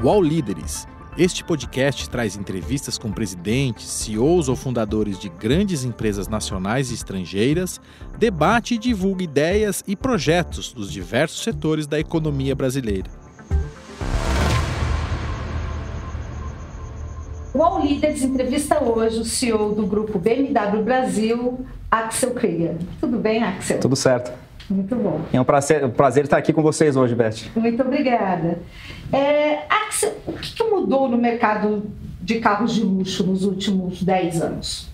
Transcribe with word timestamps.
UOL 0.00 0.22
Líderes. 0.22 0.86
Este 1.18 1.42
podcast 1.42 2.08
traz 2.08 2.36
entrevistas 2.36 2.96
com 2.96 3.10
presidentes, 3.10 3.84
CEOs 3.84 4.48
ou 4.48 4.54
fundadores 4.54 5.18
de 5.18 5.28
grandes 5.28 5.82
empresas 5.82 6.28
nacionais 6.28 6.92
e 6.92 6.94
estrangeiras, 6.94 7.80
debate 8.16 8.74
e 8.74 8.78
divulga 8.78 9.24
ideias 9.24 9.82
e 9.88 9.96
projetos 9.96 10.72
dos 10.72 10.92
diversos 10.92 11.42
setores 11.42 11.88
da 11.88 11.98
economia 11.98 12.54
brasileira. 12.54 13.10
O 17.52 17.58
UOL 17.58 17.84
Líderes 17.84 18.22
entrevista 18.22 18.80
hoje 18.80 19.18
o 19.18 19.24
CEO 19.24 19.74
do 19.74 19.84
grupo 19.84 20.16
BMW 20.16 20.80
Brasil, 20.84 21.66
Axel 21.90 22.30
Krieger. 22.34 22.76
Tudo 23.00 23.18
bem, 23.18 23.42
Axel? 23.42 23.80
Tudo 23.80 23.96
certo. 23.96 24.47
Muito 24.70 24.94
bom. 24.96 25.20
É 25.32 25.40
um 25.40 25.44
prazer, 25.44 25.84
um 25.84 25.90
prazer 25.90 26.24
estar 26.24 26.36
aqui 26.36 26.52
com 26.52 26.62
vocês 26.62 26.96
hoje, 26.96 27.14
Beth. 27.14 27.50
Muito 27.56 27.82
obrigada. 27.82 28.58
É, 29.12 29.60
Axel, 29.68 30.12
o 30.26 30.32
que, 30.32 30.54
que 30.54 30.64
mudou 30.64 31.08
no 31.08 31.16
mercado 31.16 31.84
de 32.20 32.38
carros 32.40 32.74
de 32.74 32.82
luxo 32.82 33.24
nos 33.24 33.44
últimos 33.44 34.02
10 34.02 34.42
anos? 34.42 34.88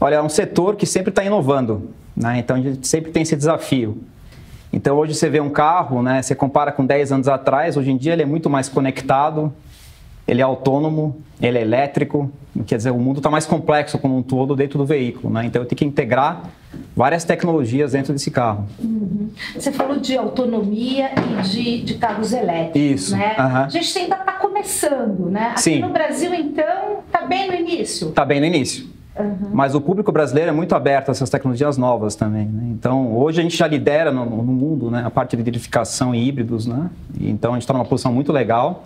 Olha, 0.00 0.16
é 0.16 0.22
um 0.22 0.28
setor 0.28 0.76
que 0.76 0.86
sempre 0.86 1.10
está 1.10 1.22
inovando, 1.22 1.90
né? 2.16 2.38
então 2.38 2.56
a 2.56 2.60
gente 2.60 2.86
sempre 2.86 3.10
tem 3.10 3.22
esse 3.22 3.36
desafio. 3.36 4.02
Então 4.72 4.96
hoje 4.96 5.14
você 5.14 5.28
vê 5.28 5.40
um 5.40 5.50
carro, 5.50 6.02
né? 6.02 6.20
você 6.22 6.34
compara 6.34 6.72
com 6.72 6.84
10 6.84 7.12
anos 7.12 7.28
atrás, 7.28 7.76
hoje 7.76 7.90
em 7.90 7.96
dia 7.96 8.12
ele 8.14 8.22
é 8.22 8.26
muito 8.26 8.48
mais 8.48 8.68
conectado, 8.68 9.52
ele 10.26 10.40
é 10.40 10.44
autônomo, 10.44 11.16
ele 11.40 11.58
é 11.58 11.62
elétrico, 11.62 12.30
quer 12.66 12.76
dizer, 12.76 12.90
o 12.90 12.98
mundo 12.98 13.18
está 13.18 13.30
mais 13.30 13.46
complexo 13.46 13.98
como 13.98 14.16
um 14.16 14.22
todo 14.22 14.56
dentro 14.56 14.78
do 14.78 14.86
veículo, 14.86 15.32
né? 15.32 15.44
Então 15.44 15.62
eu 15.62 15.66
tenho 15.66 15.76
que 15.76 15.84
integrar 15.84 16.50
várias 16.96 17.24
tecnologias 17.24 17.92
dentro 17.92 18.12
desse 18.12 18.30
carro. 18.30 18.66
Uhum. 18.78 19.28
Você 19.54 19.72
falou 19.72 19.98
de 19.98 20.16
autonomia 20.16 21.10
e 21.16 21.42
de, 21.42 21.82
de 21.82 21.94
carros 21.94 22.32
elétricos, 22.32 23.02
Isso. 23.02 23.16
né? 23.16 23.36
Uhum. 23.38 23.44
A 23.44 23.68
gente 23.68 23.98
ainda 23.98 24.16
está 24.16 24.32
começando, 24.32 25.30
né? 25.30 25.48
Aqui 25.50 25.60
Sim. 25.60 25.80
no 25.80 25.90
Brasil, 25.90 26.32
então, 26.34 27.00
está 27.06 27.26
bem 27.26 27.48
no 27.48 27.54
início. 27.54 28.08
Está 28.08 28.24
bem 28.24 28.40
no 28.40 28.46
início. 28.46 28.94
Uhum. 29.18 29.50
Mas 29.52 29.74
o 29.74 29.80
público 29.80 30.10
brasileiro 30.10 30.50
é 30.50 30.52
muito 30.52 30.74
aberto 30.74 31.08
a 31.08 31.12
essas 31.12 31.30
tecnologias 31.30 31.76
novas 31.76 32.16
também. 32.16 32.46
Né? 32.46 32.64
Então, 32.70 33.16
hoje 33.16 33.40
a 33.40 33.42
gente 33.42 33.56
já 33.56 33.66
lidera 33.66 34.10
no, 34.10 34.24
no 34.24 34.52
mundo 34.52 34.90
né, 34.90 35.02
a 35.04 35.10
parte 35.10 35.36
de 35.36 35.42
identificação 35.42 36.14
e 36.14 36.26
híbridos. 36.26 36.66
Né? 36.66 36.90
Então, 37.20 37.52
a 37.52 37.54
gente 37.54 37.62
está 37.62 37.72
numa 37.72 37.84
posição 37.84 38.12
muito 38.12 38.32
legal. 38.32 38.84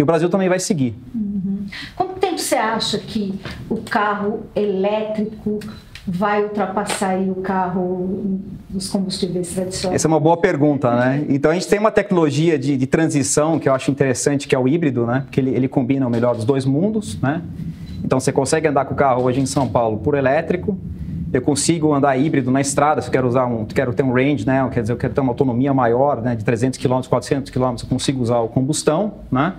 E 0.00 0.02
o 0.02 0.06
Brasil 0.06 0.30
também 0.30 0.48
vai 0.48 0.58
seguir. 0.58 0.94
Uhum. 1.14 1.66
Quanto 1.94 2.14
tempo 2.14 2.38
você 2.38 2.54
acha 2.54 2.98
que 2.98 3.38
o 3.68 3.76
carro 3.82 4.44
elétrico 4.56 5.60
vai 6.06 6.42
ultrapassar 6.42 7.18
o 7.18 7.34
carro 7.42 8.40
dos 8.70 8.88
combustíveis 8.88 9.52
tradicionais? 9.52 9.96
Essa 9.96 10.06
é 10.06 10.08
uma 10.08 10.18
boa 10.18 10.38
pergunta, 10.38 10.90
né? 10.96 11.26
Então 11.28 11.50
a 11.50 11.54
gente 11.54 11.68
tem 11.68 11.78
uma 11.78 11.90
tecnologia 11.90 12.58
de, 12.58 12.78
de 12.78 12.86
transição 12.86 13.58
que 13.58 13.68
eu 13.68 13.74
acho 13.74 13.90
interessante, 13.90 14.48
que 14.48 14.54
é 14.54 14.58
o 14.58 14.66
híbrido, 14.66 15.04
né? 15.04 15.26
Que 15.30 15.38
ele, 15.38 15.50
ele 15.50 15.68
combina 15.68 16.06
o 16.06 16.10
melhor 16.10 16.34
dos 16.34 16.46
dois 16.46 16.64
mundos, 16.64 17.20
né? 17.20 17.42
Então 18.02 18.18
você 18.18 18.32
consegue 18.32 18.66
andar 18.66 18.86
com 18.86 18.94
o 18.94 18.96
carro 18.96 19.24
hoje 19.24 19.38
em 19.38 19.46
São 19.46 19.68
Paulo 19.68 19.98
por 19.98 20.14
elétrico, 20.14 20.78
eu 21.30 21.42
consigo 21.42 21.92
andar 21.92 22.16
híbrido 22.16 22.50
na 22.50 22.62
estrada, 22.62 23.02
se 23.02 23.08
eu 23.08 23.12
quero 23.12 23.28
usar 23.28 23.44
um, 23.44 23.66
quero 23.66 23.92
ter 23.92 24.02
um 24.02 24.12
range, 24.14 24.46
né? 24.46 24.66
Quer 24.72 24.80
dizer, 24.80 24.94
eu 24.94 24.96
quero 24.96 25.12
ter 25.12 25.20
uma 25.20 25.30
autonomia 25.30 25.74
maior, 25.74 26.22
né? 26.22 26.34
De 26.34 26.42
300 26.42 26.78
km, 26.78 27.02
400 27.06 27.50
km, 27.50 27.76
eu 27.82 27.88
consigo 27.88 28.22
usar 28.22 28.38
o 28.38 28.48
combustão, 28.48 29.12
né? 29.30 29.52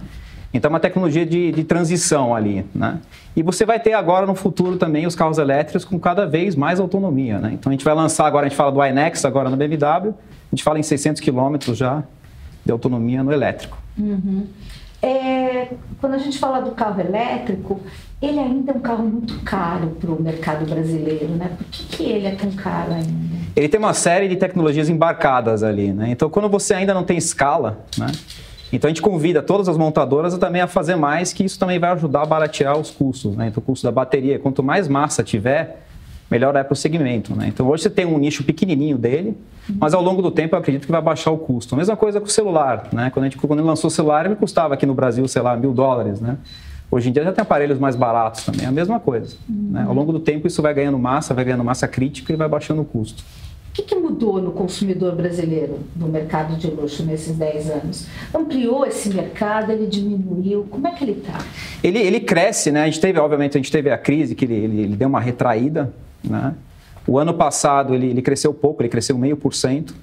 Então, 0.53 0.69
é 0.69 0.73
uma 0.73 0.79
tecnologia 0.79 1.25
de, 1.25 1.51
de, 1.51 1.63
transição 1.63 2.35
ali, 2.35 2.65
né? 2.75 2.99
E 3.35 3.41
você 3.41 3.65
vai 3.65 3.79
ter 3.79 3.93
agora 3.93 4.25
no 4.25 4.35
futuro 4.35 4.77
também 4.77 5.07
os 5.07 5.15
carros 5.15 5.37
elétricos 5.37 5.85
com 5.85 5.97
cada 5.97 6.25
vez 6.25 6.55
mais 6.55 6.79
autonomia, 6.79 7.39
né? 7.39 7.51
Então, 7.53 7.69
a 7.69 7.73
gente 7.73 7.85
vai 7.85 7.93
lançar 7.93 8.25
agora, 8.25 8.45
a 8.45 8.49
gente 8.49 8.57
fala 8.57 8.71
do 8.71 8.83
iNext 8.83 9.25
agora 9.25 9.49
no 9.49 9.55
BMW, 9.55 10.09
a 10.09 10.55
gente 10.55 10.63
fala 10.63 10.77
em 10.77 10.83
600 10.83 11.21
quilômetros 11.21 11.77
já 11.77 12.03
de 12.65 12.71
autonomia 12.71 13.23
no 13.23 13.31
elétrico. 13.31 13.77
Uhum. 13.97 14.45
É, 15.01 15.69
quando 15.99 16.13
a 16.13 16.17
gente 16.19 16.37
fala 16.37 16.59
do 16.59 16.71
carro 16.71 17.01
elétrico, 17.01 17.79
ele 18.21 18.39
ainda 18.39 18.71
é 18.71 18.75
um 18.75 18.79
carro 18.79 19.03
muito 19.03 19.39
caro 19.39 19.97
para 19.99 20.11
o 20.11 20.21
mercado 20.21 20.63
brasileiro, 20.69 21.29
né? 21.29 21.49
Por 21.57 21.65
que, 21.67 21.83
que 21.85 22.03
ele 22.03 22.27
é 22.27 22.35
tão 22.35 22.51
caro 22.51 22.93
ainda? 22.93 23.31
Ele 23.55 23.67
tem 23.67 23.79
uma 23.79 23.93
série 23.93 24.27
de 24.27 24.35
tecnologias 24.35 24.89
embarcadas 24.89 25.63
ali, 25.63 25.91
né? 25.91 26.09
Então, 26.11 26.29
quando 26.29 26.47
você 26.47 26.73
ainda 26.75 26.93
não 26.93 27.03
tem 27.03 27.17
escala, 27.17 27.79
né? 27.97 28.07
Então 28.71 28.87
a 28.87 28.89
gente 28.89 29.01
convida 29.01 29.41
todas 29.41 29.67
as 29.67 29.77
montadoras 29.77 30.37
também 30.37 30.61
a 30.61 30.67
fazer 30.67 30.95
mais, 30.95 31.33
que 31.33 31.43
isso 31.43 31.59
também 31.59 31.77
vai 31.77 31.91
ajudar 31.91 32.21
a 32.21 32.25
baratear 32.25 32.77
os 32.77 32.89
custos, 32.89 33.35
né? 33.35 33.47
Então 33.47 33.61
o 33.61 33.65
custo 33.65 33.85
da 33.85 33.91
bateria, 33.91 34.39
quanto 34.39 34.63
mais 34.63 34.87
massa 34.87 35.23
tiver, 35.23 35.85
melhor 36.29 36.55
é 36.55 36.63
para 36.63 36.73
o 36.73 36.75
segmento, 36.75 37.35
né? 37.35 37.47
Então 37.47 37.67
hoje 37.67 37.83
você 37.83 37.89
tem 37.89 38.05
um 38.05 38.17
nicho 38.17 38.43
pequenininho 38.43 38.97
dele, 38.97 39.37
mas 39.77 39.93
ao 39.93 40.01
longo 40.01 40.21
do 40.21 40.31
tempo 40.31 40.55
eu 40.55 40.59
acredito 40.59 40.85
que 40.85 40.91
vai 40.91 41.01
baixar 41.01 41.31
o 41.31 41.37
custo. 41.37 41.75
A 41.75 41.77
mesma 41.77 41.97
coisa 41.97 42.19
com 42.21 42.27
o 42.27 42.29
celular, 42.29 42.87
né? 42.93 43.09
Quando 43.09 43.25
a 43.25 43.29
gente 43.29 43.37
quando 43.37 43.61
lançou 43.63 43.89
o 43.89 43.91
celular 43.91 44.25
ele 44.25 44.35
custava 44.35 44.73
aqui 44.73 44.85
no 44.85 44.93
Brasil, 44.93 45.27
sei 45.27 45.41
lá, 45.41 45.55
mil 45.57 45.73
dólares, 45.73 46.21
né? 46.21 46.37
Hoje 46.89 47.09
em 47.09 47.11
dia 47.11 47.23
já 47.23 47.31
tem 47.31 47.41
aparelhos 47.41 47.79
mais 47.79 47.95
baratos 47.95 48.43
também, 48.43 48.65
é 48.65 48.69
a 48.69 48.71
mesma 48.71 48.99
coisa. 48.99 49.37
Uhum. 49.49 49.69
Né? 49.71 49.85
Ao 49.87 49.93
longo 49.93 50.11
do 50.11 50.19
tempo 50.19 50.45
isso 50.45 50.61
vai 50.61 50.73
ganhando 50.73 50.99
massa, 50.99 51.33
vai 51.33 51.45
ganhando 51.45 51.63
massa 51.63 51.87
crítica 51.87 52.33
e 52.33 52.35
vai 52.35 52.49
baixando 52.49 52.81
o 52.81 52.85
custo. 52.85 53.23
O 53.71 53.73
que, 53.73 53.83
que, 53.83 53.95
mudou 53.95 54.41
no 54.41 54.51
consumidor 54.51 55.15
brasileiro 55.15 55.79
no 55.95 56.09
mercado 56.09 56.57
de 56.57 56.67
luxo 56.67 57.03
nesses 57.03 57.37
10 57.37 57.69
anos? 57.69 58.05
Ampliou 58.35 58.85
esse 58.85 59.07
mercado? 59.13 59.71
Ele 59.71 59.87
diminuiu? 59.87 60.67
Como 60.69 60.85
é 60.89 60.91
que 60.91 61.05
ele 61.05 61.13
está? 61.13 61.37
Ele, 61.81 61.97
ele 61.97 62.19
cresce, 62.19 62.69
né? 62.69 62.83
A 62.83 62.85
gente 62.85 62.99
teve, 62.99 63.17
obviamente, 63.17 63.57
a 63.57 63.61
gente 63.61 63.71
teve 63.71 63.89
a 63.89 63.97
crise 63.97 64.35
que 64.35 64.43
ele, 64.43 64.55
ele, 64.55 64.81
ele 64.81 64.95
deu 64.97 65.07
uma 65.07 65.21
retraída, 65.21 65.93
né? 66.21 66.53
O 67.07 67.17
ano 67.17 67.33
passado 67.33 67.95
ele, 67.95 68.07
ele 68.07 68.21
cresceu 68.21 68.53
pouco, 68.53 68.81
ele 68.81 68.89
cresceu 68.89 69.17
meio 69.17 69.37
por 69.37 69.53
cento. 69.53 69.95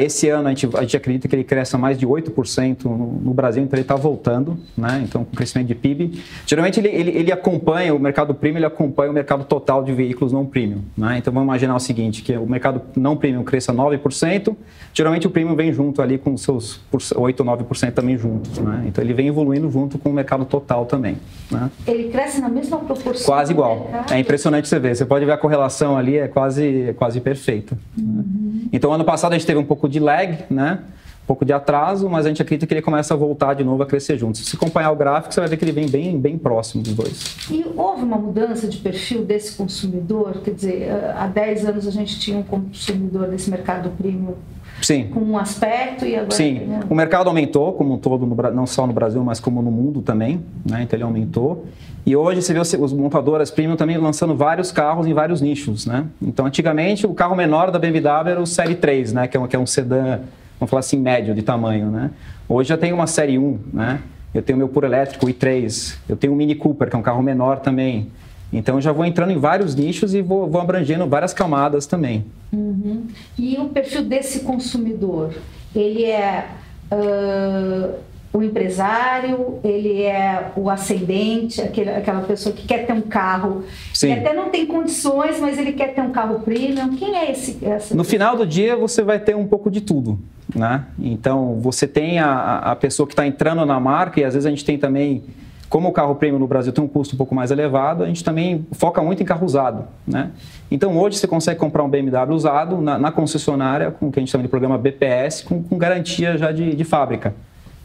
Esse 0.00 0.28
ano 0.28 0.48
a 0.48 0.50
gente, 0.50 0.68
a 0.76 0.80
gente 0.80 0.96
acredita 0.96 1.28
que 1.28 1.34
ele 1.34 1.44
cresça 1.44 1.78
mais 1.78 1.96
de 1.96 2.04
8% 2.04 2.84
no, 2.84 2.96
no 2.96 3.32
Brasil, 3.32 3.62
então 3.62 3.76
ele 3.76 3.82
está 3.82 3.94
voltando, 3.94 4.58
né? 4.76 5.00
então 5.04 5.24
com 5.24 5.36
crescimento 5.36 5.68
de 5.68 5.76
PIB. 5.76 6.20
Geralmente 6.44 6.80
ele, 6.80 6.88
ele, 6.88 7.10
ele, 7.10 7.32
acompanha, 7.32 7.94
o 7.94 7.98
mercado 7.98 8.34
premium 8.34 8.58
ele 8.58 8.66
acompanha 8.66 9.10
o 9.10 9.14
mercado 9.14 9.44
total 9.44 9.84
de 9.84 9.92
veículos 9.92 10.32
não 10.32 10.44
premium. 10.44 10.82
Né? 10.98 11.18
Então 11.18 11.32
vamos 11.32 11.46
imaginar 11.46 11.76
o 11.76 11.78
seguinte, 11.78 12.22
que 12.22 12.36
o 12.36 12.46
mercado 12.46 12.82
não 12.96 13.16
premium 13.16 13.44
cresça 13.44 13.72
9%, 13.72 14.56
geralmente 14.92 15.28
o 15.28 15.30
premium 15.30 15.54
vem 15.54 15.72
junto 15.72 16.02
ali 16.02 16.18
com 16.18 16.36
seus 16.36 16.80
8 17.14 17.40
ou 17.40 17.46
9% 17.46 17.92
também 17.92 18.18
juntos. 18.18 18.58
Né? 18.58 18.86
Então 18.88 19.04
ele 19.04 19.14
vem 19.14 19.28
evoluindo 19.28 19.70
junto 19.70 19.98
com 19.98 20.10
o 20.10 20.12
mercado 20.12 20.44
total 20.44 20.84
também. 20.84 21.16
Né? 21.48 21.70
Ele 21.86 22.08
cresce 22.08 22.40
na 22.40 22.48
mesma 22.48 22.78
proporção? 22.78 23.24
Quase 23.24 23.52
igual. 23.52 23.88
É 24.10 24.18
impressionante 24.18 24.66
você 24.66 24.80
ver. 24.80 24.96
Você 24.96 25.04
pode 25.04 25.24
ver 25.24 25.32
a 25.32 25.38
correlação 25.38 25.96
ali, 25.96 26.16
é 26.16 26.26
quase, 26.26 26.88
é 26.88 26.92
quase 26.92 27.20
perfeita. 27.20 27.78
Uhum. 27.96 28.04
Né? 28.16 28.68
Então 28.72 28.92
ano 28.92 29.04
passado 29.04 29.32
a 29.32 29.38
gente 29.38 29.46
teve 29.46 29.59
um 29.60 29.64
pouco 29.64 29.88
de 29.88 30.00
lag, 30.00 30.44
né? 30.50 30.80
um 31.22 31.26
pouco 31.26 31.44
de 31.44 31.52
atraso, 31.52 32.08
mas 32.08 32.26
a 32.26 32.28
gente 32.28 32.42
acredita 32.42 32.66
que 32.66 32.74
ele 32.74 32.82
começa 32.82 33.14
a 33.14 33.16
voltar 33.16 33.54
de 33.54 33.62
novo 33.62 33.82
a 33.82 33.86
crescer 33.86 34.18
junto. 34.18 34.38
Se 34.38 34.44
você 34.44 34.56
acompanhar 34.56 34.90
o 34.90 34.96
gráfico, 34.96 35.32
você 35.32 35.40
vai 35.40 35.48
ver 35.48 35.56
que 35.56 35.64
ele 35.64 35.72
vem 35.72 35.88
bem, 35.88 36.18
bem 36.18 36.36
próximo 36.36 36.82
dos 36.82 36.94
dois. 36.94 37.36
E 37.48 37.64
houve 37.76 38.02
uma 38.02 38.16
mudança 38.16 38.66
de 38.66 38.78
perfil 38.78 39.24
desse 39.24 39.54
consumidor? 39.54 40.40
Quer 40.42 40.54
dizer, 40.54 40.90
há 41.16 41.28
10 41.28 41.66
anos 41.66 41.86
a 41.86 41.90
gente 41.90 42.18
tinha 42.18 42.36
um 42.36 42.42
consumidor 42.42 43.28
desse 43.28 43.48
mercado 43.48 43.90
premium 43.90 44.34
Sim. 44.82 45.08
com 45.08 45.20
um 45.20 45.38
aspecto 45.38 46.04
e 46.04 46.16
agora... 46.16 46.32
Sim, 46.32 46.60
né? 46.60 46.80
o 46.88 46.94
mercado 46.94 47.28
aumentou 47.28 47.74
como 47.74 47.94
um 47.94 47.98
todo, 47.98 48.26
no, 48.26 48.34
não 48.52 48.66
só 48.66 48.86
no 48.86 48.92
Brasil, 48.92 49.22
mas 49.22 49.38
como 49.38 49.62
no 49.62 49.70
mundo 49.70 50.02
também, 50.02 50.42
né? 50.68 50.82
então 50.82 50.96
ele 50.96 51.04
aumentou. 51.04 51.66
E 52.04 52.16
hoje 52.16 52.40
você 52.40 52.52
vê 52.52 52.60
os, 52.60 52.92
montadoras 52.92 53.50
premium 53.50 53.76
também 53.76 53.98
lançando 53.98 54.34
vários 54.34 54.72
carros 54.72 55.06
em 55.06 55.12
vários 55.12 55.40
nichos, 55.40 55.86
né? 55.86 56.06
Então, 56.20 56.46
antigamente, 56.46 57.06
o 57.06 57.14
carro 57.14 57.36
menor 57.36 57.70
da 57.70 57.78
BMW 57.78 58.30
era 58.30 58.40
o 58.40 58.46
Série 58.46 58.74
3, 58.74 59.12
né? 59.12 59.28
Que 59.28 59.36
é 59.36 59.40
um, 59.40 59.46
que 59.46 59.56
é 59.56 59.58
um 59.58 59.66
sedã, 59.66 60.20
vamos 60.58 60.70
falar 60.70 60.80
assim, 60.80 60.98
médio 60.98 61.34
de 61.34 61.42
tamanho, 61.42 61.90
né? 61.90 62.10
Hoje 62.48 62.70
já 62.70 62.78
tem 62.78 62.92
uma 62.92 63.06
Série 63.06 63.38
1, 63.38 63.58
né? 63.72 64.00
Eu 64.32 64.42
tenho 64.42 64.56
meu 64.56 64.68
puro 64.68 64.86
elétrico, 64.86 65.26
o 65.26 65.28
i3. 65.28 65.96
Eu 66.08 66.16
tenho 66.16 66.32
o 66.32 66.36
Mini 66.36 66.54
Cooper, 66.54 66.88
que 66.88 66.96
é 66.96 66.98
um 66.98 67.02
carro 67.02 67.22
menor 67.22 67.60
também. 67.60 68.10
Então, 68.52 68.76
eu 68.76 68.80
já 68.80 68.92
vou 68.92 69.04
entrando 69.04 69.30
em 69.30 69.38
vários 69.38 69.74
nichos 69.74 70.14
e 70.14 70.22
vou, 70.22 70.48
vou 70.48 70.60
abrangendo 70.60 71.06
várias 71.06 71.34
camadas 71.34 71.86
também. 71.86 72.24
Uhum. 72.52 73.06
E 73.38 73.56
o 73.58 73.68
perfil 73.68 74.04
desse 74.04 74.40
consumidor? 74.40 75.34
Ele 75.74 76.04
é... 76.04 76.48
Uh 76.90 78.09
o 78.32 78.42
empresário, 78.42 79.58
ele 79.64 80.02
é 80.02 80.52
o 80.54 80.70
ascendente, 80.70 81.60
aquele, 81.60 81.90
aquela 81.90 82.20
pessoa 82.20 82.54
que 82.54 82.64
quer 82.64 82.86
ter 82.86 82.92
um 82.92 83.00
carro, 83.00 83.64
Sim. 83.92 84.06
que 84.06 84.20
até 84.20 84.32
não 84.32 84.50
tem 84.50 84.66
condições, 84.66 85.40
mas 85.40 85.58
ele 85.58 85.72
quer 85.72 85.94
ter 85.94 86.00
um 86.00 86.10
carro 86.10 86.38
premium. 86.40 86.94
Quem 86.96 87.16
é 87.16 87.32
esse? 87.32 87.58
Essa 87.62 87.94
no 87.94 88.02
pessoa? 88.02 88.04
final 88.04 88.36
do 88.36 88.46
dia, 88.46 88.76
você 88.76 89.02
vai 89.02 89.18
ter 89.18 89.34
um 89.34 89.46
pouco 89.46 89.68
de 89.68 89.80
tudo. 89.80 90.18
Né? 90.54 90.84
Então, 90.98 91.58
você 91.60 91.88
tem 91.88 92.20
a, 92.20 92.58
a 92.58 92.76
pessoa 92.76 93.06
que 93.06 93.14
está 93.14 93.26
entrando 93.26 93.66
na 93.66 93.80
marca, 93.80 94.20
e 94.20 94.24
às 94.24 94.34
vezes 94.34 94.46
a 94.46 94.50
gente 94.50 94.64
tem 94.64 94.78
também, 94.78 95.24
como 95.68 95.88
o 95.88 95.92
carro 95.92 96.14
premium 96.14 96.38
no 96.38 96.46
Brasil 96.46 96.72
tem 96.72 96.84
um 96.84 96.88
custo 96.88 97.16
um 97.16 97.18
pouco 97.18 97.34
mais 97.34 97.50
elevado, 97.50 98.04
a 98.04 98.06
gente 98.06 98.22
também 98.22 98.64
foca 98.70 99.02
muito 99.02 99.20
em 99.24 99.26
carro 99.26 99.44
usado. 99.44 99.88
Né? 100.06 100.30
Então, 100.70 100.96
hoje 100.96 101.18
você 101.18 101.26
consegue 101.26 101.58
comprar 101.58 101.82
um 101.82 101.88
BMW 101.88 102.32
usado 102.32 102.80
na, 102.80 102.96
na 102.96 103.10
concessionária, 103.10 103.90
com 103.90 104.06
o 104.06 104.12
que 104.12 104.20
a 104.20 104.22
gente 104.22 104.30
chama 104.30 104.42
de 104.42 104.48
programa 104.48 104.78
BPS, 104.78 105.42
com, 105.42 105.60
com 105.60 105.76
garantia 105.76 106.38
já 106.38 106.52
de, 106.52 106.76
de 106.76 106.84
fábrica 106.84 107.34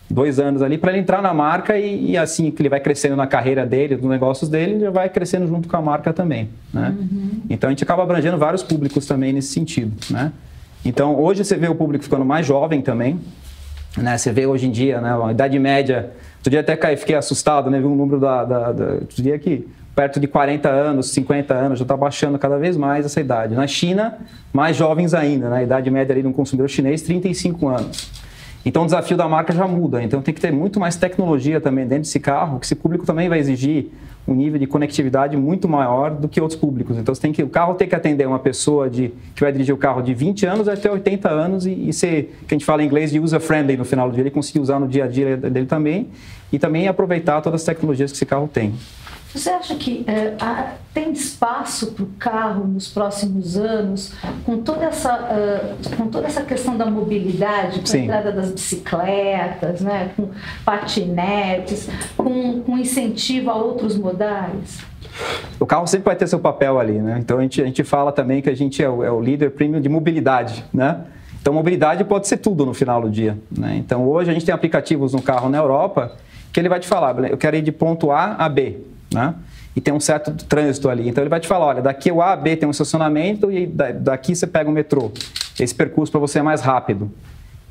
dois 0.10 0.40
anos 0.40 0.62
ali 0.62 0.78
para 0.78 0.92
ele 0.92 1.02
entrar 1.02 1.22
na 1.22 1.34
marca 1.34 1.78
e, 1.78 2.12
e, 2.12 2.18
assim 2.18 2.52
que 2.52 2.62
ele 2.62 2.70
vai 2.70 2.80
crescendo 2.80 3.16
na 3.16 3.26
carreira 3.26 3.66
dele, 3.66 3.96
nos 3.96 4.10
negócios 4.10 4.50
dele, 4.50 4.74
ele 4.74 4.82
já 4.82 4.92
vai 4.92 5.10
crescendo 5.10 5.48
junto 5.48 5.68
com 5.68 5.76
a 5.76 5.82
marca 5.82 6.14
também, 6.14 6.50
né? 6.74 6.96
Uhum. 6.98 7.42
Então 7.50 7.68
a 7.68 7.72
gente 7.72 7.84
acaba 7.84 8.04
abrangendo 8.04 8.38
vários 8.38 8.62
públicos 8.62 9.06
também 9.06 9.34
nesse 9.34 9.50
sentido, 9.50 9.94
né? 10.10 10.32
Então 10.84 11.20
hoje 11.20 11.44
você 11.44 11.56
vê 11.56 11.68
o 11.68 11.76
público 11.76 12.04
ficando 12.04 12.24
mais 12.24 12.46
jovem 12.46 12.82
também. 12.82 13.20
Né? 13.98 14.18
Você 14.18 14.32
vê 14.32 14.46
hoje 14.46 14.68
em 14.68 14.72
dia, 14.72 15.00
né, 15.00 15.18
a 15.24 15.32
idade 15.32 15.58
média. 15.58 16.12
Outro 16.38 16.52
dia 16.52 16.60
até 16.60 16.76
caí, 16.76 16.98
fiquei 16.98 17.16
assustado, 17.16 17.72
né? 17.72 17.80
Vi 17.80 17.86
um 17.86 17.96
número 17.96 18.20
da. 18.20 18.44
da, 18.44 18.72
da 18.72 18.86
outro 18.96 19.24
dia 19.24 19.40
que 19.40 19.68
perto 19.96 20.20
de 20.20 20.28
40 20.28 20.70
anos, 20.70 21.10
50 21.12 21.54
anos, 21.54 21.80
já 21.80 21.84
está 21.84 21.96
baixando 21.96 22.38
cada 22.38 22.58
vez 22.58 22.76
mais 22.76 23.06
essa 23.06 23.22
idade. 23.22 23.56
Na 23.56 23.66
China, 23.66 24.18
mais 24.52 24.76
jovens 24.76 25.14
ainda, 25.14 25.50
né? 25.50 25.60
a 25.60 25.64
idade 25.64 25.90
média 25.90 26.14
ali 26.14 26.22
de 26.22 26.28
um 26.28 26.34
consumidor 26.34 26.70
chinês, 26.70 27.02
35 27.02 27.68
anos. 27.70 28.25
Então 28.66 28.82
o 28.82 28.86
desafio 28.86 29.16
da 29.16 29.28
marca 29.28 29.54
já 29.54 29.68
muda. 29.68 30.04
Então 30.04 30.22
tem 30.22 30.34
que 30.34 30.42
ter 30.42 30.52
muito 30.52 30.80
mais 30.80 30.96
tecnologia 30.96 31.62
também 31.62 31.86
dentro 31.86 32.04
desse 32.04 32.20
carro, 32.20 32.60
que 32.60 32.66
esse 32.66 32.76
público 32.76 33.06
também 33.06 33.30
vai 33.30 33.40
exigir 33.40 33.92
um 34.28 34.34
nível 34.34 34.60
de 34.60 34.66
conectividade 34.66 35.38
muito 35.38 35.68
maior 35.68 36.10
do 36.10 36.28
que 36.28 36.42
outros 36.42 36.60
públicos. 36.60 36.98
Então, 36.98 37.14
você 37.14 37.22
tem 37.22 37.32
que, 37.32 37.44
o 37.44 37.50
carro 37.50 37.76
tem 37.76 37.88
que 37.88 37.96
atender 37.96 38.28
uma 38.28 38.40
pessoa 38.40 38.90
de, 38.90 39.14
que 39.36 39.42
vai 39.42 39.52
dirigir 39.52 39.74
o 39.74 39.78
carro 39.78 40.02
de 40.02 40.14
20 40.14 40.46
anos 40.48 40.68
até 40.68 40.92
80 40.92 41.30
anos 41.30 41.66
e, 41.66 41.90
e 41.90 41.94
ser, 41.94 42.36
que 42.48 42.54
a 42.54 42.58
gente 42.58 42.66
fala 42.66 42.82
em 42.82 42.88
inglês, 42.88 43.12
de 43.12 43.20
user-friendly 43.20 43.78
no 43.78 43.86
final 43.86 44.10
do 44.10 44.14
dia, 44.14 44.24
ele 44.24 44.32
conseguir 44.32 44.60
usar 44.60 44.80
no 44.80 44.88
dia 44.88 45.04
a 45.04 45.08
dia 45.08 45.38
dele 45.38 45.68
também 45.68 46.08
e 46.52 46.58
também 46.58 46.88
aproveitar 46.88 47.42
todas 47.42 47.62
as 47.62 47.66
tecnologias 47.66 48.12
que 48.12 48.18
esse 48.18 48.26
carro 48.26 48.50
tem. 48.52 48.74
Você 49.36 49.50
acha 49.50 49.76
que 49.76 50.06
é, 50.08 50.34
há, 50.40 50.76
tem 50.94 51.12
espaço 51.12 51.92
para 51.92 52.04
o 52.06 52.08
carro 52.18 52.66
nos 52.66 52.88
próximos 52.88 53.58
anos, 53.58 54.14
com 54.46 54.60
toda 54.60 54.86
essa, 54.86 55.14
uh, 55.14 55.98
com 55.98 56.08
toda 56.08 56.26
essa 56.26 56.42
questão 56.42 56.78
da 56.78 56.86
mobilidade, 56.86 57.82
com 57.82 57.86
Sim. 57.86 58.00
a 58.00 58.04
entrada 58.04 58.32
das 58.32 58.50
bicicletas, 58.52 59.82
né, 59.82 60.12
com 60.16 60.30
patinetes, 60.64 61.90
com, 62.16 62.62
com 62.62 62.78
incentivo 62.78 63.52
a 63.52 63.56
outros 63.56 63.98
modais? 63.98 64.80
O 65.60 65.66
carro 65.66 65.86
sempre 65.86 66.06
vai 66.06 66.16
ter 66.16 66.28
seu 66.28 66.40
papel 66.40 66.80
ali, 66.80 67.00
né? 67.00 67.18
Então 67.20 67.38
a 67.38 67.42
gente, 67.42 67.62
a 67.62 67.66
gente 67.66 67.84
fala 67.84 68.14
também 68.14 68.42
que 68.42 68.50
a 68.50 68.56
gente 68.56 68.82
é 68.82 68.90
o, 68.90 69.04
é 69.04 69.12
o 69.12 69.20
líder 69.20 69.52
premium 69.52 69.82
de 69.82 69.90
mobilidade, 69.90 70.64
né? 70.74 71.02
Então 71.42 71.54
mobilidade 71.54 72.06
pode 72.06 72.28
ser 72.28 72.38
tudo 72.38 72.66
no 72.66 72.74
final 72.74 73.02
do 73.02 73.10
dia, 73.10 73.38
né? 73.52 73.76
Então 73.78 74.08
hoje 74.08 74.32
a 74.32 74.34
gente 74.34 74.46
tem 74.46 74.56
aplicativos 74.56 75.14
no 75.14 75.22
carro 75.22 75.50
na 75.50 75.58
Europa 75.58 76.14
que 76.54 76.60
ele 76.60 76.70
vai 76.70 76.80
te 76.80 76.88
falar, 76.88 77.30
eu 77.30 77.38
quero 77.38 77.58
ir 77.58 77.62
de 77.62 77.72
ponto 77.74 78.12
A 78.12 78.36
a 78.36 78.48
B 78.48 78.95
né? 79.16 79.34
E 79.76 79.82
tem 79.82 79.94
um 79.94 80.00
certo 80.00 80.32
trânsito 80.46 80.90
ali. 80.90 81.10
Então 81.10 81.22
ele 81.22 81.30
vai 81.30 81.40
te 81.40 81.48
falar, 81.48 81.66
olha, 81.66 81.82
daqui 81.82 82.12
o 82.12 82.22
A 82.22 82.34
a 82.34 82.36
B 82.36 82.56
tem 82.56 82.68
um 82.68 82.72
estacionamento 82.72 83.52
e 83.52 83.66
daqui 83.66 84.36
você 84.36 84.48
pega 84.48 84.70
o 84.70 84.74
metrô. 84.74 85.12
Esse 85.60 85.74
percurso 85.74 86.12
para 86.12 86.22
você 86.22 86.40
é 86.40 86.42
mais 86.42 86.62
rápido. 86.62 87.12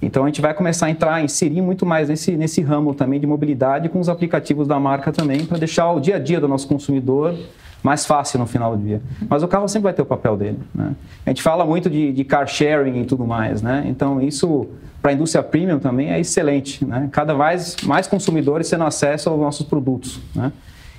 Então 0.03 0.25
a 0.25 0.27
gente 0.27 0.41
vai 0.41 0.53
começar 0.53 0.87
a 0.87 0.91
entrar, 0.91 1.23
inserir 1.23 1.63
muito 1.63 1.87
mais 1.87 2.09
nesse, 2.09 2.33
nesse 2.37 2.61
ramo 2.61 2.95
também 2.95 3.19
de 3.19 3.27
mobilidade 3.27 3.89
com 3.89 3.99
os 4.01 4.09
aplicativos 4.09 4.67
da 4.67 4.79
marca 4.79 5.13
também, 5.13 5.47
para 5.47 5.57
deixar 5.57 5.91
o 5.93 6.01
dia 6.01 6.17
a 6.17 6.19
dia 6.19 6.41
do 6.41 6.49
nosso 6.49 6.69
consumidor 6.69 7.35
mais 7.83 8.07
fácil 8.07 8.39
no 8.39 8.47
final 8.47 8.77
do 8.77 8.83
dia. 8.83 9.03
Mas 9.29 9.43
o 9.43 9.49
carro 9.49 9.69
sempre 9.69 9.85
vai 9.85 9.93
ter 9.93 10.01
o 10.01 10.07
papel 10.07 10.37
dele. 10.39 10.59
Né? 10.75 10.95
A 11.27 11.31
gente 11.31 11.43
fala 11.43 11.67
muito 11.67 11.91
de, 11.91 12.13
de 12.13 12.25
car 12.25 12.47
sharing 12.47 13.03
e 13.03 13.05
tudo 13.05 13.27
mais, 13.27 13.61
né? 13.61 13.85
Então 13.87 14.23
isso 14.23 14.69
para 15.03 15.11
a 15.11 15.15
indústria 15.15 15.43
premium 15.43 15.79
também 15.79 16.11
é 16.11 16.19
excelente. 16.19 16.83
Né? 16.83 17.11
Cada 17.13 17.35
vez 17.35 17.77
mais 17.85 18.07
consumidores 18.07 18.71
tendo 18.71 18.85
acesso 18.85 19.29
aos 19.29 19.39
nossos 19.39 19.67
produtos. 19.67 20.19
Né? 20.35 20.51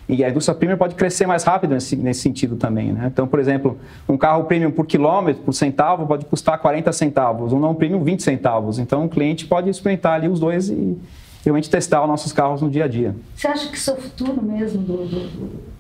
E 0.07 0.23
a 0.23 0.29
indústria 0.29 0.55
premium 0.55 0.77
pode 0.77 0.93
crescer 0.93 1.25
mais 1.25 1.43
rápido 1.43 1.73
nesse, 1.73 1.95
nesse 1.95 2.21
sentido 2.21 2.55
também. 2.55 2.93
Né? 2.93 3.09
Então, 3.11 3.27
por 3.27 3.39
exemplo, 3.39 3.77
um 4.07 4.17
carro 4.17 4.43
premium 4.43 4.69
por 4.69 4.85
quilômetro, 4.85 5.41
por 5.41 5.53
centavo, 5.53 6.05
pode 6.05 6.25
custar 6.25 6.59
40 6.59 6.91
centavos, 6.91 7.51
um 7.51 7.59
não 7.59 7.73
premium 7.73 8.03
20 8.03 8.21
centavos. 8.21 8.77
Então, 8.77 9.05
o 9.05 9.09
cliente 9.09 9.47
pode 9.47 9.69
experimentar 9.69 10.13
ali 10.13 10.27
os 10.27 10.39
dois 10.39 10.69
e 10.69 10.95
realmente 11.43 11.69
testar 11.69 12.03
os 12.03 12.07
nossos 12.07 12.31
carros 12.31 12.61
no 12.61 12.69
dia 12.69 12.85
a 12.85 12.87
dia. 12.87 13.15
Você 13.35 13.47
acha 13.47 13.67
que 13.67 13.77
isso 13.77 13.89
é 13.89 13.93
o 13.93 13.97
futuro 13.97 14.43
mesmo 14.43 14.81
do, 14.83 15.05
do... 15.05 15.75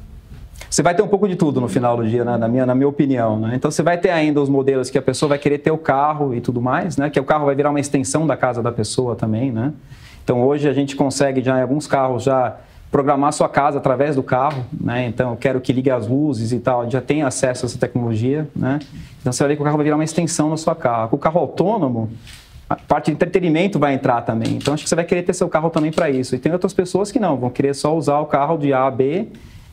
Você 0.69 0.81
vai 0.81 0.95
ter 0.95 1.03
um 1.03 1.07
pouco 1.07 1.27
de 1.27 1.35
tudo 1.35 1.61
no 1.61 1.67
final 1.67 1.95
do 1.95 2.07
dia, 2.07 2.25
né? 2.25 2.35
na, 2.35 2.47
minha, 2.47 2.65
na 2.65 2.73
minha 2.73 2.87
opinião. 2.87 3.39
Né? 3.39 3.53
Então, 3.55 3.69
você 3.69 3.83
vai 3.83 3.97
ter 3.97 4.09
ainda 4.09 4.41
os 4.41 4.49
modelos 4.49 4.89
que 4.89 4.97
a 4.97 5.01
pessoa 5.01 5.29
vai 5.29 5.37
querer 5.37 5.59
ter 5.59 5.71
o 5.71 5.77
carro 5.77 6.33
e 6.33 6.41
tudo 6.41 6.59
mais, 6.59 6.97
né? 6.97 7.11
que 7.11 7.19
o 7.19 7.23
carro 7.23 7.45
vai 7.45 7.55
virar 7.55 7.69
uma 7.69 7.79
extensão 7.79 8.25
da 8.25 8.35
casa 8.35 8.61
da 8.61 8.71
pessoa 8.71 9.15
também. 9.15 9.51
Né? 9.51 9.71
Então, 10.23 10.41
hoje 10.43 10.67
a 10.67 10.73
gente 10.73 10.95
consegue 10.95 11.43
já 11.43 11.59
em 11.59 11.61
alguns 11.61 11.85
carros 11.85 12.23
já 12.23 12.57
programar 12.91 13.33
sua 13.33 13.49
casa 13.49 13.77
através 13.77 14.15
do 14.15 14.23
carro, 14.23 14.65
né? 14.79 15.05
Então, 15.05 15.31
eu 15.31 15.37
quero 15.37 15.59
que 15.59 15.73
ligue 15.73 15.89
as 15.89 16.07
luzes 16.07 16.51
e 16.51 16.59
tal, 16.59 16.89
já 16.89 17.01
tem 17.01 17.23
acesso 17.23 17.65
a 17.65 17.67
essa 17.67 17.77
tecnologia, 17.77 18.47
né? 18.55 18.79
Então, 19.19 19.33
você 19.33 19.43
vai 19.43 19.49
ver 19.49 19.55
que 19.55 19.61
o 19.61 19.65
carro 19.65 19.77
vai 19.77 19.83
virar 19.83 19.97
uma 19.97 20.03
extensão 20.03 20.49
na 20.49 20.57
sua 20.57 20.75
casa. 20.75 21.07
Com 21.09 21.15
o 21.15 21.19
carro 21.19 21.39
autônomo, 21.39 22.09
a 22.69 22.75
parte 22.75 23.07
de 23.07 23.11
entretenimento 23.11 23.77
vai 23.77 23.93
entrar 23.93 24.21
também. 24.21 24.55
Então, 24.55 24.73
acho 24.73 24.83
que 24.83 24.89
você 24.89 24.95
vai 24.95 25.05
querer 25.05 25.23
ter 25.23 25.33
seu 25.33 25.49
carro 25.49 25.69
também 25.69 25.91
para 25.91 26.09
isso. 26.09 26.35
E 26.35 26.39
tem 26.39 26.51
outras 26.51 26.73
pessoas 26.73 27.11
que 27.11 27.19
não, 27.19 27.37
vão 27.37 27.49
querer 27.49 27.73
só 27.73 27.95
usar 27.95 28.19
o 28.19 28.25
carro 28.25 28.57
de 28.57 28.73
A 28.73 28.85
a 28.85 28.91
B 28.91 29.27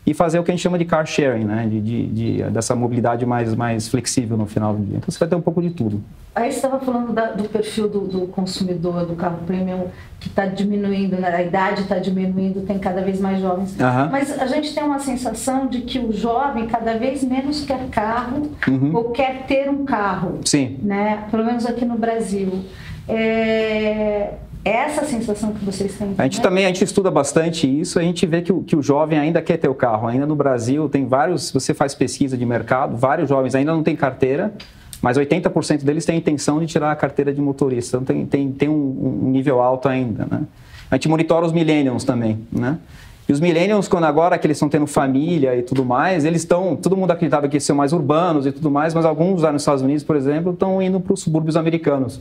e 0.05 0.13
fazer 0.13 0.39
o 0.39 0.43
que 0.43 0.51
a 0.51 0.55
gente 0.55 0.63
chama 0.63 0.79
de 0.79 0.85
car 0.85 1.07
sharing, 1.07 1.45
né? 1.45 1.67
De, 1.69 1.81
de, 1.81 2.07
de, 2.07 2.43
dessa 2.51 2.75
mobilidade 2.75 3.25
mais, 3.25 3.55
mais 3.55 3.87
flexível 3.87 4.37
no 4.37 4.47
final 4.47 4.75
do 4.75 4.85
dia. 4.85 4.97
Então 4.97 5.09
você 5.09 5.19
vai 5.19 5.29
ter 5.29 5.37
um 5.37 5.41
pouco 5.41 5.63
de 5.63 5.71
tudo. 5.71 6.03
Aí 6.35 6.51
você 6.51 6.57
estava 6.57 6.81
falando 6.81 7.13
da, 7.13 7.27
do 7.27 7.45
perfil 7.45 7.89
do, 7.89 8.01
do, 8.01 8.27
consumidor 8.29 9.07
do 9.07 9.15
carro 9.15 9.39
premium 9.47 9.89
que 10.19 10.29
está 10.29 10.47
diminuindo, 10.47 11.17
né? 11.17 11.29
a 11.29 11.43
idade 11.43 11.83
está 11.83 11.99
diminuindo, 11.99 12.63
tem 12.63 12.79
cada 12.79 13.03
vez 13.03 13.21
mais 13.21 13.41
jovens. 13.41 13.73
Uhum. 13.73 14.11
Mas 14.11 14.41
a 14.41 14.47
gente 14.47 14.75
tem 14.75 14.83
uma 14.83 14.99
sensação 14.99 15.67
de 15.67 15.83
que 15.83 15.99
o 15.99 16.13
jovem 16.13 16.67
cada 16.67 16.95
vez 16.97 17.23
menos 17.23 17.65
quer 17.65 17.87
carro 17.91 18.51
uhum. 18.67 18.95
ou 18.95 19.11
quer 19.11 19.45
ter 19.47 19.69
um 19.69 19.85
carro. 19.85 20.41
Sim. 20.45 20.79
Né? 20.83 21.25
Pelo 21.31 21.45
menos 21.45 21.67
aqui 21.67 21.85
no 21.85 21.97
Brasil. 21.97 22.65
É 23.09 24.35
essa 24.64 25.05
sensação 25.05 25.53
que 25.53 25.64
vocês 25.64 25.97
têm? 25.97 26.14
A 26.17 26.23
gente 26.25 26.41
também 26.41 26.64
a 26.64 26.69
gente 26.69 26.85
estuda 26.85 27.11
bastante 27.11 27.67
isso, 27.67 27.99
a 27.99 28.03
gente 28.03 28.25
vê 28.26 28.43
que 28.43 28.53
o, 28.53 28.62
que 28.62 28.76
o 28.76 28.82
jovem 28.82 29.19
ainda 29.19 29.43
quer 29.43 29.56
ter 29.56 29.69
o 29.69 29.75
carro. 29.75 30.06
Ainda 30.06 30.26
no 30.26 30.37
Brasil 30.37 30.88
tem 30.88 31.06
vários, 31.06 31.49
se 31.49 31.55
você 31.55 31.75
faz 31.75 31.94
pesquisa 31.94 32.37
de 32.37 32.47
mercado, 32.47 32.97
vários 32.97 33.29
jovens 33.29 33.55
ainda 33.55 33.73
não 33.73 33.82
têm 33.82 33.97
carteira, 33.97 34.53
mas 35.00 35.19
80% 35.19 35.82
deles 35.82 36.05
têm 36.05 36.14
a 36.14 36.19
intenção 36.19 36.61
de 36.61 36.67
tirar 36.67 36.93
a 36.93 36.97
carteira 36.97 37.35
de 37.35 37.41
motorista. 37.41 37.97
Então 37.97 38.14
tem, 38.14 38.26
tem, 38.26 38.53
tem 38.53 38.69
um, 38.69 39.20
um 39.25 39.31
nível 39.31 39.61
alto 39.61 39.88
ainda. 39.88 40.26
Né? 40.31 40.43
A 40.91 40.94
gente 40.94 41.08
monitora 41.08 41.44
os 41.44 41.53
millennials 41.53 42.05
também. 42.05 42.38
Né? 42.53 42.79
E 43.29 43.32
os 43.32 43.41
millennials, 43.41 43.88
quando 43.88 44.05
agora 44.05 44.38
que 44.38 44.47
eles 44.47 44.56
estão 44.56 44.69
tendo 44.69 44.87
família 44.87 45.56
e 45.56 45.62
tudo 45.62 45.85
mais, 45.85 46.25
eles 46.25 46.43
estão. 46.43 46.76
Todo 46.76 46.97
mundo 46.97 47.11
acreditava 47.11 47.49
que 47.49 47.56
iam 47.56 47.76
mais 47.76 47.93
urbanos 47.93 48.47
e 48.47 48.53
tudo 48.53 48.70
mais, 48.70 48.94
mas 48.94 49.05
alguns 49.05 49.43
lá 49.43 49.50
nos 49.50 49.62
Estados 49.62 49.82
Unidos, 49.82 50.05
por 50.05 50.15
exemplo, 50.15 50.53
estão 50.53 50.81
indo 50.81 51.00
para 51.00 51.12
os 51.12 51.20
subúrbios 51.20 51.56
americanos 51.56 52.20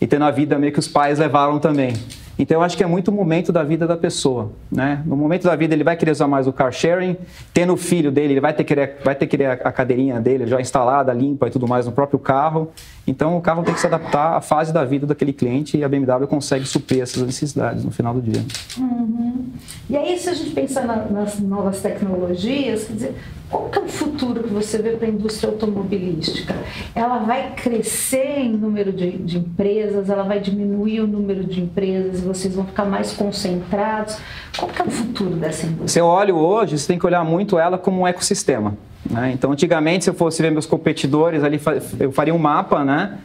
e 0.00 0.06
tendo 0.06 0.24
a 0.24 0.30
vida 0.30 0.58
meio 0.58 0.72
que 0.72 0.78
os 0.78 0.88
pais 0.88 1.18
levaram 1.18 1.58
também. 1.58 1.94
Então 2.38 2.58
eu 2.58 2.62
acho 2.62 2.76
que 2.76 2.82
é 2.82 2.86
muito 2.86 3.08
o 3.08 3.12
momento 3.12 3.52
da 3.52 3.62
vida 3.62 3.86
da 3.86 3.96
pessoa, 3.96 4.50
né? 4.70 5.02
No 5.06 5.16
momento 5.16 5.44
da 5.44 5.54
vida 5.54 5.72
ele 5.74 5.84
vai 5.84 5.96
querer 5.96 6.10
usar 6.10 6.26
mais 6.26 6.46
o 6.46 6.52
car 6.52 6.72
sharing, 6.72 7.16
tendo 7.52 7.72
o 7.72 7.76
filho 7.76 8.10
dele, 8.10 8.32
ele 8.32 8.40
vai 8.40 8.52
ter 8.52 8.64
que 8.64 8.74
querer, 8.74 8.96
vai 9.04 9.14
ter 9.14 9.26
que 9.26 9.36
querer 9.36 9.50
a 9.50 9.72
cadeirinha 9.72 10.20
dele 10.20 10.46
já 10.46 10.60
instalada, 10.60 11.12
limpa 11.12 11.46
e 11.46 11.50
tudo 11.50 11.68
mais 11.68 11.86
no 11.86 11.92
próprio 11.92 12.18
carro. 12.18 12.72
Então 13.06 13.36
o 13.36 13.40
carro 13.40 13.62
tem 13.62 13.72
que 13.72 13.80
se 13.80 13.86
adaptar 13.86 14.36
à 14.36 14.40
fase 14.40 14.72
da 14.72 14.84
vida 14.84 15.06
daquele 15.06 15.32
cliente 15.32 15.76
e 15.76 15.84
a 15.84 15.88
BMW 15.88 16.26
consegue 16.26 16.66
suprir 16.66 17.02
essas 17.02 17.22
necessidades 17.22 17.84
no 17.84 17.92
final 17.92 18.14
do 18.14 18.20
dia. 18.20 18.44
Uhum. 18.78 19.44
E 19.88 19.96
aí 19.96 20.18
se 20.18 20.28
a 20.28 20.34
gente 20.34 20.50
pensar 20.50 20.84
na, 20.84 20.96
nas 21.04 21.38
novas 21.38 21.80
tecnologias, 21.80 22.84
quer 22.84 22.92
dizer, 22.94 23.14
qual 23.54 23.68
que 23.70 23.78
é 23.78 23.82
o 23.82 23.88
futuro 23.88 24.42
que 24.42 24.52
você 24.52 24.78
vê 24.78 24.90
para 24.96 25.06
a 25.06 25.10
indústria 25.10 25.48
automobilística? 25.48 26.56
Ela 26.92 27.18
vai 27.18 27.52
crescer 27.54 28.40
em 28.40 28.50
número 28.50 28.92
de, 28.92 29.12
de 29.12 29.38
empresas, 29.38 30.10
ela 30.10 30.24
vai 30.24 30.40
diminuir 30.40 31.02
o 31.02 31.06
número 31.06 31.44
de 31.44 31.60
empresas 31.62 32.20
vocês 32.20 32.52
vão 32.52 32.64
ficar 32.64 32.84
mais 32.84 33.12
concentrados? 33.12 34.18
Qual 34.58 34.68
que 34.68 34.82
é 34.82 34.84
o 34.84 34.90
futuro 34.90 35.36
dessa 35.36 35.66
indústria? 35.66 35.88
Se 35.88 36.00
eu 36.00 36.06
olho 36.06 36.34
hoje, 36.34 36.76
você 36.76 36.88
tem 36.88 36.98
que 36.98 37.06
olhar 37.06 37.24
muito 37.24 37.56
ela 37.56 37.78
como 37.78 38.00
um 38.00 38.06
ecossistema. 38.08 38.76
Né? 39.08 39.30
Então, 39.32 39.52
antigamente, 39.52 40.02
se 40.02 40.10
eu 40.10 40.14
fosse 40.14 40.42
ver 40.42 40.50
meus 40.50 40.66
competidores 40.66 41.44
ali, 41.44 41.60
eu 42.00 42.10
faria 42.10 42.34
um 42.34 42.38
mapa, 42.38 42.84
né? 42.84 43.18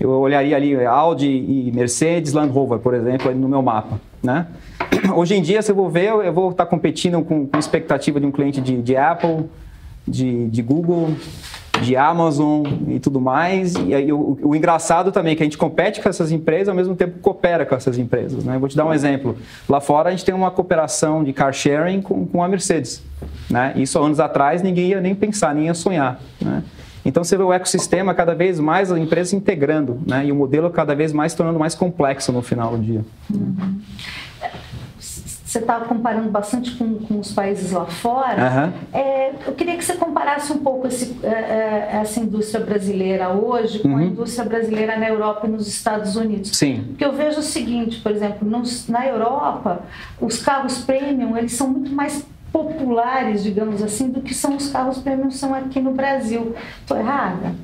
Eu 0.00 0.10
olharia 0.10 0.56
ali 0.56 0.84
Audi 0.84 1.28
e 1.28 1.70
Mercedes, 1.72 2.32
Land 2.32 2.52
Rover, 2.52 2.80
por 2.80 2.94
exemplo, 2.94 3.32
no 3.32 3.48
meu 3.48 3.62
mapa, 3.62 4.00
né? 4.20 4.48
Hoje 5.14 5.36
em 5.36 5.42
dia, 5.42 5.62
se 5.62 5.70
eu 5.70 5.76
vou 5.76 5.88
ver, 5.88 6.08
eu 6.08 6.32
vou 6.32 6.50
estar 6.50 6.66
competindo 6.66 7.22
com, 7.22 7.46
com 7.46 7.58
expectativa 7.58 8.18
de 8.18 8.26
um 8.26 8.32
cliente 8.32 8.60
de, 8.60 8.80
de 8.80 8.96
Apple, 8.96 9.46
de, 10.08 10.48
de 10.48 10.62
Google, 10.62 11.14
de 11.80 11.96
Amazon 11.96 12.64
e 12.88 12.98
tudo 12.98 13.20
mais. 13.20 13.74
E 13.74 13.94
aí, 13.94 14.12
o, 14.12 14.38
o, 14.42 14.54
engraçado 14.54 15.12
também 15.12 15.32
é 15.32 15.36
que 15.36 15.42
a 15.42 15.46
gente 15.46 15.58
compete 15.58 16.00
com 16.00 16.08
essas 16.08 16.30
empresas, 16.30 16.68
ao 16.68 16.74
mesmo 16.74 16.94
tempo 16.94 17.18
coopera 17.20 17.64
com 17.64 17.74
essas 17.74 17.98
empresas. 17.98 18.44
Né? 18.44 18.58
Vou 18.58 18.68
te 18.68 18.76
dar 18.76 18.84
um 18.84 18.92
exemplo. 18.92 19.36
Lá 19.68 19.80
fora 19.80 20.08
a 20.08 20.10
gente 20.10 20.24
tem 20.24 20.34
uma 20.34 20.50
cooperação 20.50 21.22
de 21.22 21.32
car 21.32 21.52
sharing 21.52 22.02
com, 22.02 22.26
com 22.26 22.42
a 22.42 22.48
Mercedes. 22.48 23.02
Né? 23.48 23.72
Isso 23.76 23.98
anos 23.98 24.20
atrás 24.20 24.62
ninguém 24.62 24.88
ia 24.90 25.00
nem 25.00 25.14
pensar, 25.14 25.54
nem 25.54 25.66
ia 25.66 25.74
sonhar. 25.74 26.20
Né? 26.40 26.62
Então 27.04 27.24
você 27.24 27.36
vê 27.36 27.42
o 27.42 27.52
ecossistema 27.52 28.12
cada 28.12 28.34
vez 28.34 28.60
mais 28.60 28.92
as 28.92 28.98
empresas 28.98 29.32
integrando, 29.32 29.98
né? 30.06 30.26
E 30.26 30.32
o 30.32 30.34
modelo 30.34 30.68
cada 30.68 30.94
vez 30.94 31.10
mais 31.10 31.32
tornando 31.32 31.58
mais 31.58 31.74
complexo 31.74 32.32
no 32.32 32.42
final 32.42 32.76
do 32.76 32.82
dia. 32.82 33.04
Uhum 33.32 33.78
você 35.48 35.60
está 35.60 35.80
comparando 35.80 36.28
bastante 36.28 36.72
com, 36.72 36.96
com, 36.96 37.18
os 37.18 37.32
países 37.32 37.72
lá 37.72 37.86
fora. 37.86 38.42
Uhum. 38.42 38.72
É, 38.92 39.32
eu 39.46 39.54
queria 39.54 39.78
que 39.78 39.84
você 39.84 39.94
comparasse 39.94 40.52
um 40.52 40.58
pouco 40.58 40.86
esse, 40.86 41.18
é, 41.22 41.28
é, 41.28 41.88
essa 42.02 42.20
indústria 42.20 42.62
brasileira 42.62 43.30
hoje 43.30 43.78
com 43.78 43.88
uhum. 43.88 43.96
a 43.96 44.04
indústria 44.04 44.44
brasileira 44.44 44.98
na 44.98 45.08
Europa 45.08 45.46
e 45.46 45.50
nos 45.50 45.66
Estados 45.66 46.16
Unidos. 46.16 46.50
Sim. 46.54 46.84
Porque 46.88 47.02
eu 47.02 47.14
vejo 47.14 47.40
o 47.40 47.42
seguinte, 47.42 47.98
por 48.00 48.12
exemplo, 48.12 48.46
nos, 48.46 48.88
na 48.88 49.06
Europa, 49.06 49.80
os 50.20 50.38
carros 50.42 50.84
premium 50.84 51.34
eles 51.34 51.52
são 51.52 51.70
muito 51.70 51.90
mais 51.90 52.26
populares, 52.52 53.42
digamos 53.42 53.82
assim, 53.82 54.10
do 54.10 54.20
que 54.20 54.34
são 54.34 54.54
os 54.54 54.68
carros 54.68 54.98
premium 54.98 55.30
são 55.30 55.54
aqui 55.54 55.80
no 55.80 55.92
Brasil. 55.92 56.54
Estou 56.82 56.98
errada? 56.98 57.54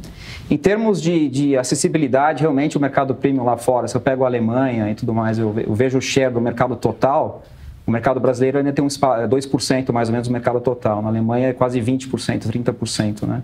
Em 0.50 0.57
termos 0.57 1.03
de, 1.03 1.29
de, 1.29 1.57
acessibilidade, 1.57 2.41
realmente 2.41 2.79
o 2.79 2.81
mercado 2.81 3.14
premium 3.14 3.45
lá 3.45 3.59
fora, 3.59 3.88
se 3.88 3.95
eu 3.95 4.00
pego 4.00 4.25
a 4.25 4.26
Alemanha 4.26 4.91
e 4.91 4.95
tudo 4.95 5.12
mais, 5.12 5.38
eu, 5.38 5.55
eu 5.59 5.75
vejo 5.75 5.99
o 5.99 6.03
share 6.03 6.33
do 6.33 6.41
mercado 6.41 6.76
total, 6.76 7.43
o 7.87 7.91
mercado 7.91 8.19
brasileiro 8.19 8.59
ainda 8.59 8.73
tem 8.73 8.85
um 8.85 8.88
2% 8.88 9.93
mais 9.93 10.09
ou 10.09 10.12
menos 10.12 10.29
do 10.29 10.33
mercado 10.33 10.61
total. 10.61 11.03
Na 11.03 11.09
Alemanha 11.09 11.49
é 11.49 11.53
quase 11.53 11.81
20%, 11.81 12.09
30%. 12.49 13.26
Né? 13.26 13.43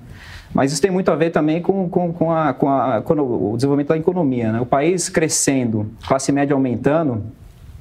Mas 0.55 0.73
isso 0.73 0.81
tem 0.81 0.91
muito 0.91 1.11
a 1.11 1.17
ver 1.17 1.31
também 1.31 1.61
com, 1.61 1.89
com, 1.89 2.13
com, 2.13 2.33
a, 2.33 2.55
com, 2.55 2.69
a, 2.69 3.03
com 3.03 3.15
o 3.15 3.57
desenvolvimento 3.57 3.89
da 3.89 3.99
economia. 3.99 4.53
Né? 4.53 4.61
O 4.61 4.67
país 4.67 5.09
crescendo, 5.09 5.91
classe 6.07 6.33
média 6.33 6.55
aumentando, 6.55 7.23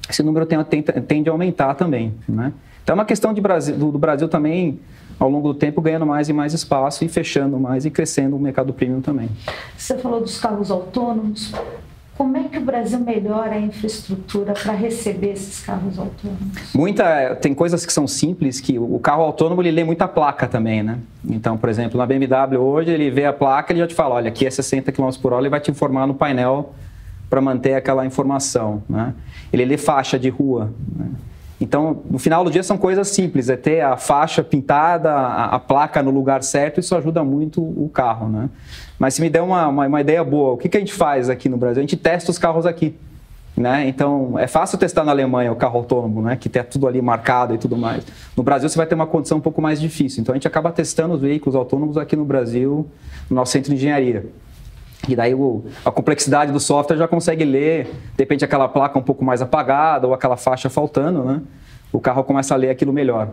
esse 0.08 0.22
número 0.22 0.44
tende, 0.44 0.84
tende 1.02 1.28
a 1.30 1.32
aumentar 1.32 1.74
também. 1.74 2.14
Né? 2.28 2.52
Então 2.82 2.94
é 2.94 2.98
uma 2.98 3.06
questão 3.06 3.32
Brasil, 3.40 3.76
do, 3.76 3.92
do 3.92 3.98
Brasil 3.98 4.28
também 4.28 4.78
ao 5.18 5.28
longo 5.28 5.52
do 5.52 5.58
tempo 5.58 5.82
ganhando 5.82 6.06
mais 6.06 6.28
e 6.30 6.32
mais 6.32 6.54
espaço 6.54 7.04
e 7.04 7.08
fechando 7.08 7.58
mais 7.58 7.84
e 7.84 7.90
crescendo 7.90 8.36
o 8.36 8.38
mercado 8.38 8.72
premium 8.72 9.02
também. 9.02 9.28
Você 9.76 9.96
falou 9.98 10.20
dos 10.20 10.38
carros 10.38 10.70
autônomos. 10.70 11.52
Como 12.20 12.36
é 12.36 12.42
que 12.42 12.58
o 12.58 12.60
Brasil 12.60 12.98
melhora 12.98 13.52
a 13.52 13.58
infraestrutura 13.58 14.52
para 14.52 14.74
receber 14.74 15.30
esses 15.30 15.64
carros 15.64 15.98
autônomos? 15.98 16.74
Muita, 16.74 17.34
tem 17.36 17.54
coisas 17.54 17.86
que 17.86 17.90
são 17.90 18.06
simples, 18.06 18.60
que 18.60 18.78
o 18.78 18.98
carro 18.98 19.22
autônomo 19.22 19.62
ele 19.62 19.70
lê 19.70 19.84
muita 19.84 20.06
placa 20.06 20.46
também, 20.46 20.82
né? 20.82 20.98
Então, 21.26 21.56
por 21.56 21.70
exemplo, 21.70 21.96
na 21.96 22.04
BMW 22.04 22.58
hoje 22.58 22.90
ele 22.90 23.10
vê 23.10 23.24
a 23.24 23.32
placa 23.32 23.72
e 23.72 23.78
já 23.78 23.86
te 23.86 23.94
fala, 23.94 24.16
olha, 24.16 24.28
aqui 24.28 24.44
é 24.44 24.50
60 24.50 24.92
km 24.92 25.08
por 25.22 25.32
hora, 25.32 25.40
ele 25.40 25.48
vai 25.48 25.60
te 25.60 25.70
informar 25.70 26.06
no 26.06 26.12
painel 26.12 26.74
para 27.30 27.40
manter 27.40 27.72
aquela 27.72 28.04
informação, 28.04 28.82
né? 28.86 29.14
Ele 29.50 29.64
lê 29.64 29.78
faixa 29.78 30.18
de 30.18 30.28
rua, 30.28 30.70
né? 30.94 31.06
Então, 31.60 32.02
no 32.08 32.18
final 32.18 32.42
do 32.42 32.50
dia 32.50 32.62
são 32.62 32.78
coisas 32.78 33.08
simples, 33.08 33.50
é 33.50 33.56
ter 33.56 33.82
a 33.82 33.96
faixa 33.96 34.42
pintada, 34.42 35.12
a, 35.12 35.56
a 35.56 35.58
placa 35.58 36.02
no 36.02 36.10
lugar 36.10 36.42
certo, 36.42 36.80
isso 36.80 36.96
ajuda 36.96 37.22
muito 37.22 37.60
o 37.60 37.90
carro, 37.92 38.28
né? 38.28 38.48
Mas 38.98 39.14
se 39.14 39.20
me 39.20 39.28
der 39.28 39.42
uma, 39.42 39.68
uma, 39.68 39.86
uma 39.86 40.00
ideia 40.00 40.24
boa, 40.24 40.54
o 40.54 40.56
que, 40.56 40.68
que 40.68 40.76
a 40.76 40.80
gente 40.80 40.92
faz 40.92 41.28
aqui 41.28 41.48
no 41.48 41.58
Brasil? 41.58 41.80
A 41.80 41.82
gente 41.82 41.96
testa 41.96 42.30
os 42.30 42.38
carros 42.38 42.64
aqui. 42.64 42.94
Né? 43.56 43.88
Então, 43.88 44.38
é 44.38 44.46
fácil 44.46 44.78
testar 44.78 45.04
na 45.04 45.12
Alemanha 45.12 45.52
o 45.52 45.56
carro 45.56 45.76
autônomo, 45.78 46.22
né? 46.22 46.34
que 46.34 46.48
tem 46.48 46.62
tudo 46.62 46.86
ali 46.86 47.02
marcado 47.02 47.54
e 47.54 47.58
tudo 47.58 47.76
mais. 47.76 48.06
No 48.34 48.42
Brasil, 48.42 48.68
você 48.68 48.76
vai 48.76 48.86
ter 48.86 48.94
uma 48.94 49.06
condição 49.06 49.36
um 49.36 49.40
pouco 49.40 49.60
mais 49.60 49.78
difícil. 49.78 50.22
Então, 50.22 50.32
a 50.32 50.36
gente 50.36 50.48
acaba 50.48 50.72
testando 50.72 51.12
os 51.12 51.20
veículos 51.20 51.54
autônomos 51.54 51.98
aqui 51.98 52.16
no 52.16 52.24
Brasil, 52.24 52.86
no 53.28 53.36
nosso 53.36 53.52
centro 53.52 53.70
de 53.70 53.76
engenharia. 53.76 54.26
E 55.08 55.16
daí 55.16 55.34
o, 55.34 55.64
a 55.84 55.90
complexidade 55.90 56.52
do 56.52 56.60
software 56.60 56.96
já 56.96 57.08
consegue 57.08 57.44
ler, 57.44 57.84
de 57.84 58.18
repente 58.18 58.44
aquela 58.44 58.68
placa 58.68 58.98
um 58.98 59.02
pouco 59.02 59.24
mais 59.24 59.40
apagada 59.40 60.06
ou 60.06 60.14
aquela 60.14 60.36
faixa 60.36 60.68
faltando, 60.68 61.24
né? 61.24 61.40
O 61.92 61.98
carro 61.98 62.22
começa 62.22 62.54
a 62.54 62.56
ler 62.56 62.70
aquilo 62.70 62.92
melhor. 62.92 63.30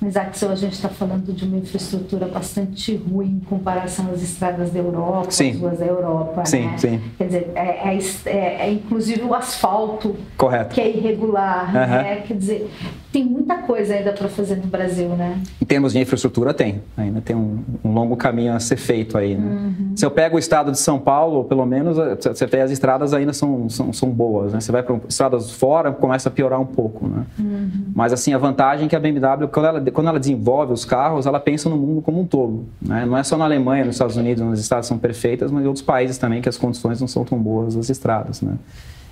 Mas, 0.00 0.14
Axel, 0.14 0.50
a 0.50 0.54
gente 0.54 0.74
está 0.74 0.90
falando 0.90 1.32
de 1.32 1.44
uma 1.44 1.56
infraestrutura 1.56 2.26
bastante 2.26 2.94
ruim 2.96 3.40
em 3.42 3.48
comparação 3.48 4.10
às 4.12 4.22
estradas 4.22 4.70
da 4.70 4.78
Europa, 4.78 5.30
sim. 5.30 5.52
as 5.52 5.58
ruas 5.58 5.78
da 5.78 5.86
Europa. 5.86 6.44
Sim, 6.44 6.66
né? 6.66 6.78
sim. 6.78 7.00
Quer 7.16 7.24
dizer, 7.24 7.52
é, 7.54 7.94
é, 7.94 7.98
é, 8.26 8.66
é, 8.66 8.72
inclusive 8.72 9.22
o 9.22 9.34
asfalto 9.34 10.14
Correto. 10.36 10.74
que 10.74 10.80
é 10.82 10.90
irregular. 10.90 11.68
Uhum. 11.68 11.72
Né? 11.72 12.16
Quer 12.26 12.36
dizer, 12.36 12.70
tem 13.16 13.24
muita 13.24 13.56
coisa 13.56 13.94
ainda 13.94 14.12
para 14.12 14.28
fazer 14.28 14.56
no 14.56 14.66
Brasil, 14.66 15.08
né? 15.08 15.40
Em 15.58 15.64
termos 15.64 15.94
de 15.94 15.98
infraestrutura, 15.98 16.52
tem. 16.52 16.82
Ainda 16.98 17.22
tem 17.22 17.34
um, 17.34 17.64
um 17.82 17.90
longo 17.90 18.14
caminho 18.14 18.52
a 18.52 18.60
ser 18.60 18.76
feito 18.76 19.16
aí. 19.16 19.34
Né? 19.34 19.46
Uhum. 19.46 19.96
Se 19.96 20.04
eu 20.04 20.10
pego 20.10 20.36
o 20.36 20.38
estado 20.38 20.70
de 20.70 20.78
São 20.78 20.98
Paulo, 20.98 21.44
pelo 21.44 21.64
menos, 21.64 21.96
você 21.96 22.44
vê 22.44 22.60
as 22.60 22.70
estradas 22.70 23.14
ainda 23.14 23.32
são, 23.32 23.70
são, 23.70 23.90
são 23.90 24.10
boas. 24.10 24.52
Né? 24.52 24.60
Você 24.60 24.70
vai 24.70 24.82
para 24.82 25.00
estradas 25.08 25.50
fora, 25.50 25.92
começa 25.92 26.28
a 26.28 26.32
piorar 26.32 26.60
um 26.60 26.66
pouco. 26.66 27.08
Né? 27.08 27.24
Uhum. 27.38 27.70
Mas, 27.94 28.12
assim, 28.12 28.34
a 28.34 28.38
vantagem 28.38 28.84
é 28.84 28.88
que 28.90 28.94
a 28.94 29.00
BMW, 29.00 29.48
quando 29.50 29.66
ela, 29.66 29.90
quando 29.90 30.08
ela 30.08 30.20
desenvolve 30.20 30.74
os 30.74 30.84
carros, 30.84 31.24
ela 31.24 31.40
pensa 31.40 31.70
no 31.70 31.78
mundo 31.78 32.02
como 32.02 32.20
um 32.20 32.26
todo. 32.26 32.66
Né? 32.82 33.06
Não 33.06 33.16
é 33.16 33.22
só 33.22 33.38
na 33.38 33.46
Alemanha, 33.46 33.86
nos 33.86 33.94
Estados 33.94 34.18
Unidos, 34.18 34.42
onde 34.42 34.52
as 34.52 34.60
estradas 34.60 34.84
são 34.84 34.98
perfeitas, 34.98 35.50
mas 35.50 35.64
em 35.64 35.66
outros 35.66 35.82
países 35.82 36.18
também 36.18 36.42
que 36.42 36.50
as 36.50 36.58
condições 36.58 37.00
não 37.00 37.08
são 37.08 37.24
tão 37.24 37.38
boas 37.38 37.76
das 37.76 37.88
estradas. 37.88 38.42
Né? 38.42 38.52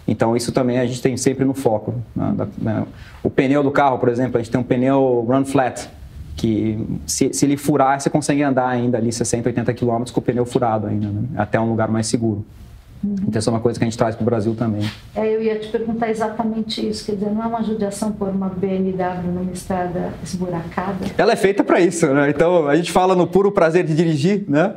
Então, 0.07 0.37
isso 0.37 0.53
também 0.53 0.79
a 0.79 0.87
gente 0.87 1.01
tem 1.01 1.17
sempre 1.17 1.45
no 1.45 1.55
foco. 1.55 1.95
Né? 2.15 2.47
né? 2.59 2.87
O 3.23 3.31
pneu 3.31 3.63
do 3.63 3.71
carro, 3.71 3.99
por 3.99 4.09
exemplo, 4.09 4.37
a 4.37 4.43
gente 4.43 4.51
tem 4.51 4.61
um 4.61 4.65
pneu 4.65 5.25
run 5.27 5.45
flat, 5.45 5.89
que 6.37 6.79
se, 7.07 7.33
se 7.33 7.47
ele 7.47 7.57
furar, 7.57 8.01
você 8.01 8.11
consegue 8.11 8.43
andar 8.43 8.69
ainda 8.69 8.99
ali 8.99 9.13
60, 9.13 9.49
80 9.49 9.73
quilômetros 9.73 10.11
com 10.11 10.21
o 10.21 10.23
pneu 10.23 10.45
furado 10.45 10.87
ainda, 10.87 11.09
né? 11.09 11.23
até 11.37 11.59
um 11.59 11.71
lugar 11.71 11.89
mais 11.89 12.07
seguro. 12.07 12.45
Uhum. 13.03 13.17
Então, 13.29 13.39
isso 13.39 13.51
é 13.51 13.53
uma 13.53 13.61
coisa 13.61 13.79
que 13.79 13.85
a 13.85 13.89
gente 13.89 13.99
traz 13.99 14.15
para 14.15 14.23
o 14.23 14.25
Brasil 14.25 14.55
também. 14.55 14.89
É, 15.15 15.35
eu 15.35 15.43
ia 15.43 15.59
te 15.59 15.69
perguntar 15.69 16.11
exatamente 16.11 16.87
isso. 16.89 17.05
Quer 17.05 17.13
dizer, 17.13 17.31
não 17.31 17.43
é 17.43 17.47
uma 17.47 17.63
judiação 17.63 18.13
por 18.13 18.29
uma 18.29 18.49
BMW 18.49 19.23
numa 19.25 19.53
estrada 19.53 20.13
esburacada? 20.23 21.05
Ela 21.17 21.33
é 21.33 21.37
feita 21.37 21.63
para 21.63 21.81
isso, 21.81 22.07
né? 22.13 22.31
Então, 22.31 22.67
a 22.67 22.75
gente 22.75 22.91
fala 22.91 23.15
no 23.15 23.27
puro 23.27 23.53
prazer 23.53 23.85
de 23.85 23.95
dirigir, 23.95 24.45
né? 24.49 24.75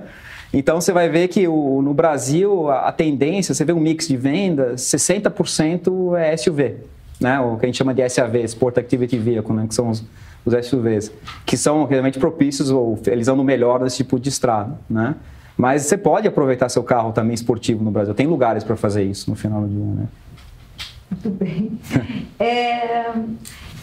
Então 0.54 0.80
você 0.80 0.92
vai 0.92 1.10
ver 1.10 1.28
que 1.28 1.48
o, 1.48 1.82
no 1.82 1.94
Brasil 1.94 2.70
a, 2.70 2.88
a, 2.88 2.92
tendência, 2.92 3.54
você 3.54 3.66
vê 3.66 3.74
um 3.74 3.80
mix 3.80 4.08
de 4.08 4.16
vendas, 4.16 4.82
60% 4.82 6.18
é 6.18 6.36
SUV, 6.38 6.78
né? 7.20 7.40
o 7.40 7.58
que 7.58 7.66
a 7.66 7.68
gente 7.68 7.78
chama 7.78 7.94
de 7.94 8.08
SAV, 8.08 8.38
Sport 8.46 8.78
Activity 8.78 9.18
Vehicle, 9.18 9.54
né? 9.54 9.66
que 9.68 9.76
são 9.76 9.90
os, 9.90 10.04
os 10.46 10.66
SUVs, 10.66 11.12
que 11.46 11.58
são 11.58 11.86
realmente 11.86 12.18
propícios 12.18 12.70
ou 12.70 12.98
eles 13.08 13.28
andam 13.28 13.44
melhor 13.44 13.82
nesse 13.82 13.98
tipo 13.98 14.20
de 14.20 14.30
estrada. 14.30 14.80
Né? 14.90 15.16
Mas 15.58 15.84
você 15.84 15.98
pode 15.98 16.28
aproveitar 16.28 16.70
seu 16.70 16.84
carro 16.84 17.12
também 17.12 17.34
esportivo 17.34 17.84
no 17.84 17.92
Brasil, 17.92 18.14
tem 18.14 18.28
lugares 18.28 18.64
para 18.64 18.76
fazer 18.76 19.04
isso 19.04 19.30
no 19.30 19.36
final 19.36 19.62
do 19.62 19.68
dia. 19.68 19.86
Né? 19.86 20.08
Muito 21.12 21.30
bem. 21.30 21.80
é... 22.40 23.12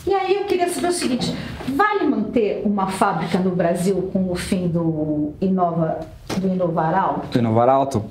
E 0.07 0.13
aí 0.13 0.35
eu 0.35 0.45
queria 0.45 0.69
saber 0.69 0.89
o 0.89 0.93
seguinte: 0.93 1.35
vale 1.69 2.05
manter 2.05 2.63
uma 2.65 2.89
fábrica 2.89 3.39
no 3.39 3.51
Brasil 3.51 4.11
com 4.13 4.31
o 4.31 4.35
fim 4.35 4.69
do 4.69 5.33
Inova, 5.41 6.01
do 6.39 6.49
Inovar 6.49 6.95
Alto? 6.95 7.29
Do 7.29 7.39
Inovar 7.39 7.69
Alto? 7.69 8.05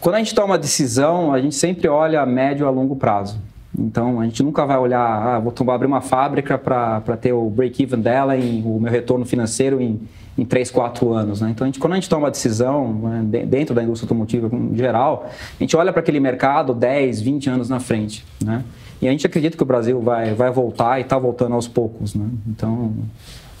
Quando 0.00 0.16
a 0.16 0.18
gente 0.18 0.34
toma 0.34 0.58
decisão, 0.58 1.32
a 1.32 1.40
gente 1.40 1.54
sempre 1.54 1.86
olha 1.88 2.20
a 2.20 2.26
médio 2.26 2.66
a 2.66 2.70
longo 2.70 2.96
prazo. 2.96 3.38
Então, 3.76 4.20
a 4.20 4.24
gente 4.24 4.42
nunca 4.42 4.64
vai 4.64 4.78
olhar, 4.78 5.00
ah, 5.00 5.38
vou 5.40 5.52
abrir 5.72 5.86
uma 5.86 6.00
fábrica 6.00 6.56
para 6.56 7.16
ter 7.20 7.32
o 7.32 7.50
break-even 7.50 8.00
dela, 8.00 8.36
em, 8.36 8.62
o 8.64 8.78
meu 8.78 8.90
retorno 8.90 9.24
financeiro 9.24 9.80
em, 9.80 10.00
em 10.38 10.44
3, 10.44 10.70
4 10.70 11.12
anos. 11.12 11.40
Né? 11.40 11.50
Então, 11.50 11.64
a 11.64 11.68
gente, 11.68 11.80
quando 11.80 11.92
a 11.92 11.96
gente 11.96 12.08
toma 12.08 12.24
uma 12.26 12.30
decisão, 12.30 12.92
né, 12.92 13.44
dentro 13.44 13.74
da 13.74 13.82
indústria 13.82 14.06
automotiva 14.06 14.48
em 14.54 14.76
geral, 14.76 15.26
a 15.28 15.62
gente 15.62 15.76
olha 15.76 15.92
para 15.92 16.00
aquele 16.00 16.20
mercado 16.20 16.72
10, 16.72 17.20
20 17.20 17.50
anos 17.50 17.68
na 17.68 17.80
frente. 17.80 18.24
Né? 18.44 18.62
E 19.04 19.08
a 19.08 19.10
gente 19.10 19.26
acredita 19.26 19.54
que 19.54 19.62
o 19.62 19.66
Brasil 19.66 20.00
vai, 20.00 20.32
vai 20.32 20.50
voltar 20.50 20.98
e 20.98 21.02
está 21.02 21.18
voltando 21.18 21.54
aos 21.54 21.68
poucos. 21.68 22.14
Né? 22.14 22.24
Então, 22.48 22.90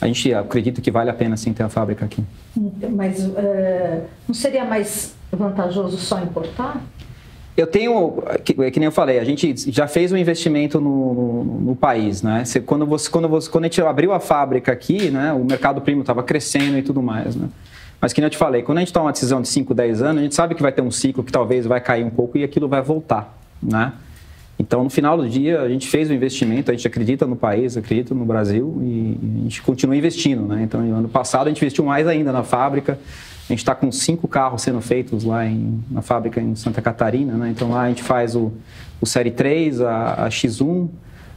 a 0.00 0.06
gente 0.06 0.32
acredita 0.32 0.80
que 0.80 0.90
vale 0.90 1.10
a 1.10 1.12
pena 1.12 1.36
sim 1.36 1.52
ter 1.52 1.62
a 1.62 1.68
fábrica 1.68 2.02
aqui. 2.02 2.24
Mas 2.90 3.26
uh, 3.26 3.34
não 4.26 4.34
seria 4.34 4.64
mais 4.64 5.14
vantajoso 5.30 5.98
só 5.98 6.18
importar? 6.22 6.82
Eu 7.54 7.66
tenho, 7.66 8.22
que, 8.42 8.54
que, 8.54 8.80
nem 8.80 8.86
eu 8.86 8.90
falei, 8.92 9.18
a 9.18 9.24
gente 9.24 9.54
já 9.70 9.86
fez 9.86 10.12
um 10.12 10.16
investimento 10.16 10.80
no, 10.80 11.12
no, 11.12 11.44
no 11.60 11.76
país, 11.76 12.22
né? 12.22 12.42
Você, 12.42 12.60
quando, 12.60 12.86
você, 12.86 13.10
quando, 13.10 13.28
você, 13.28 13.50
quando 13.50 13.64
a 13.64 13.66
gente 13.66 13.82
abriu 13.82 14.14
a 14.14 14.20
fábrica 14.20 14.72
aqui, 14.72 15.10
né, 15.10 15.30
o 15.34 15.44
mercado 15.44 15.82
primo 15.82 16.00
estava 16.00 16.22
crescendo 16.22 16.78
e 16.78 16.82
tudo 16.82 17.02
mais, 17.02 17.36
né? 17.36 17.50
Mas 18.00 18.14
que 18.14 18.20
nem 18.22 18.26
eu 18.26 18.30
te 18.30 18.38
falei, 18.38 18.62
quando 18.62 18.78
a 18.78 18.80
gente 18.80 18.94
toma 18.94 19.06
uma 19.06 19.12
decisão 19.12 19.42
de 19.42 19.48
5, 19.48 19.74
10 19.74 20.00
anos, 20.00 20.20
a 20.20 20.22
gente 20.22 20.34
sabe 20.34 20.54
que 20.54 20.62
vai 20.62 20.72
ter 20.72 20.80
um 20.80 20.90
ciclo 20.90 21.22
que 21.22 21.30
talvez 21.30 21.66
vai 21.66 21.82
cair 21.82 22.02
um 22.02 22.10
pouco 22.10 22.38
e 22.38 22.42
aquilo 22.42 22.66
vai 22.66 22.80
voltar, 22.80 23.38
né? 23.62 23.92
Então, 24.58 24.84
no 24.84 24.90
final 24.90 25.16
do 25.16 25.28
dia, 25.28 25.60
a 25.62 25.68
gente 25.68 25.88
fez 25.88 26.08
o 26.08 26.14
investimento, 26.14 26.70
a 26.70 26.74
gente 26.74 26.86
acredita 26.86 27.26
no 27.26 27.34
país, 27.34 27.76
acredita 27.76 28.14
no 28.14 28.24
Brasil 28.24 28.80
e 28.82 29.18
a 29.40 29.42
gente 29.42 29.62
continua 29.62 29.96
investindo. 29.96 30.42
Né? 30.42 30.62
Então, 30.62 30.80
no 30.80 30.96
ano 30.96 31.08
passado, 31.08 31.46
a 31.46 31.48
gente 31.48 31.60
investiu 31.60 31.84
mais 31.84 32.06
ainda 32.06 32.32
na 32.32 32.44
fábrica. 32.44 32.98
A 33.48 33.52
gente 33.52 33.58
está 33.58 33.74
com 33.74 33.90
cinco 33.90 34.28
carros 34.28 34.62
sendo 34.62 34.80
feitos 34.80 35.24
lá 35.24 35.44
em, 35.44 35.82
na 35.90 36.02
fábrica 36.02 36.40
em 36.40 36.54
Santa 36.54 36.80
Catarina. 36.80 37.34
Né? 37.34 37.50
Então, 37.50 37.70
lá 37.70 37.82
a 37.82 37.88
gente 37.88 38.02
faz 38.02 38.36
o, 38.36 38.52
o 39.00 39.06
Série 39.06 39.32
3, 39.32 39.80
a, 39.80 40.26
a 40.26 40.28
X1, 40.28 40.88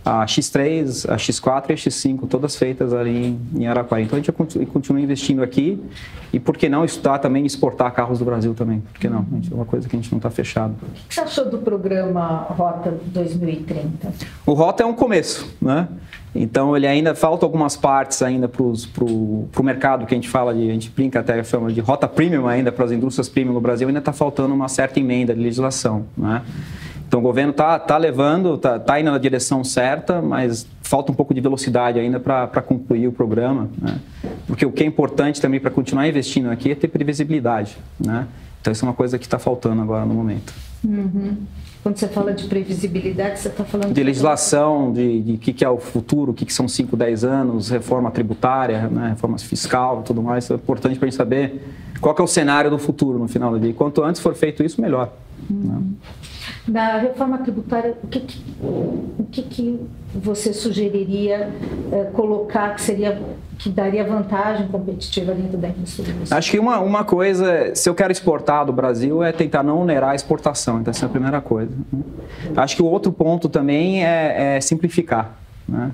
a 0.07 0.25
X3, 0.25 1.09
a 1.09 1.17
X4 1.17 1.69
e 1.69 1.73
a 1.73 1.75
X5, 1.75 2.29
todas 2.29 2.55
feitas 2.55 2.93
ali 2.93 3.37
em 3.53 3.67
Araquari. 3.67 4.03
Então 4.03 4.17
a 4.17 4.21
gente 4.21 4.31
continua 4.67 5.01
investindo 5.01 5.43
aqui 5.43 5.83
e 6.31 6.39
por 6.39 6.55
que 6.55 6.69
não 6.69 6.85
estudar 6.85 7.19
também 7.19 7.45
exportar 7.45 7.91
carros 7.91 8.19
do 8.19 8.23
Brasil 8.23 8.53
também? 8.53 8.79
Por 8.79 9.01
que 9.01 9.09
não? 9.09 9.25
É 9.51 9.53
uma 9.53 9.65
coisa 9.65 9.89
que 9.89 9.97
a 9.97 9.99
gente 9.99 10.09
não 10.09 10.17
está 10.17 10.29
fechado. 10.29 10.75
O 10.81 11.07
que 11.09 11.15
você 11.15 11.19
achou 11.19 11.49
do 11.49 11.57
programa 11.57 12.47
Rota 12.49 12.97
2030? 13.07 14.13
O 14.45 14.53
Rota 14.53 14.83
é 14.83 14.85
um 14.85 14.93
começo, 14.93 15.53
né? 15.61 15.89
Então 16.33 16.77
ele 16.77 16.87
ainda 16.87 17.13
falta 17.13 17.45
algumas 17.45 17.75
partes 17.75 18.21
ainda 18.21 18.47
para 18.47 18.63
o 18.63 19.63
mercado 19.63 20.05
que 20.05 20.13
a 20.13 20.17
gente 20.17 20.29
fala 20.29 20.53
de, 20.53 20.69
a 20.69 20.73
gente 20.73 20.89
brinca 20.89 21.19
até 21.19 21.43
chama 21.43 21.71
de 21.71 21.81
rota 21.81 22.07
premium 22.07 22.47
ainda 22.47 22.71
para 22.71 22.85
as 22.85 22.91
indústrias 22.91 23.27
premium 23.27 23.53
no 23.53 23.61
Brasil, 23.61 23.87
ainda 23.87 23.99
está 23.99 24.13
faltando 24.13 24.53
uma 24.53 24.69
certa 24.69 24.99
emenda 24.99 25.33
de 25.33 25.41
legislação, 25.41 26.05
né? 26.15 26.43
Então 27.07 27.21
o 27.21 27.23
governo 27.23 27.51
está 27.51 27.79
tá 27.79 27.97
levando, 27.97 28.55
está 28.55 28.77
tá 28.77 28.99
indo 28.99 29.09
na 29.09 29.17
direção 29.17 29.63
certa, 29.63 30.21
mas 30.21 30.67
falta 30.81 31.11
um 31.11 31.15
pouco 31.15 31.33
de 31.33 31.39
velocidade 31.39 31.97
ainda 31.97 32.19
para 32.19 32.61
concluir 32.61 33.07
o 33.07 33.11
programa. 33.13 33.69
Né? 33.81 33.97
Porque 34.45 34.65
o 34.65 34.71
que 34.71 34.83
é 34.83 34.85
importante 34.85 35.39
também 35.39 35.59
para 35.59 35.71
continuar 35.71 36.07
investindo 36.07 36.49
aqui 36.49 36.71
é 36.71 36.75
ter 36.75 36.89
previsibilidade. 36.89 37.77
Né? 37.97 38.27
Então 38.59 38.73
isso 38.73 38.83
é 38.83 38.87
uma 38.87 38.93
coisa 38.93 39.17
que 39.17 39.25
está 39.25 39.39
faltando 39.39 39.81
agora 39.81 40.05
no 40.05 40.13
momento. 40.13 40.53
Uhum. 40.83 41.37
Quando 41.81 41.97
você 41.97 42.09
fala 42.09 42.33
de 42.33 42.45
previsibilidade, 42.47 43.39
você 43.39 43.47
está 43.47 43.63
falando... 43.63 43.93
De 43.93 44.03
legislação, 44.03 44.91
de 44.91 45.35
o 45.35 45.37
que, 45.37 45.53
que, 45.53 45.63
é 45.63 45.69
o 45.69 45.77
futuro, 45.77 46.31
o 46.31 46.33
que, 46.33 46.45
que 46.45 46.53
são 46.53 46.67
5, 46.67 46.97
10 46.97 47.23
anos, 47.23 47.69
reforma 47.69 48.11
tributária, 48.11 48.89
né? 48.89 49.09
reforma 49.09 49.37
fiscal 49.37 50.01
e 50.01 50.03
tudo 50.03 50.21
mais. 50.21 50.43
Isso 50.43 50.51
é 50.51 50.55
importante 50.57 50.99
para 50.99 51.07
a 51.07 51.09
gente 51.09 51.17
saber 51.17 51.63
qual 52.01 52.13
é 52.19 52.21
o 52.21 52.27
cenário 52.27 52.69
do 52.69 52.77
futuro 52.77 53.17
no 53.17 53.29
final 53.29 53.51
do 53.51 53.59
dia. 53.59 53.73
Quanto 53.73 54.03
antes 54.03 54.19
for 54.19 54.35
feito 54.35 54.61
isso, 54.61 54.81
melhor. 54.81 55.13
Né? 55.49 55.79
Na 56.67 56.97
reforma 56.97 57.37
tributária, 57.37 57.95
o 58.03 58.07
que, 58.07 58.19
que 58.19 58.41
o 58.61 59.23
que, 59.31 59.41
que 59.41 59.79
você 60.13 60.53
sugeriria 60.53 61.49
é, 61.91 62.03
colocar 62.13 62.75
que 62.75 62.81
seria 62.81 63.21
que 63.57 63.69
daria 63.69 64.03
vantagem 64.03 64.67
competitiva 64.67 65.33
dentro 65.33 65.57
da 65.57 65.69
indústria? 65.69 66.13
Acho 66.29 66.51
que 66.51 66.59
uma, 66.59 66.79
uma 66.79 67.03
coisa, 67.03 67.73
se 67.73 67.89
eu 67.89 67.95
quero 67.95 68.11
exportar 68.11 68.65
do 68.65 68.71
Brasil, 68.71 69.23
é 69.23 69.31
tentar 69.31 69.63
não 69.63 69.81
onerar 69.81 70.11
a 70.11 70.15
exportação. 70.15 70.79
Então, 70.79 70.91
essa 70.91 71.05
é 71.05 71.07
a 71.07 71.09
primeira 71.09 71.41
coisa. 71.41 71.71
Né? 71.91 72.03
Acho 72.55 72.75
que 72.75 72.81
o 72.81 72.85
outro 72.85 73.11
ponto 73.11 73.49
também 73.49 74.05
é, 74.05 74.57
é 74.57 74.61
simplificar. 74.61 75.37
Né? 75.67 75.91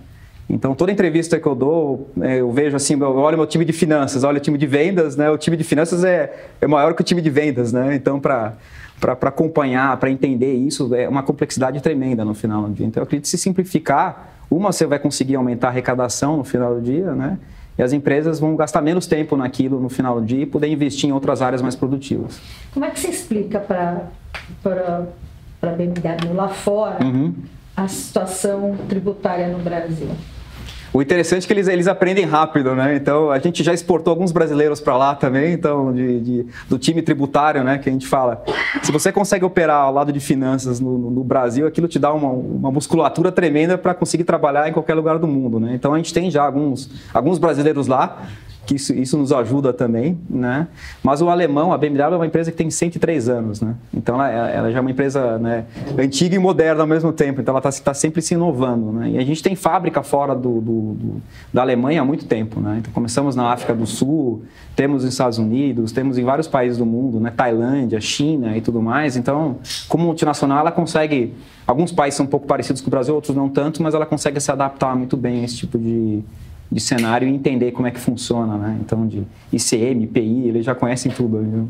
Então, 0.50 0.76
toda 0.76 0.92
entrevista 0.92 1.40
que 1.40 1.48
eu 1.48 1.56
dou, 1.56 2.12
é, 2.22 2.42
eu 2.42 2.52
vejo 2.52 2.76
assim, 2.76 3.00
eu 3.00 3.16
olho 3.16 3.38
meu 3.38 3.48
time 3.48 3.64
de 3.64 3.74
finanças, 3.74 4.24
olho 4.24 4.38
o 4.38 4.42
time 4.42 4.58
de 4.58 4.68
vendas, 4.68 5.16
né? 5.16 5.30
O 5.32 5.38
time 5.38 5.56
de 5.56 5.64
finanças 5.64 6.04
é, 6.04 6.32
é 6.60 6.68
maior 6.68 6.94
que 6.94 7.02
o 7.02 7.04
time 7.04 7.22
de 7.22 7.30
vendas, 7.30 7.72
né? 7.72 7.96
Então, 7.96 8.20
para 8.20 8.54
para 9.00 9.30
acompanhar, 9.30 9.98
para 9.98 10.10
entender 10.10 10.54
isso, 10.54 10.94
é 10.96 11.08
uma 11.10 11.24
complexidade 11.24 11.82
tremenda 11.82 12.24
no 12.24 12.34
final 12.34 12.64
do 12.64 12.74
dia. 12.74 12.86
Então, 12.86 13.02
eu 13.02 13.04
acredito 13.04 13.24
que 13.24 13.30
se 13.30 13.38
simplificar, 13.38 14.30
uma, 14.50 14.72
você 14.72 14.86
vai 14.86 15.00
conseguir 15.00 15.36
aumentar 15.36 15.68
a 15.68 15.70
arrecadação 15.72 16.38
no 16.38 16.44
final 16.44 16.76
do 16.76 16.82
dia, 16.82 17.14
né? 17.14 17.38
E 17.78 17.82
as 17.82 17.92
empresas 17.92 18.40
vão 18.40 18.56
gastar 18.56 18.82
menos 18.82 19.08
tempo 19.08 19.36
naquilo 19.36 19.80
no 19.80 19.90
final 19.90 20.20
do 20.20 20.26
dia 20.26 20.44
e 20.44 20.46
poder 20.46 20.68
investir 20.68 21.10
em 21.10 21.12
outras 21.12 21.42
áreas 21.42 21.62
mais 21.62 21.76
produtivas. 21.76 22.40
Como 22.72 22.86
é 22.86 22.92
que 22.92 23.00
você 23.00 23.08
explica 23.08 23.60
para 23.60 24.10
a 25.62 25.68
BMW 25.68 26.34
lá 26.34 26.50
fora 26.50 27.04
uhum. 27.04 27.34
a 27.76 27.88
situação 27.88 28.78
tributária 28.88 29.48
no 29.48 29.58
Brasil? 29.60 30.10
O 30.94 31.02
interessante 31.02 31.46
é 31.46 31.48
que 31.48 31.54
eles, 31.54 31.68
eles 31.68 31.88
aprendem 31.88 32.24
rápido, 32.24 32.76
né? 32.76 32.96
Então, 32.96 33.32
a 33.32 33.40
gente 33.40 33.64
já 33.64 33.74
exportou 33.74 34.12
alguns 34.12 34.32
brasileiros 34.32 34.80
para 34.80 34.96
lá 34.96 35.16
também, 35.16 35.52
então, 35.52 35.92
de, 35.92 36.20
de, 36.20 36.46
do 36.70 36.78
time 36.78 37.02
tributário, 37.02 37.64
né? 37.64 37.80
Que 37.80 37.90
a 37.90 37.92
gente 37.92 38.06
fala. 38.06 38.44
Se 38.84 38.92
você 38.92 39.12
consegue 39.12 39.44
operar 39.44 39.82
ao 39.82 39.92
lado 39.92 40.14
de 40.14 40.20
finanças 40.20 40.80
no, 40.80 40.98
no 41.10 41.24
Brasil, 41.24 41.66
aquilo 41.66 41.88
te 41.88 41.98
dá 41.98 42.14
uma, 42.14 42.30
uma 42.30 42.72
musculatura 42.72 43.32
tremenda 43.32 43.76
para 43.76 43.96
conseguir 43.96 44.24
trabalhar 44.24 44.70
em 44.70 44.72
qualquer 44.72 44.94
lugar 44.94 45.18
do 45.18 45.28
mundo, 45.28 45.60
né? 45.60 45.72
Então, 45.74 45.96
a 45.96 45.98
gente 45.98 46.14
tem 46.14 46.30
já 46.30 46.44
alguns, 46.44 46.92
alguns 47.12 47.40
brasileiros 47.40 47.88
lá 47.88 48.28
que 48.66 48.76
isso, 48.76 48.94
isso 48.94 49.18
nos 49.18 49.32
ajuda 49.32 49.74
também, 49.74 50.18
né? 50.30 50.68
Mas 51.04 51.22
o 51.22 51.30
alemão, 51.30 51.74
a 51.74 51.78
BMW 51.78 52.14
é 52.14 52.16
uma 52.16 52.26
empresa 52.26 52.52
que 52.52 52.58
tem 52.58 52.70
103 52.70 53.28
anos, 53.28 53.62
né? 53.62 53.76
Então 53.94 54.16
ela, 54.16 54.50
ela 54.50 54.72
já 54.72 54.78
é 54.78 54.82
uma 54.82 54.92
empresa 54.92 55.38
né, 55.38 55.66
antiga 55.98 56.36
e 56.36 56.40
moderna 56.40 56.82
ao 56.82 56.88
mesmo 56.88 57.12
tempo, 57.12 57.42
então 57.42 57.54
ela 57.54 57.68
está 57.68 57.84
tá 57.84 57.94
sempre 57.94 58.22
se 58.22 58.36
inovando, 58.36 58.92
né? 58.92 59.10
E 59.12 59.18
a 59.18 59.26
gente 59.26 59.44
tem 59.44 59.56
fábrica 59.56 60.02
fora 60.02 60.34
do, 60.34 60.62
do, 60.62 60.94
do, 60.94 61.22
da 61.54 61.62
Alemanha 61.62 62.02
há 62.02 62.06
muito 62.06 62.26
tempo, 62.26 62.62
né? 62.62 62.78
Então 62.80 62.94
começamos 62.94 63.36
na 63.36 63.52
África 63.52 63.74
do 63.74 63.86
Sul, 63.86 64.44
temos 64.76 65.04
nos 65.04 65.14
Estados 65.14 65.38
Unidos, 65.38 65.92
temos 65.92 66.18
em 66.18 66.24
vários 66.24 66.48
países 66.48 66.78
do 66.78 66.86
mundo, 66.86 67.20
né? 67.20 67.32
Tailândia, 67.36 68.00
China 68.00 68.56
e 68.56 68.62
tudo 68.62 68.82
mais. 68.82 69.18
Então, 69.18 69.58
como 69.90 70.06
multinacional, 70.06 70.60
ela 70.60 70.72
consegue 70.72 71.34
alguns 71.68 71.92
países 71.92 72.18
são 72.18 72.26
um 72.26 72.30
pouco 72.30 72.46
parecidos 72.46 72.82
com 72.82 72.88
o 72.88 72.92
Brasil, 72.92 73.14
outros 73.14 73.36
não 73.36 73.50
tanto, 73.50 73.82
mas 73.82 73.94
ela 73.94 74.06
consegue 74.06 74.40
se 74.40 74.52
adaptar 74.52 74.96
muito 74.96 75.18
bem 75.18 75.42
a 75.42 75.46
esse 75.46 75.58
tipo 75.58 75.78
de 75.78 76.24
de 76.74 76.80
cenário 76.80 77.28
e 77.28 77.32
entender 77.32 77.72
como 77.72 77.88
é 77.88 77.92
que 77.92 78.00
funciona, 78.00 78.58
né? 78.58 78.78
Então, 78.82 79.08
de 79.08 79.24
ICM, 79.52 80.04
IPI, 80.04 80.48
eles 80.48 80.66
já 80.66 80.74
conhecem 80.74 81.12
tudo. 81.12 81.38
Viu? 81.38 81.68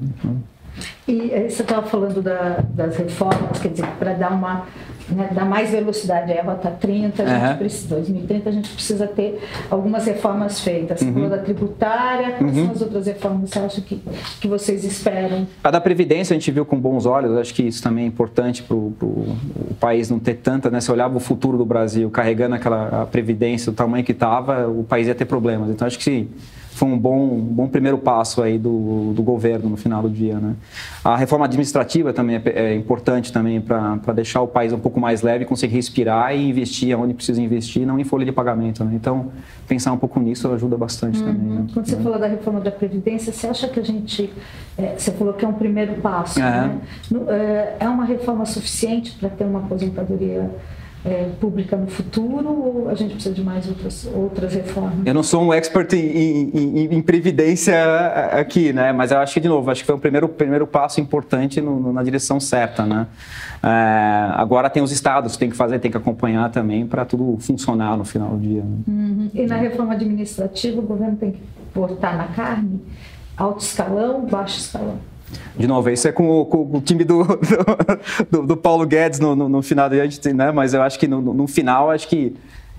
E 1.07 1.31
eh, 1.31 1.49
você 1.49 1.61
estava 1.61 1.85
falando 1.87 2.21
da, 2.21 2.63
das 2.69 2.97
reformas, 2.97 3.59
quer 3.59 3.69
dizer, 3.69 3.87
para 3.99 4.13
dar 4.13 4.31
uma 4.31 4.65
né, 5.09 5.29
dar 5.33 5.45
mais 5.45 5.69
velocidade 5.69 6.31
à 6.31 6.41
Rota 6.41 6.69
30, 6.69 7.23
a 7.23 7.25
gente 7.25 7.51
uhum. 7.51 7.57
precisa, 7.57 7.95
2030 7.95 8.49
a 8.49 8.51
gente 8.51 8.69
precisa 8.69 9.07
ter 9.07 9.39
algumas 9.69 10.05
reformas 10.05 10.61
feitas. 10.61 10.99
Você 10.99 11.05
uhum. 11.05 11.13
falou 11.13 11.29
da 11.29 11.37
tributária, 11.39 12.31
quais 12.37 12.57
uhum. 12.57 12.65
são 12.65 12.73
as 12.73 12.81
outras 12.81 13.05
reformas 13.07 13.49
que 13.49 13.49
você 13.49 13.59
acha 13.59 13.81
que, 13.81 14.01
que 14.39 14.47
vocês 14.47 14.83
esperam? 14.83 15.47
A 15.63 15.71
da 15.71 15.81
Previdência 15.81 16.33
a 16.33 16.39
gente 16.39 16.49
viu 16.51 16.65
com 16.65 16.79
bons 16.79 17.05
olhos, 17.05 17.37
acho 17.37 17.53
que 17.53 17.63
isso 17.63 17.83
também 17.83 18.05
é 18.05 18.07
importante 18.07 18.63
para 18.63 18.75
o 18.75 19.37
país 19.79 20.09
não 20.09 20.19
ter 20.19 20.35
tanta, 20.35 20.69
né? 20.69 20.79
Se 20.79 20.91
olhava 20.91 21.17
o 21.17 21.19
futuro 21.19 21.57
do 21.57 21.65
Brasil 21.65 22.09
carregando 22.09 22.55
aquela 22.55 23.05
Previdência, 23.11 23.71
o 23.71 23.73
tamanho 23.73 24.03
que 24.03 24.13
estava, 24.13 24.67
o 24.67 24.83
país 24.83 25.07
ia 25.07 25.15
ter 25.15 25.25
problemas. 25.25 25.69
Então 25.69 25.85
acho 25.85 25.97
que 25.97 26.03
se 26.03 26.29
foi 26.73 26.87
um 26.87 26.97
bom, 26.97 27.35
um 27.35 27.39
bom 27.39 27.67
primeiro 27.67 27.97
passo 27.97 28.41
aí 28.41 28.57
do, 28.57 29.13
do 29.13 29.21
governo 29.21 29.69
no 29.69 29.77
final 29.77 30.01
do 30.01 30.09
dia. 30.09 30.35
Né? 30.37 30.55
A 31.03 31.15
reforma 31.15 31.45
administrativa 31.45 32.11
também 32.11 32.41
é, 32.43 32.49
é 32.49 32.75
importante 32.75 33.31
também 33.31 33.61
para 33.61 34.13
deixar 34.13 34.41
o 34.41 34.47
país 34.47 34.73
um 34.73 34.79
pouco 34.79 34.99
mais 34.99 35.21
leve, 35.21 35.45
conseguir 35.45 35.75
respirar 35.75 36.35
e 36.35 36.49
investir 36.49 36.97
onde 36.97 37.13
precisa 37.13 37.41
investir, 37.41 37.85
não 37.85 37.99
em 37.99 38.03
folha 38.03 38.25
de 38.25 38.31
pagamento. 38.31 38.83
Né? 38.83 38.93
Então, 38.95 39.31
pensar 39.67 39.91
um 39.91 39.97
pouco 39.97 40.19
nisso 40.19 40.51
ajuda 40.51 40.75
bastante 40.77 41.19
uhum. 41.19 41.25
também. 41.25 41.49
Né? 41.49 41.65
Quando 41.73 41.85
você 41.85 41.97
falou 41.97 42.19
da 42.19 42.27
reforma 42.27 42.59
da 42.59 42.71
Previdência, 42.71 43.31
você 43.31 43.47
acha 43.47 43.67
que 43.67 43.79
a 43.79 43.83
gente, 43.83 44.33
é, 44.77 44.95
você 44.97 45.11
falou 45.11 45.33
que 45.33 45.45
é 45.45 45.47
um 45.47 45.53
primeiro 45.53 45.95
passo, 45.95 46.39
é. 46.39 46.43
Né? 46.43 46.79
É, 47.27 47.75
é 47.81 47.89
uma 47.89 48.05
reforma 48.05 48.45
suficiente 48.45 49.11
para 49.19 49.29
ter 49.29 49.43
uma 49.43 49.59
aposentadoria 49.59 50.49
é, 51.05 51.29
pública 51.39 51.75
no 51.75 51.87
futuro 51.87 52.49
ou 52.49 52.89
a 52.89 52.93
gente 52.93 53.13
precisa 53.15 53.35
de 53.35 53.43
mais 53.43 53.67
outras, 53.67 54.09
outras 54.13 54.53
reformas? 54.53 55.05
Eu 55.05 55.13
não 55.13 55.23
sou 55.23 55.43
um 55.43 55.53
expert 55.53 55.91
em, 55.93 56.49
em, 56.49 56.95
em, 56.95 57.01
previdência 57.01 57.75
aqui, 58.31 58.71
né? 58.71 58.93
Mas 58.93 59.11
eu 59.11 59.17
acho 59.17 59.33
que, 59.33 59.39
de 59.39 59.49
novo, 59.49 59.69
acho 59.69 59.81
que 59.81 59.85
foi 59.85 59.95
um 59.95 59.99
primeiro, 59.99 60.29
primeiro 60.29 60.65
passo 60.65 61.01
importante 61.01 61.59
no, 61.59 61.79
no, 61.79 61.93
na 61.93 62.03
direção 62.03 62.39
certa, 62.39 62.85
né? 62.85 63.07
É, 63.61 63.67
agora 64.35 64.69
tem 64.69 64.81
os 64.81 64.91
estados 64.91 65.33
que 65.33 65.39
tem 65.39 65.49
que 65.49 65.57
fazer, 65.57 65.79
tem 65.79 65.91
que 65.91 65.97
acompanhar 65.97 66.49
também 66.51 66.87
para 66.87 67.03
tudo 67.03 67.37
funcionar 67.39 67.97
no 67.97 68.05
final 68.05 68.29
do 68.29 68.39
dia. 68.39 68.63
Né? 68.63 68.77
Uhum. 68.87 69.31
E 69.33 69.45
na 69.45 69.57
reforma 69.57 69.93
administrativa, 69.93 70.79
o 70.79 70.83
governo 70.83 71.17
tem 71.17 71.31
que 71.31 71.41
botar 71.73 72.15
na 72.15 72.27
carne 72.27 72.81
alto 73.35 73.61
escalão, 73.61 74.25
baixo 74.25 74.59
escalão? 74.59 74.97
De 75.57 75.67
novo, 75.67 75.89
isso 75.89 76.07
é 76.07 76.11
com 76.11 76.29
o, 76.29 76.45
com 76.45 76.77
o 76.77 76.81
time 76.81 77.03
do, 77.03 77.23
do, 78.29 78.47
do, 78.47 78.57
Paulo 78.57 78.85
Guedes 78.85 79.19
no, 79.19 79.35
no, 79.35 79.49
no 79.49 79.61
final, 79.61 79.89
né? 79.89 80.51
mas 80.51 80.73
eu 80.73 80.81
acho 80.81 80.99
que 80.99 81.07
no, 81.07 81.21
no 81.21 81.47
final, 81.47 81.91
acho 81.91 82.07
que 82.07 82.35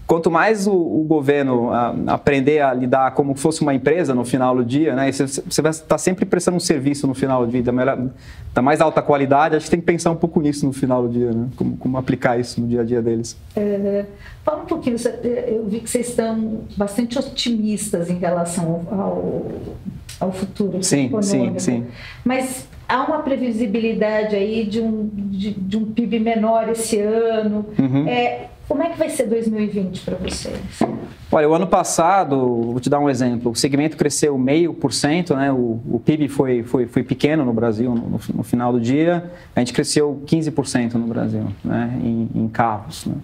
quanto 0.06 0.30
mais 0.30 0.66
o, 0.66 0.72
o 0.72 1.04
governo 1.04 1.72
a, 1.72 1.94
aprender 2.08 2.60
a 2.60 2.72
lidar 2.74 3.12
como 3.12 3.36
se 3.36 3.42
fosse 3.42 3.62
uma 3.62 3.74
empresa 3.74 4.14
no 4.14 4.24
final 4.24 4.54
do 4.54 4.64
dia, 4.64 4.94
né? 4.94 5.10
Você, 5.10 5.26
você 5.26 5.62
vai 5.62 5.70
estar 5.70 5.98
sempre 5.98 6.24
prestando 6.24 6.56
um 6.56 6.60
serviço 6.60 7.06
no 7.06 7.14
final 7.14 7.44
do 7.44 7.50
dia, 7.50 7.62
da, 7.62 7.72
melhor, 7.72 7.98
da 8.52 8.62
mais 8.62 8.80
alta 8.80 9.00
qualidade, 9.00 9.56
acho 9.56 9.64
que 9.66 9.70
tem 9.70 9.80
que 9.80 9.86
pensar 9.86 10.10
um 10.10 10.16
pouco 10.16 10.40
nisso 10.40 10.66
no 10.66 10.72
final 10.72 11.02
do 11.02 11.08
dia, 11.08 11.32
né? 11.32 11.48
Como, 11.56 11.76
como 11.76 11.96
aplicar 11.96 12.38
isso 12.38 12.60
no 12.60 12.66
dia 12.66 12.82
a 12.82 12.84
dia 12.84 13.00
deles. 13.00 13.36
É, 13.56 14.04
fala 14.44 14.62
um 14.62 14.66
pouquinho, 14.66 14.96
eu 15.46 15.66
vi 15.66 15.80
que 15.80 15.88
vocês 15.88 16.08
estão 16.08 16.60
bastante 16.76 17.18
otimistas 17.18 18.10
em 18.10 18.18
relação 18.18 18.86
ao, 18.90 19.46
ao 20.20 20.32
futuro 20.32 20.82
sim, 20.82 21.10
sim, 21.22 21.58
sim. 21.58 21.86
Mas 22.24 22.66
há 22.88 23.04
uma 23.04 23.18
previsibilidade 23.18 24.36
aí 24.36 24.64
de 24.64 24.80
um, 24.80 25.10
de, 25.14 25.50
de 25.52 25.76
um 25.76 25.86
PIB 25.86 26.20
menor 26.20 26.68
esse 26.68 27.00
ano. 27.00 27.66
Uhum. 27.78 28.08
É, 28.08 28.48
como 28.68 28.82
é 28.82 28.88
que 28.88 28.98
vai 28.98 29.10
ser 29.10 29.26
2020 29.26 30.00
para 30.02 30.16
vocês? 30.16 30.58
Olha, 31.30 31.48
o 31.48 31.54
ano 31.54 31.66
passado, 31.66 32.36
vou 32.36 32.80
te 32.80 32.88
dar 32.88 32.98
um 32.98 33.10
exemplo, 33.10 33.50
o 33.50 33.54
segmento 33.54 33.96
cresceu 33.96 34.38
meio 34.38 34.72
por 34.72 34.92
cento, 34.92 35.34
né? 35.34 35.52
O, 35.52 35.80
o 35.90 36.00
PIB 36.04 36.28
foi, 36.28 36.62
foi, 36.62 36.86
foi 36.86 37.02
pequeno 37.02 37.44
no 37.44 37.52
Brasil 37.52 37.94
no, 37.94 38.20
no, 38.34 38.42
final 38.42 38.72
do 38.72 38.80
dia, 38.80 39.30
a 39.54 39.60
gente 39.60 39.72
cresceu 39.72 40.22
15% 40.26 40.94
no 40.94 41.06
Brasil, 41.06 41.46
né? 41.64 41.98
Em, 42.02 42.30
em 42.34 42.48
carros, 42.48 43.06
né? 43.06 43.14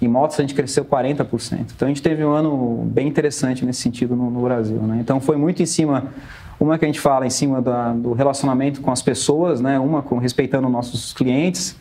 Em 0.00 0.08
motos 0.08 0.38
a 0.38 0.42
gente 0.42 0.54
cresceu 0.54 0.84
40%. 0.84 1.72
Então 1.74 1.86
a 1.86 1.88
gente 1.88 2.02
teve 2.02 2.24
um 2.24 2.32
ano 2.32 2.84
bem 2.86 3.08
interessante 3.08 3.64
nesse 3.64 3.80
sentido 3.80 4.14
no, 4.14 4.30
no 4.30 4.42
Brasil, 4.42 4.78
né? 4.82 4.98
Então 5.00 5.20
foi 5.20 5.36
muito 5.36 5.62
em 5.62 5.66
cima 5.66 6.12
uma 6.58 6.78
que 6.78 6.84
a 6.84 6.88
gente 6.88 7.00
fala 7.00 7.26
em 7.26 7.30
cima 7.30 7.60
da, 7.60 7.92
do 7.92 8.12
relacionamento 8.12 8.80
com 8.80 8.90
as 8.90 9.02
pessoas, 9.02 9.60
né? 9.60 9.78
Uma 9.78 10.02
com 10.02 10.18
respeitando 10.18 10.68
nossos 10.68 11.12
clientes, 11.12 11.76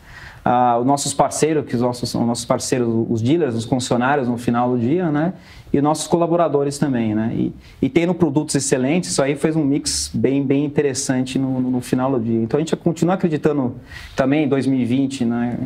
uh, 0.45 0.79
os 0.79 0.85
nossos 0.85 1.13
parceiros, 1.13 1.65
que 1.65 1.75
os 1.75 1.81
nossos, 1.81 2.13
os 2.13 2.21
nossos 2.21 2.45
parceiros, 2.45 2.87
os 3.09 3.21
dealers, 3.21 3.55
os 3.55 3.65
concessionários 3.65 4.27
no 4.27 4.37
final 4.37 4.69
do 4.71 4.79
dia, 4.79 5.11
né? 5.11 5.33
E 5.73 5.81
nossos 5.81 6.07
colaboradores 6.07 6.77
também, 6.77 7.13
né? 7.13 7.33
E, 7.35 7.53
e 7.81 7.89
tendo 7.89 8.13
produtos 8.13 8.55
excelentes, 8.55 9.09
isso 9.09 9.21
aí 9.21 9.35
fez 9.35 9.55
um 9.55 9.65
mix 9.65 10.09
bem, 10.13 10.45
bem 10.45 10.63
interessante 10.63 11.37
no, 11.37 11.59
no, 11.59 11.81
final 11.81 12.11
do 12.11 12.19
dia. 12.19 12.41
Então 12.41 12.57
a 12.57 12.61
gente 12.61 12.73
continua 12.77 13.15
acreditando 13.15 13.75
também 14.15 14.45
em 14.45 14.47
2020, 14.47 15.25
né? 15.25 15.57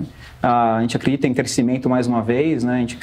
Uh, 0.41 0.47
a 0.47 0.81
gente 0.81 0.95
acredita 0.95 1.27
em 1.27 1.33
crescimento 1.33 1.89
mais 1.89 2.07
uma 2.07 2.23
vez, 2.23 2.63
né? 2.63 2.77
A 2.77 2.79
gente, 2.79 2.97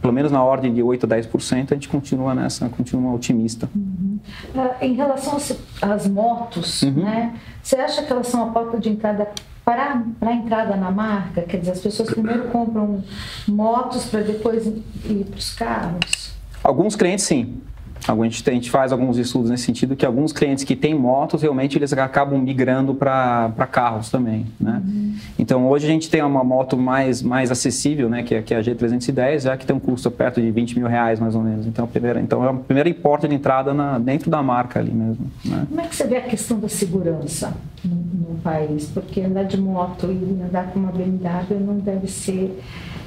pelo 0.00 0.12
menos 0.12 0.30
na 0.30 0.44
ordem 0.44 0.72
de 0.72 0.82
8 0.82 1.04
a 1.04 1.08
10%, 1.08 1.72
a 1.72 1.74
gente 1.74 1.88
continua 1.88 2.34
nessa, 2.34 2.68
continua 2.68 3.14
otimista. 3.14 3.68
Uhum. 3.74 4.18
Uh, 4.54 4.84
em 4.84 4.94
relação 4.94 5.38
às 5.82 6.06
motos, 6.06 6.82
uhum. 6.82 7.02
né? 7.02 7.34
Você 7.62 7.76
acha 7.76 8.02
que 8.02 8.12
elas 8.12 8.28
são 8.28 8.44
a 8.44 8.52
porta 8.52 8.78
de 8.78 8.90
entrada 8.90 9.26
para, 9.66 10.00
a 10.20 10.32
entrada 10.32 10.76
na 10.76 10.92
marca, 10.92 11.42
quer 11.42 11.58
dizer, 11.58 11.72
as 11.72 11.80
pessoas 11.80 12.08
primeiro 12.08 12.44
compram 12.50 13.02
motos 13.48 14.04
para 14.04 14.20
depois 14.20 14.64
ir 14.64 15.24
para 15.28 15.36
os 15.36 15.54
carros? 15.56 16.32
Alguns 16.62 16.94
clientes 16.94 17.24
sim. 17.24 17.60
A 18.08 18.14
gente, 18.24 18.48
a 18.48 18.52
gente 18.52 18.70
faz 18.70 18.92
alguns 18.92 19.18
estudos 19.18 19.50
nesse 19.50 19.64
sentido 19.64 19.96
que 19.96 20.06
alguns 20.06 20.32
clientes 20.32 20.62
que 20.62 20.76
têm 20.76 20.94
motos, 20.94 21.42
realmente 21.42 21.76
eles 21.76 21.92
acabam 21.92 22.38
migrando 22.38 22.94
para 22.94 23.68
carros 23.70 24.10
também, 24.10 24.46
né? 24.60 24.80
Uhum. 24.84 25.16
Então, 25.38 25.68
hoje 25.68 25.86
a 25.86 25.88
gente 25.88 26.08
tem 26.08 26.22
uma 26.22 26.44
moto 26.44 26.76
mais, 26.76 27.20
mais 27.20 27.50
acessível, 27.50 28.08
né? 28.08 28.22
Que 28.22 28.36
é, 28.36 28.42
que 28.42 28.54
é 28.54 28.58
a 28.58 28.60
G310, 28.60 29.40
já 29.40 29.56
que 29.56 29.66
tem 29.66 29.74
um 29.74 29.80
custo 29.80 30.10
perto 30.10 30.40
de 30.40 30.50
20 30.50 30.78
mil 30.78 30.86
reais, 30.86 31.18
mais 31.18 31.34
ou 31.34 31.42
menos. 31.42 31.66
Então, 31.66 31.84
a 31.84 31.88
primeira, 31.88 32.20
então 32.20 32.44
é 32.44 32.48
a 32.48 32.52
primeira 32.52 32.92
porta 32.94 33.26
de 33.26 33.34
entrada 33.34 33.74
na, 33.74 33.98
dentro 33.98 34.30
da 34.30 34.42
marca 34.42 34.78
ali 34.78 34.92
mesmo. 34.92 35.30
Né? 35.44 35.66
Como 35.68 35.80
é 35.80 35.86
que 35.86 35.96
você 35.96 36.06
vê 36.06 36.16
a 36.18 36.22
questão 36.22 36.60
da 36.60 36.68
segurança 36.68 37.54
no, 37.84 37.96
no 37.96 38.38
país? 38.38 38.86
Porque 38.86 39.20
andar 39.20 39.44
de 39.44 39.60
moto 39.60 40.06
e 40.06 40.42
andar 40.42 40.70
com 40.70 40.78
uma 40.78 40.92
BMW 40.92 41.58
não 41.60 41.78
deve 41.78 42.06
ser... 42.06 42.62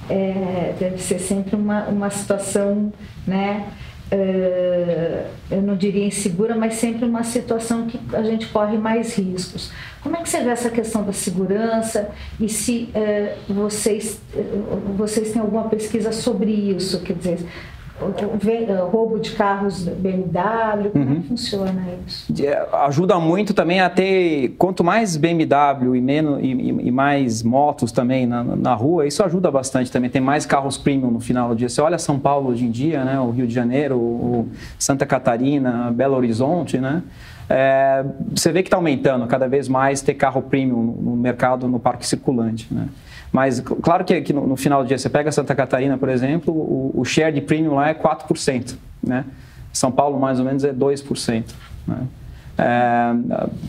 É, 0.10 0.74
deve 0.80 0.98
ser 0.98 1.20
sempre 1.20 1.56
uma, 1.56 1.84
uma 1.84 2.10
situação, 2.10 2.92
né? 3.28 3.68
Uh, 4.12 5.30
eu 5.52 5.62
não 5.62 5.76
diria 5.76 6.06
insegura, 6.06 6.56
mas 6.56 6.76
sempre 6.76 7.06
uma 7.06 7.24
situação 7.24 7.88
que 7.88 8.00
a 8.14 8.24
gente 8.24 8.48
corre 8.48 8.78
mais 8.78 9.16
riscos. 9.16 9.72
Como 10.02 10.16
é 10.16 10.22
que 10.22 10.30
você 10.30 10.42
vê 10.42 10.50
essa 10.50 10.70
questão 10.70 11.04
da 11.04 11.14
segurança 11.14 12.10
e 12.40 12.48
se 12.48 12.90
uh, 12.96 13.54
vocês, 13.54 14.20
uh, 14.34 14.94
vocês 14.96 15.32
têm 15.32 15.42
alguma 15.42 15.70
pesquisa 15.70 16.12
sobre 16.12 16.52
isso? 16.52 17.02
Quer 17.02 17.14
dizer, 17.14 17.40
roubo 18.92 19.20
de 19.20 19.32
carros 19.32 19.84
BMW, 19.84 20.90
como 20.92 21.06
uhum. 21.06 21.24
funciona 21.24 21.86
isso? 22.08 22.34
É, 22.44 22.68
ajuda 22.86 23.20
muito 23.20 23.54
também 23.54 23.82
a 23.82 23.90
ter, 23.90 24.56
quanto 24.58 24.84
mais 24.84 25.18
BMW 25.18 25.96
e, 25.96 26.02
menos, 26.02 26.40
e, 26.42 26.50
e 26.50 26.92
mais 26.92 27.44
motos 27.44 27.92
também 27.92 28.26
na, 28.26 28.44
na, 28.44 28.74
rua, 28.74 29.06
isso 29.06 29.24
ajuda 29.24 29.52
bastante 29.52 29.92
também, 29.92 30.10
tem 30.10 30.22
mais 30.22 30.46
carros 30.46 30.78
premium 30.78 31.12
no 31.12 31.20
final 31.20 31.50
do 31.50 31.56
dia. 31.56 31.70
Você 31.70 31.82
olha 31.82 31.98
São 31.98 32.18
Paulo 32.18 32.50
hoje 32.50 32.66
em 32.66 32.72
dia, 32.72 33.04
né, 33.04 33.20
o 33.20 33.30
Rio 33.32 33.46
de 33.46 33.54
Janeiro, 33.54 33.98
o 33.98 34.48
Santa 34.78 35.06
Catarina, 35.06 35.92
Belo 35.92 36.16
Horizonte, 36.16 36.78
né, 36.78 37.04
é, 37.50 38.06
você 38.32 38.52
vê 38.52 38.62
que 38.62 38.68
está 38.68 38.78
aumentando 38.78 39.26
cada 39.26 39.48
vez 39.48 39.68
mais 39.68 40.02
ter 40.02 40.14
carro 40.14 40.42
premium 40.42 40.84
no, 40.84 41.12
no 41.12 41.16
mercado, 41.16 41.68
no 41.68 41.80
parque 41.80 42.06
circulante, 42.06 42.68
né. 42.72 42.88
Mas 43.32 43.60
claro 43.60 44.04
que, 44.04 44.22
que 44.22 44.34
no, 44.34 44.48
no, 44.48 44.56
final 44.56 44.84
do 44.84 44.88
dia, 44.88 44.98
você 44.98 45.10
pega 45.10 45.32
Santa 45.32 45.54
Catarina, 45.54 45.98
por 45.98 46.10
exemplo, 46.10 46.54
o, 46.54 46.92
o 46.96 47.06
share 47.06 47.34
de 47.34 47.42
premium 47.42 47.76
lá 47.76 47.90
é 47.90 47.94
4%. 47.94 48.76
Né? 49.04 49.26
São 49.72 49.92
Paulo, 49.92 50.20
mais 50.20 50.40
ou 50.40 50.46
menos, 50.46 50.64
é 50.64 50.74
2%. 50.74 51.44
Né? 51.88 51.98
É, 52.60 53.14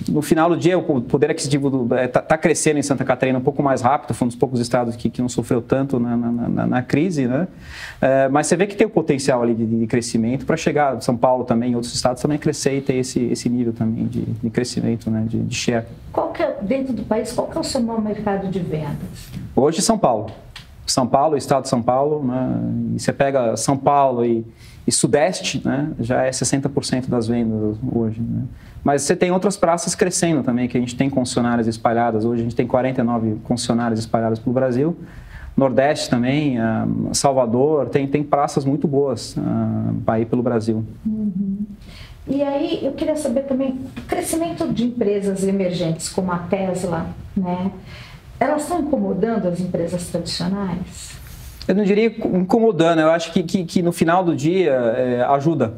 no 0.08 0.20
final 0.20 0.50
do 0.50 0.56
dia, 0.56 0.76
o 0.76 1.00
poder 1.00 1.30
aquisitivo 1.30 1.84
está 1.84 1.96
é, 2.00 2.08
tá, 2.08 2.36
crescendo 2.36 2.78
em 2.78 2.82
Santa 2.82 3.04
Catarina 3.04 3.38
um 3.38 3.42
pouco 3.42 3.62
mais 3.62 3.80
rápido, 3.82 4.12
foi 4.14 4.26
um 4.26 4.28
dos 4.28 4.36
poucos 4.36 4.58
estados 4.58 4.96
que, 4.96 5.08
que 5.08 5.22
não 5.22 5.28
sofreu 5.28 5.62
tanto 5.62 6.00
na, 6.00 6.16
na, 6.16 6.30
na, 6.30 6.66
na 6.66 6.82
crise, 6.82 7.28
né? 7.28 7.46
É, 8.00 8.28
mas 8.28 8.48
você 8.48 8.56
vê 8.56 8.66
que 8.66 8.74
tem 8.74 8.86
o 8.86 8.90
potencial 8.90 9.42
ali 9.42 9.54
de, 9.54 9.64
de 9.64 9.86
crescimento 9.86 10.44
para 10.44 10.56
chegar, 10.56 11.00
São 11.00 11.16
Paulo 11.16 11.44
também, 11.44 11.76
outros 11.76 11.94
estados 11.94 12.20
também 12.20 12.36
crescer 12.36 12.78
e 12.78 12.80
ter 12.80 12.96
esse, 12.96 13.20
esse 13.26 13.48
nível 13.48 13.72
também 13.72 14.06
de, 14.06 14.22
de 14.22 14.50
crescimento, 14.50 15.08
né? 15.08 15.24
de, 15.28 15.38
de 15.38 15.54
share. 15.54 15.84
Qual 16.12 16.32
que 16.32 16.42
é, 16.42 16.58
dentro 16.60 16.92
do 16.92 17.04
país, 17.04 17.32
qual 17.32 17.46
que 17.46 17.56
é 17.56 17.60
o 17.60 17.64
seu 17.64 17.80
maior 17.80 18.02
mercado 18.02 18.48
de 18.48 18.58
vendas? 18.58 19.30
Hoje, 19.54 19.80
São 19.80 19.96
Paulo. 19.96 20.30
São 20.84 21.06
Paulo, 21.06 21.36
estado 21.36 21.62
de 21.62 21.68
São 21.68 21.80
Paulo, 21.80 22.24
né? 22.24 22.96
e 22.96 22.98
você 22.98 23.12
pega 23.12 23.56
São 23.56 23.76
Paulo 23.76 24.24
e, 24.24 24.44
e 24.90 24.92
Sudeste, 24.92 25.62
né? 25.64 25.92
já 26.00 26.24
é 26.24 26.30
60% 26.30 27.08
das 27.08 27.28
vendas 27.28 27.76
hoje. 27.94 28.20
Né? 28.20 28.42
Mas 28.82 29.02
você 29.02 29.14
tem 29.14 29.30
outras 29.30 29.56
praças 29.56 29.94
crescendo 29.94 30.42
também, 30.42 30.66
que 30.66 30.76
a 30.76 30.80
gente 30.80 30.96
tem 30.96 31.08
concessionárias 31.08 31.68
espalhadas. 31.68 32.24
Hoje 32.24 32.40
a 32.40 32.42
gente 32.42 32.56
tem 32.56 32.66
49 32.66 33.36
concessionárias 33.44 34.00
espalhadas 34.00 34.40
pelo 34.40 34.52
Brasil. 34.52 34.96
Nordeste 35.56 36.10
também, 36.10 36.58
uh, 36.58 37.14
Salvador, 37.14 37.88
tem, 37.88 38.08
tem 38.08 38.24
praças 38.24 38.64
muito 38.64 38.88
boas 38.88 39.36
uh, 39.36 40.02
aí 40.08 40.26
pelo 40.26 40.42
Brasil. 40.42 40.84
Uhum. 41.06 41.66
E 42.26 42.42
aí 42.42 42.84
eu 42.84 42.92
queria 42.92 43.14
saber 43.14 43.42
também, 43.42 43.78
o 43.96 44.02
crescimento 44.08 44.66
de 44.72 44.86
empresas 44.86 45.44
emergentes 45.44 46.08
como 46.08 46.32
a 46.32 46.38
Tesla, 46.38 47.06
né? 47.36 47.70
Elas 48.40 48.62
estão 48.62 48.80
incomodando 48.80 49.46
as 49.46 49.60
empresas 49.60 50.08
tradicionais? 50.08 51.19
Eu 51.70 51.76
não 51.76 51.84
diria 51.84 52.06
incomodando, 52.06 53.00
eu 53.00 53.10
acho 53.10 53.32
que, 53.32 53.42
que, 53.42 53.64
que 53.64 53.82
no 53.82 53.92
final 53.92 54.24
do 54.24 54.34
dia 54.34 54.72
é, 54.72 55.22
ajuda 55.22 55.74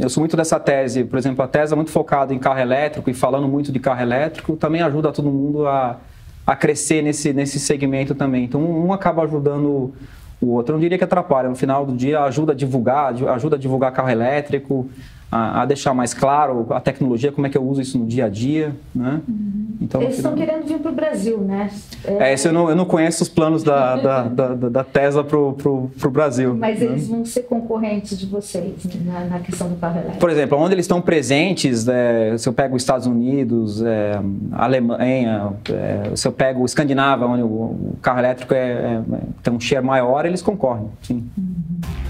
eu 0.00 0.08
sou 0.08 0.20
muito 0.20 0.36
dessa 0.36 0.58
tese, 0.58 1.04
por 1.04 1.18
exemplo, 1.18 1.44
a 1.44 1.48
tese 1.48 1.72
é 1.72 1.76
muito 1.76 1.90
focada 1.90 2.34
em 2.34 2.38
carro 2.38 2.58
elétrico 2.58 3.08
e 3.08 3.14
falando 3.14 3.46
muito 3.46 3.70
de 3.70 3.78
carro 3.78 4.00
elétrico 4.00 4.56
também 4.56 4.82
ajuda 4.82 5.12
todo 5.12 5.30
mundo 5.30 5.66
a, 5.66 5.96
a 6.44 6.56
crescer 6.56 7.02
nesse, 7.02 7.32
nesse 7.32 7.60
segmento 7.60 8.14
também. 8.14 8.44
Então, 8.44 8.60
um 8.60 8.92
acaba 8.92 9.22
ajudando 9.22 9.94
o 10.40 10.48
outro. 10.48 10.72
Eu 10.72 10.76
não 10.76 10.80
diria 10.80 10.98
que 10.98 11.04
atrapalha, 11.04 11.48
no 11.48 11.54
final 11.54 11.86
do 11.86 11.96
dia 11.96 12.20
ajuda 12.22 12.52
a 12.52 12.54
divulgar, 12.54 13.14
ajuda 13.28 13.54
a 13.54 13.58
divulgar 13.58 13.92
carro 13.92 14.10
elétrico, 14.10 14.90
a, 15.30 15.62
a, 15.62 15.66
deixar 15.66 15.92
mais 15.92 16.14
claro 16.14 16.66
a 16.70 16.80
tecnologia, 16.80 17.32
como 17.32 17.46
é 17.46 17.50
que 17.50 17.58
eu 17.58 17.62
uso 17.62 17.80
isso 17.80 17.98
no 17.98 18.06
dia 18.06 18.26
a 18.26 18.28
dia, 18.28 18.74
né? 18.94 19.20
Uhum. 19.28 19.66
Então, 19.80 20.00
Eles 20.00 20.16
estão 20.16 20.34
querendo 20.34 20.66
vir 20.66 20.78
para 20.78 20.90
o 20.90 20.94
Brasil, 20.94 21.38
né? 21.38 21.70
É, 22.04 22.32
esse 22.32 22.48
eu 22.48 22.52
não, 22.52 22.70
eu 22.70 22.76
não 22.76 22.84
conheço 22.84 23.22
os 23.22 23.28
planos 23.28 23.62
da, 23.62 23.96
da, 23.96 24.22
da, 24.22 24.54
da 24.54 24.84
Tesla 24.84 25.24
para 25.24 25.36
o 25.36 26.10
Brasil. 26.10 26.54
Mas 26.54 26.80
né? 26.80 26.86
eles 26.86 27.08
vão 27.08 27.24
ser 27.24 27.42
concorrentes 27.42 28.18
de 28.18 28.26
vocês 28.26 28.84
né? 28.84 29.00
na, 29.04 29.24
na, 29.24 29.40
questão 29.40 29.68
do 29.68 29.76
carro 29.76 29.96
elétrico. 29.96 30.18
Por 30.18 30.30
exemplo, 30.30 30.58
onde 30.58 30.74
eles 30.74 30.84
estão 30.84 31.00
presentes, 31.00 31.86
é, 31.88 32.38
se 32.38 32.48
eu 32.48 32.52
pego 32.52 32.76
os 32.76 32.82
Estados 32.82 33.06
Unidos, 33.06 33.82
é, 33.82 34.20
Alemanha, 34.52 35.52
é, 35.68 36.14
se 36.14 36.26
eu 36.26 36.32
pego 36.32 36.62
o 36.62 36.66
Escandinávia, 36.66 37.26
onde 37.26 37.42
o, 37.42 37.46
o 37.46 37.96
carro 38.00 38.20
elétrico 38.20 38.54
é, 38.54 38.58
é, 38.58 39.02
tem 39.42 39.52
um 39.52 39.60
share 39.60 39.84
maior, 39.84 40.24
eles 40.24 40.40
concorrem, 40.40 40.88
sim. 41.02 41.28
Uhum. 41.36 42.05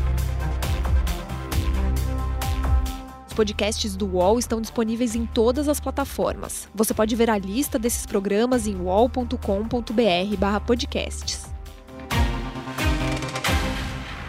Podcasts 3.37 3.95
do 3.95 4.07
UOL 4.07 4.39
estão 4.39 4.61
disponíveis 4.61 5.15
em 5.15 5.27
todas 5.27 5.69
as 5.69 5.79
plataformas. 5.79 6.69
Você 6.75 6.95
pode 6.95 7.15
ver 7.15 7.31
a 7.31 7.39
lista 7.39 7.79
desses 7.79 8.07
programas 8.07 8.67
em 8.67 8.81
uol.com.br/podcasts. 8.81 11.55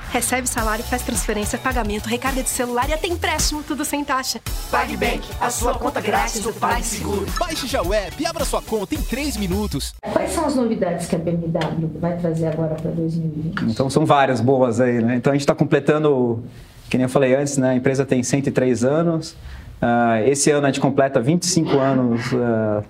Recebe 0.10 0.48
salário, 0.48 0.84
faz 0.86 1.04
transferência, 1.04 1.60
pagamento, 1.60 2.08
recarga 2.08 2.42
de 2.42 2.50
celular 2.50 2.90
e 2.90 2.94
até 2.94 3.08
empréstimo, 3.08 3.62
tudo 3.62 3.86
sem 3.86 4.04
taxa. 4.04 4.42
PagBank, 4.72 5.22
a 5.40 5.50
sua 5.50 5.76
conta 5.76 6.02
grátis 6.02 6.42
do 6.42 6.52
PagSeguro. 6.54 7.26
Baixe 7.38 7.68
já 7.68 7.82
o 7.82 7.94
app 7.94 8.22
e 8.22 8.26
abra 8.26 8.44
sua 8.44 8.62
conta 8.62 8.96
em 8.96 9.02
3 9.02 9.38
minutos. 9.38 9.94
Quais 10.02 10.32
são 10.32 10.46
as 10.46 10.56
novidades 10.56 11.08
que 11.08 11.16
a 11.16 11.20
BMW 11.20 11.90
vai 12.00 12.18
trazer 12.18 12.48
agora 12.48 12.76
para 12.76 12.92
2020? 12.92 13.72
Então 13.72 13.90
são 13.90 14.06
várias 14.06 14.42
boas 14.42 14.82
aí, 14.82 15.04
né? 15.04 15.16
Então 15.16 15.32
a 15.32 15.36
gente 15.36 15.44
está 15.44 15.54
completando 15.54 16.44
que 16.90 16.98
nem 16.98 17.04
eu 17.04 17.10
falei 17.10 17.36
antes, 17.36 17.58
né, 17.58 17.72
a 17.72 17.76
empresa 17.76 18.06
tem 18.06 18.24
103 18.24 18.84
anos. 18.84 19.36
Uh, 19.82 20.28
esse 20.28 20.50
ano 20.50 20.66
a 20.66 20.70
gente 20.70 20.80
completa 20.80 21.22
25 21.22 21.78
anos 21.78 22.32
uh, 22.32 22.38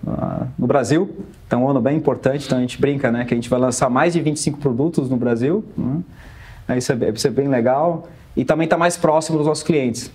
uh, 0.07 0.47
no 0.57 0.65
Brasil, 0.65 1.17
então 1.45 1.62
é 1.62 1.65
um 1.65 1.69
ano 1.69 1.81
bem 1.81 1.97
importante. 1.97 2.45
Então 2.45 2.57
a 2.57 2.62
gente 2.62 2.79
brinca 2.79 3.12
né, 3.12 3.25
que 3.25 3.33
a 3.33 3.38
gente 3.38 3.49
vai 3.49 3.60
lançar 3.60 3.89
mais 3.89 4.13
de 4.13 4.21
25 4.21 4.57
produtos 4.57 5.10
no 5.10 5.17
Brasil. 5.17 5.65
Né? 5.77 6.77
Isso, 6.77 6.93
é, 6.93 7.10
isso 7.13 7.27
é 7.27 7.29
bem 7.29 7.47
legal. 7.47 8.07
E 8.36 8.45
também 8.45 8.65
está 8.65 8.77
mais 8.77 8.95
próximo 8.95 9.38
dos 9.38 9.47
nossos 9.47 9.63
clientes. 9.63 10.12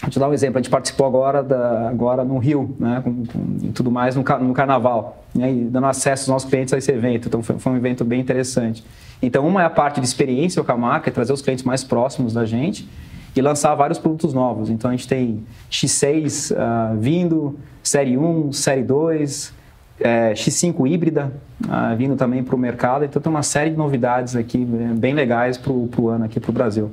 Vou 0.00 0.10
te 0.10 0.18
dar 0.18 0.28
um 0.28 0.32
exemplo, 0.32 0.58
a 0.58 0.62
gente 0.62 0.70
participou 0.70 1.06
agora, 1.06 1.42
da, 1.42 1.88
agora 1.88 2.24
no 2.24 2.38
Rio, 2.38 2.74
né, 2.78 3.00
com, 3.02 3.26
com, 3.26 3.72
tudo 3.72 3.90
mais 3.90 4.14
no, 4.14 4.22
no 4.22 4.54
Carnaval, 4.54 5.24
né, 5.34 5.52
e 5.52 5.64
dando 5.64 5.86
acesso 5.86 6.22
aos 6.22 6.28
nossos 6.28 6.48
clientes 6.48 6.72
a 6.72 6.78
esse 6.78 6.92
evento, 6.92 7.26
então 7.26 7.42
foi, 7.42 7.58
foi 7.58 7.72
um 7.72 7.76
evento 7.76 8.04
bem 8.04 8.20
interessante. 8.20 8.84
Então, 9.20 9.46
uma 9.46 9.62
é 9.62 9.64
a 9.64 9.70
parte 9.70 10.00
de 10.00 10.06
experiência 10.06 10.62
com 10.62 10.70
a 10.70 10.76
marca, 10.76 11.10
é 11.10 11.12
trazer 11.12 11.32
os 11.32 11.42
clientes 11.42 11.64
mais 11.64 11.82
próximos 11.82 12.32
da 12.32 12.44
gente 12.44 12.88
e 13.34 13.42
lançar 13.42 13.74
vários 13.74 13.98
produtos 13.98 14.32
novos. 14.32 14.70
Então, 14.70 14.90
a 14.90 14.94
gente 14.94 15.08
tem 15.08 15.44
X6 15.70 16.52
uh, 16.52 16.56
ah, 16.58 16.94
vindo, 16.98 17.58
Série 17.82 18.16
1, 18.16 18.52
Série 18.52 18.82
2, 18.82 19.52
é, 20.00 20.32
X5 20.32 20.88
híbrida 20.88 21.32
uh, 21.64 21.96
vindo 21.96 22.14
também 22.14 22.44
para 22.44 22.54
o 22.54 22.58
mercado. 22.58 23.04
Então, 23.04 23.20
tem 23.20 23.30
uma 23.30 23.42
série 23.42 23.70
de 23.70 23.76
novidades 23.76 24.36
aqui 24.36 24.62
é, 24.62 24.94
bem 24.94 25.14
legais 25.14 25.58
para 25.58 25.72
o 25.72 26.08
ano 26.08 26.24
aqui 26.24 26.38
para 26.38 26.50
o 26.50 26.54
Brasil. 26.54 26.90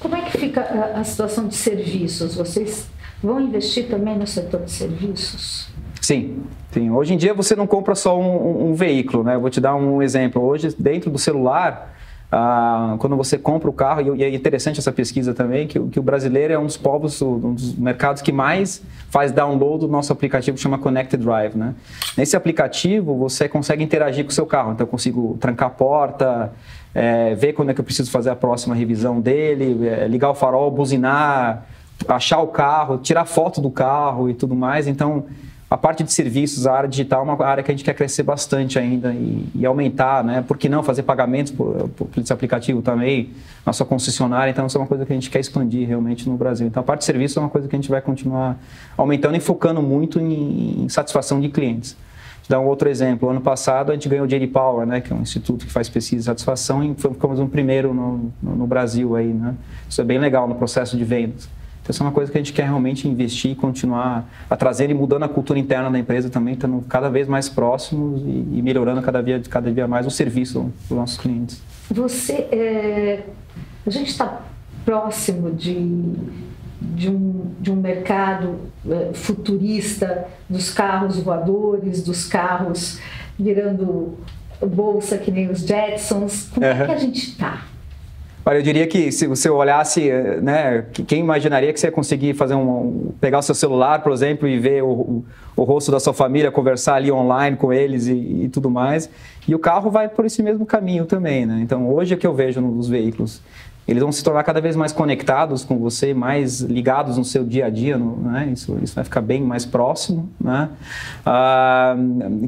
Como 0.00 0.14
é 0.14 0.22
que 0.22 0.38
fica 0.38 0.60
a, 0.60 1.00
a 1.00 1.04
situação 1.04 1.48
de 1.48 1.54
serviços? 1.54 2.36
Vocês 2.36 2.88
vão 3.22 3.40
investir 3.40 3.88
também 3.88 4.16
no 4.16 4.26
setor 4.26 4.62
de 4.62 4.70
serviços? 4.70 5.68
Sim, 6.00 6.42
sim. 6.70 6.90
Hoje 6.90 7.14
em 7.14 7.16
dia 7.16 7.34
você 7.34 7.54
não 7.54 7.66
compra 7.66 7.94
só 7.94 8.18
um, 8.18 8.70
um 8.70 8.74
veículo, 8.74 9.22
né? 9.22 9.34
Eu 9.34 9.40
vou 9.40 9.50
te 9.50 9.60
dar 9.60 9.74
um 9.74 10.02
exemplo. 10.02 10.42
Hoje, 10.42 10.74
dentro 10.78 11.10
do 11.10 11.18
celular, 11.18 11.94
ah, 12.30 12.96
quando 12.98 13.16
você 13.16 13.38
compra 13.38 13.70
o 13.70 13.72
carro, 13.72 14.14
e 14.16 14.22
é 14.22 14.34
interessante 14.34 14.78
essa 14.78 14.92
pesquisa 14.92 15.32
também, 15.32 15.66
que, 15.66 15.80
que, 15.80 15.98
o 15.98 16.02
brasileiro 16.02 16.52
é 16.52 16.58
um 16.58 16.66
dos 16.66 16.76
povos, 16.76 17.22
um 17.22 17.54
dos 17.54 17.74
mercados 17.74 18.20
que 18.20 18.30
mais 18.30 18.82
faz 19.08 19.32
download 19.32 19.86
do 19.86 19.88
nosso 19.88 20.12
aplicativo 20.12 20.58
chama 20.58 20.78
Connected 20.78 21.22
Drive. 21.22 21.56
Né? 21.56 21.74
Nesse 22.16 22.36
aplicativo, 22.36 23.16
você 23.16 23.48
consegue 23.48 23.82
interagir 23.82 24.24
com 24.24 24.30
o 24.30 24.34
seu 24.34 24.44
carro. 24.44 24.72
Então, 24.72 24.86
eu 24.86 24.90
consigo 24.90 25.38
trancar 25.40 25.68
a 25.68 25.70
porta, 25.70 26.52
é, 26.94 27.34
ver 27.34 27.52
quando 27.52 27.70
é 27.70 27.74
que 27.74 27.80
eu 27.80 27.84
preciso 27.84 28.10
fazer 28.10 28.30
a 28.30 28.36
próxima 28.36 28.74
revisão 28.74 29.20
dele, 29.20 29.88
é, 29.88 30.08
ligar 30.08 30.30
o 30.30 30.34
farol, 30.34 30.70
buzinar, 30.70 31.66
achar 32.06 32.40
o 32.40 32.48
carro, 32.48 32.98
tirar 32.98 33.24
foto 33.24 33.60
do 33.60 33.70
carro 33.70 34.28
e 34.28 34.34
tudo 34.34 34.54
mais. 34.54 34.86
Então, 34.86 35.24
a 35.70 35.76
parte 35.76 36.02
de 36.02 36.10
serviços, 36.10 36.66
a 36.66 36.72
área 36.72 36.88
digital 36.88 37.20
é 37.20 37.24
uma 37.24 37.44
área 37.44 37.62
que 37.62 37.70
a 37.70 37.74
gente 37.74 37.84
quer 37.84 37.92
crescer 37.92 38.22
bastante 38.22 38.78
ainda 38.78 39.12
e, 39.12 39.46
e 39.54 39.66
aumentar, 39.66 40.24
né? 40.24 40.42
Por 40.46 40.56
que 40.56 40.66
não 40.66 40.82
fazer 40.82 41.02
pagamentos 41.02 41.52
por, 41.52 41.90
por 41.90 42.08
esse 42.16 42.32
aplicativo 42.32 42.80
também, 42.80 43.32
na 43.66 43.72
sua 43.74 43.84
concessionária? 43.84 44.50
Então, 44.50 44.66
isso 44.66 44.78
é 44.78 44.80
uma 44.80 44.86
coisa 44.86 45.04
que 45.04 45.12
a 45.12 45.14
gente 45.14 45.28
quer 45.28 45.40
expandir 45.40 45.86
realmente 45.86 46.26
no 46.26 46.38
Brasil. 46.38 46.66
Então, 46.66 46.80
a 46.80 46.84
parte 46.84 47.00
de 47.00 47.04
serviços 47.04 47.36
é 47.36 47.40
uma 47.40 47.50
coisa 47.50 47.68
que 47.68 47.76
a 47.76 47.78
gente 47.78 47.90
vai 47.90 48.00
continuar 48.00 48.56
aumentando 48.96 49.36
e 49.36 49.40
focando 49.40 49.82
muito 49.82 50.18
em, 50.18 50.84
em 50.84 50.88
satisfação 50.88 51.38
de 51.38 51.50
clientes. 51.50 51.94
Dar 52.48 52.60
um 52.60 52.66
outro 52.66 52.88
exemplo. 52.88 53.28
Ano 53.28 53.40
passado, 53.40 53.90
a 53.90 53.94
gente 53.94 54.08
ganhou 54.08 54.24
o 54.24 54.28
JD 54.28 54.46
Power, 54.48 54.86
né? 54.86 55.00
Que 55.00 55.12
é 55.12 55.16
um 55.16 55.20
instituto 55.20 55.66
que 55.66 55.72
faz 55.72 55.88
pesquisa 55.88 56.20
de 56.20 56.24
satisfação 56.24 56.82
e 56.82 56.94
ficamos 56.94 57.38
um 57.38 57.46
primeiro 57.46 57.92
no, 57.92 58.32
no, 58.42 58.56
no 58.56 58.66
Brasil 58.66 59.14
aí, 59.16 59.28
né? 59.28 59.54
Isso 59.88 60.00
é 60.00 60.04
bem 60.04 60.18
legal 60.18 60.48
no 60.48 60.54
processo 60.54 60.96
de 60.96 61.04
vendas. 61.04 61.48
Então, 61.88 61.94
isso 61.94 62.02
é 62.02 62.06
uma 62.06 62.12
coisa 62.12 62.30
que 62.30 62.36
a 62.36 62.40
gente 62.40 62.52
quer 62.52 62.64
realmente 62.64 63.08
investir 63.08 63.52
e 63.52 63.54
continuar 63.54 64.28
a 64.48 64.56
trazer 64.56 64.90
e 64.90 64.94
mudando 64.94 65.22
a 65.22 65.28
cultura 65.28 65.58
interna 65.58 65.90
da 65.90 65.98
empresa 65.98 66.28
também, 66.28 66.54
estando 66.54 66.84
cada 66.86 67.08
vez 67.08 67.26
mais 67.26 67.48
próximos 67.48 68.20
e, 68.22 68.58
e 68.58 68.62
melhorando 68.62 69.00
cada 69.00 69.22
dia, 69.22 69.40
cada 69.48 69.72
dia 69.72 69.88
mais 69.88 70.06
o 70.06 70.10
serviço 70.10 70.70
dos 70.88 70.96
nossos 70.96 71.16
clientes. 71.16 71.62
Você, 71.90 72.46
é, 72.52 73.24
a 73.86 73.90
gente 73.90 74.10
está 74.10 74.42
próximo 74.84 75.50
de, 75.50 76.14
de, 76.80 77.10
um, 77.10 77.52
de 77.60 77.70
um 77.70 77.76
mercado 77.76 78.56
é, 78.88 79.10
futurista 79.14 80.26
dos 80.48 80.70
carros 80.70 81.18
voadores, 81.18 82.02
dos 82.02 82.26
carros 82.26 83.00
virando 83.38 84.18
bolsa 84.66 85.18
que 85.18 85.30
nem 85.30 85.50
os 85.50 85.60
Jetsons. 85.60 86.48
Como 86.52 86.66
uhum. 86.66 86.72
é 86.72 86.84
que 86.86 86.92
a 86.92 86.98
gente 86.98 87.30
está? 87.30 87.64
Olha, 88.48 88.58
eu 88.58 88.62
diria 88.62 88.86
que 88.86 89.12
se 89.12 89.26
você 89.26 89.50
olhasse, 89.50 90.10
né, 90.42 90.86
quem 91.06 91.20
imaginaria 91.20 91.70
que 91.70 91.78
você 91.78 91.88
ia 91.88 91.92
conseguir 91.92 92.32
fazer 92.32 92.54
um, 92.54 93.12
pegar 93.20 93.40
o 93.40 93.42
seu 93.42 93.54
celular, 93.54 94.02
por 94.02 94.10
exemplo, 94.10 94.48
e 94.48 94.58
ver 94.58 94.82
o, 94.82 94.88
o, 94.88 95.24
o 95.54 95.64
rosto 95.64 95.90
da 95.90 96.00
sua 96.00 96.14
família, 96.14 96.50
conversar 96.50 96.94
ali 96.94 97.12
online 97.12 97.58
com 97.58 97.70
eles 97.74 98.06
e, 98.06 98.14
e, 98.14 98.48
tudo 98.48 98.70
mais. 98.70 99.10
E 99.46 99.54
o 99.54 99.58
carro 99.58 99.90
vai 99.90 100.08
por 100.08 100.24
esse 100.24 100.42
mesmo 100.42 100.64
caminho 100.64 101.04
também, 101.04 101.44
né? 101.44 101.60
Então, 101.60 101.92
hoje 101.92 102.14
é 102.14 102.16
que 102.16 102.26
eu 102.26 102.32
vejo 102.32 102.58
nos 102.62 102.88
veículos, 102.88 103.42
eles 103.88 104.02
vão 104.02 104.12
se 104.12 104.22
tornar 104.22 104.44
cada 104.44 104.60
vez 104.60 104.76
mais 104.76 104.92
conectados 104.92 105.64
com 105.64 105.78
você, 105.78 106.12
mais 106.12 106.60
ligados 106.60 107.16
no 107.16 107.24
seu 107.24 107.42
dia 107.42 107.66
a 107.66 107.70
dia, 107.70 107.96
né? 107.96 108.50
Isso, 108.52 108.78
isso 108.82 108.94
vai 108.94 109.02
ficar 109.02 109.22
bem 109.22 109.42
mais 109.42 109.64
próximo, 109.64 110.28
né? 110.38 110.68
Ah, 111.24 111.96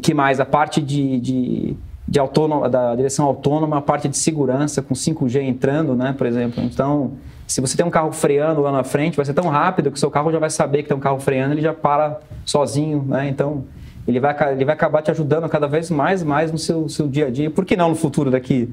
que 0.03 0.13
mais? 0.13 0.39
A 0.39 0.45
parte 0.45 0.83
de, 0.83 1.19
de 1.19 1.77
de 2.11 2.19
autônoma, 2.19 2.69
da 2.69 2.97
direção 2.97 3.25
autônoma, 3.25 3.79
a 3.79 3.81
parte 3.81 4.09
de 4.09 4.19
segurança 4.19 4.83
com 4.83 4.95
5G 4.95 5.43
entrando, 5.43 5.95
né, 5.95 6.13
por 6.19 6.27
exemplo. 6.27 6.61
Então, 6.65 7.13
se 7.47 7.61
você 7.61 7.77
tem 7.77 7.87
um 7.87 7.91
carro 7.91 8.11
freando 8.11 8.61
lá 8.61 8.73
na 8.73 8.83
frente, 8.83 9.17
vai 9.17 9.25
ser 9.25 9.33
tão 9.33 9.47
rápido 9.47 9.93
que 9.93 9.97
o 9.97 10.01
seu 10.01 10.11
carro 10.11 10.33
já 10.33 10.41
vai 10.41 10.51
saber 10.51 10.83
que 10.83 10.89
tem 10.89 10.97
um 10.97 11.01
carro 11.01 11.21
freando, 11.21 11.55
ele 11.55 11.63
já 11.63 11.73
para 11.73 12.19
sozinho, 12.45 13.05
né? 13.07 13.29
Então, 13.29 13.65
ele 14.09 14.19
vai, 14.19 14.35
ele 14.53 14.65
vai 14.65 14.75
acabar 14.75 15.03
te 15.03 15.11
ajudando 15.13 15.49
cada 15.49 15.69
vez 15.69 15.89
mais 15.89 16.23
mais 16.25 16.51
no 16.51 16.59
seu, 16.59 16.89
seu 16.89 17.07
dia 17.07 17.29
a 17.29 17.31
dia. 17.31 17.49
Por 17.49 17.65
que 17.65 17.77
não 17.77 17.91
no 17.91 17.95
futuro, 17.95 18.29
daqui 18.29 18.69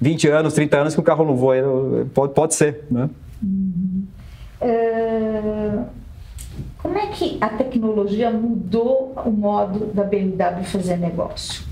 20 0.00 0.28
anos, 0.28 0.54
30 0.54 0.76
anos, 0.76 0.94
que 0.94 1.00
o 1.00 1.04
carro 1.04 1.24
não 1.24 1.36
voa? 1.36 1.56
Pode, 2.14 2.32
pode 2.32 2.54
ser, 2.54 2.84
né? 2.90 3.08
Uhum. 3.42 4.04
É... 4.60 5.84
Como 6.78 6.96
é 6.96 7.06
que 7.06 7.38
a 7.40 7.48
tecnologia 7.48 8.30
mudou 8.30 9.12
o 9.24 9.30
modo 9.30 9.86
da 9.92 10.04
BMW 10.04 10.64
fazer 10.64 10.96
negócio? 10.96 11.62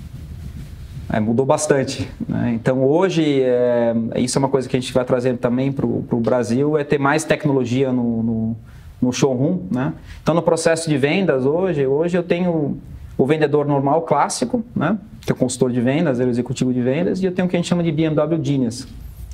É, 1.12 1.20
mudou 1.20 1.46
bastante. 1.46 2.10
Né? 2.28 2.52
Então 2.54 2.84
hoje, 2.84 3.40
é, 3.42 3.94
isso 4.16 4.36
é 4.36 4.40
uma 4.40 4.48
coisa 4.48 4.68
que 4.68 4.76
a 4.76 4.80
gente 4.80 4.92
vai 4.92 5.04
trazer 5.04 5.36
também 5.38 5.70
para 5.70 5.86
o 5.86 6.20
Brasil, 6.20 6.76
é 6.76 6.82
ter 6.82 6.98
mais 6.98 7.24
tecnologia 7.24 7.92
no, 7.92 8.22
no, 8.22 8.56
no, 9.00 9.12
showroom. 9.12 9.60
Né? 9.70 9.92
Então 10.22 10.34
no 10.34 10.42
processo 10.42 10.88
de 10.88 10.98
vendas 10.98 11.46
hoje, 11.46 11.86
hoje 11.86 12.16
eu 12.16 12.24
tenho 12.24 12.78
o 13.16 13.26
vendedor 13.26 13.66
normal 13.66 14.02
clássico, 14.02 14.64
né? 14.74 14.98
Que 15.26 15.32
é 15.32 15.34
o 15.34 15.36
consultor 15.36 15.70
de 15.70 15.80
vendas, 15.80 16.20
é 16.20 16.24
o 16.24 16.28
executivo 16.30 16.72
de 16.72 16.80
vendas, 16.80 17.20
e 17.20 17.26
eu 17.26 17.32
tenho 17.32 17.46
o 17.46 17.50
que 17.50 17.56
a 17.56 17.58
gente 17.58 17.68
chama 17.68 17.82
de 17.82 17.92
BMW 17.92 18.42
Genius. 18.42 18.88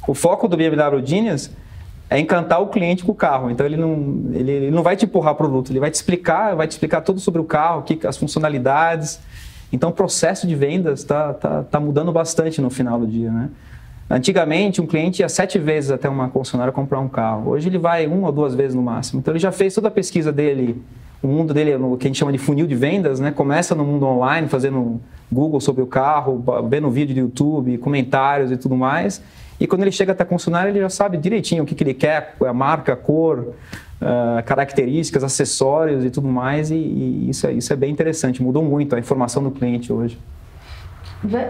O 0.08 0.14
foco 0.14 0.48
do 0.48 0.56
BMW 0.56 1.04
Genius 1.04 1.50
é 2.10 2.18
encantar 2.18 2.60
o 2.60 2.66
cliente 2.66 3.04
com 3.04 3.12
o 3.12 3.14
carro. 3.14 3.50
Então 3.50 3.64
ele 3.64 3.76
não, 3.76 4.24
ele, 4.32 4.50
ele 4.50 4.70
não 4.70 4.82
vai 4.82 4.96
te 4.96 5.04
empurrar 5.04 5.34
produto, 5.36 5.70
ele 5.70 5.78
vai 5.78 5.90
te 5.90 5.94
explicar, 5.94 6.56
vai 6.56 6.66
te 6.66 6.72
explicar 6.72 7.02
tudo 7.02 7.20
sobre 7.20 7.40
o 7.40 7.44
carro, 7.44 7.82
que, 7.82 8.04
as 8.06 8.16
funcionalidades, 8.16 9.20
então, 9.72 9.88
o 9.88 9.92
processo 9.92 10.46
de 10.46 10.54
vendas 10.54 11.00
está 11.00 11.32
tá, 11.32 11.62
tá 11.62 11.80
mudando 11.80 12.12
bastante 12.12 12.60
no 12.60 12.68
final 12.68 13.00
do 13.00 13.06
dia, 13.06 13.30
né? 13.30 13.48
Antigamente, 14.10 14.82
um 14.82 14.86
cliente 14.86 15.22
ia 15.22 15.28
sete 15.30 15.58
vezes 15.58 15.90
até 15.90 16.06
uma 16.06 16.28
concessionária 16.28 16.70
comprar 16.70 17.00
um 17.00 17.08
carro. 17.08 17.50
Hoje 17.50 17.70
ele 17.70 17.78
vai 17.78 18.06
uma 18.06 18.26
ou 18.26 18.32
duas 18.32 18.54
vezes 18.54 18.74
no 18.74 18.82
máximo. 18.82 19.20
Então, 19.20 19.32
ele 19.32 19.38
já 19.38 19.50
fez 19.50 19.74
toda 19.74 19.88
a 19.88 19.90
pesquisa 19.90 20.30
dele, 20.30 20.82
o 21.22 21.28
mundo 21.28 21.54
dele, 21.54 21.74
o 21.76 21.96
que 21.96 22.06
a 22.06 22.08
gente 22.08 22.18
chama 22.18 22.32
de 22.32 22.38
funil 22.38 22.66
de 22.66 22.74
vendas, 22.74 23.20
né? 23.20 23.30
Começa 23.30 23.74
no 23.74 23.84
mundo 23.84 24.04
online, 24.04 24.48
fazendo 24.48 25.00
Google 25.30 25.60
sobre 25.60 25.82
o 25.82 25.86
carro, 25.86 26.42
vendo 26.68 26.90
vídeo 26.90 27.14
do 27.14 27.20
YouTube, 27.20 27.78
comentários 27.78 28.50
e 28.50 28.56
tudo 28.56 28.76
mais. 28.76 29.22
E 29.60 29.66
quando 29.66 29.82
ele 29.82 29.92
chega 29.92 30.10
até 30.10 30.24
a 30.24 30.26
concessionária, 30.26 30.70
ele 30.70 30.80
já 30.80 30.88
sabe 30.88 31.16
direitinho 31.16 31.62
o 31.62 31.66
que, 31.66 31.74
que 31.74 31.84
ele 31.84 31.94
quer, 31.94 32.34
a 32.44 32.52
marca, 32.52 32.94
a 32.94 32.96
cor, 32.96 33.38
uh, 34.02 34.42
características, 34.44 35.22
acessórios 35.22 36.04
e 36.04 36.10
tudo 36.10 36.26
mais, 36.26 36.70
e, 36.70 36.74
e, 36.74 37.30
isso, 37.30 37.46
é, 37.46 37.52
isso 37.52 37.72
é 37.72 37.76
bem 37.76 37.92
interessante, 37.92 38.42
mudou 38.42 38.64
muito 38.64 38.96
a 38.96 38.98
informação 38.98 39.42
do 39.42 39.52
cliente 39.52 39.92
hoje. 39.92 40.18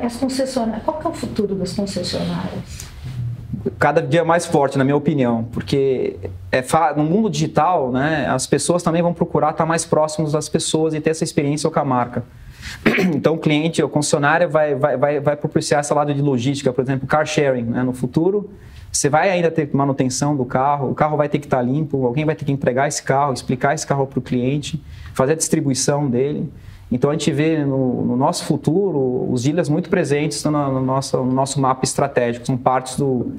As 0.04 0.16
concessionárias, 0.16 0.84
qual 0.84 0.98
que 0.98 1.06
é 1.06 1.10
o 1.10 1.14
futuro 1.14 1.54
das 1.54 1.72
concessionárias? 1.72 2.86
Cada 3.78 4.02
dia 4.02 4.24
mais 4.24 4.46
forte, 4.46 4.76
na 4.76 4.84
minha 4.84 4.96
opinião, 4.96 5.44
porque 5.52 6.16
é 6.50 6.62
no 6.96 7.04
mundo 7.04 7.30
digital, 7.30 7.92
né, 7.92 8.26
as 8.28 8.46
pessoas 8.46 8.82
também 8.82 9.02
vão 9.02 9.14
procurar 9.14 9.50
estar 9.50 9.64
mais 9.66 9.84
próximos 9.84 10.32
das 10.32 10.48
pessoas 10.48 10.94
e 10.94 11.00
ter 11.00 11.10
essa 11.10 11.24
experiência 11.24 11.70
com 11.70 11.78
a 11.78 11.84
marca. 11.84 12.24
Então, 13.14 13.34
o 13.34 13.38
cliente, 13.38 13.82
o 13.82 13.88
concessionário 13.88 14.48
vai, 14.48 14.74
vai, 14.74 14.96
vai, 14.96 15.20
vai 15.20 15.36
propiciar 15.36 15.80
essa 15.80 15.94
lado 15.94 16.14
de 16.14 16.22
logística, 16.22 16.72
por 16.72 16.82
exemplo, 16.82 17.06
car 17.06 17.26
sharing. 17.26 17.64
Né? 17.64 17.82
No 17.82 17.92
futuro, 17.92 18.50
você 18.90 19.08
vai 19.08 19.30
ainda 19.30 19.50
ter 19.50 19.68
manutenção 19.72 20.36
do 20.36 20.44
carro, 20.44 20.90
o 20.90 20.94
carro 20.94 21.16
vai 21.16 21.28
ter 21.28 21.38
que 21.38 21.46
estar 21.46 21.62
limpo, 21.62 22.04
alguém 22.04 22.24
vai 22.24 22.34
ter 22.34 22.44
que 22.44 22.52
entregar 22.52 22.88
esse 22.88 23.02
carro, 23.02 23.32
explicar 23.32 23.74
esse 23.74 23.86
carro 23.86 24.06
para 24.06 24.18
o 24.18 24.22
cliente, 24.22 24.82
fazer 25.14 25.32
a 25.32 25.36
distribuição 25.36 26.08
dele. 26.08 26.52
Então 26.92 27.08
a 27.08 27.14
gente 27.14 27.32
vê 27.32 27.64
no, 27.64 28.04
no 28.04 28.16
nosso 28.16 28.44
futuro 28.44 29.26
os 29.32 29.44
dealers 29.44 29.68
muito 29.68 29.88
presentes 29.88 30.44
no, 30.44 30.50
no, 30.50 30.82
nosso, 30.82 31.16
no 31.16 31.32
nosso 31.32 31.58
mapa 31.58 31.84
estratégico, 31.84 32.44
são 32.44 32.56
partes 32.56 32.96
do, 32.96 33.32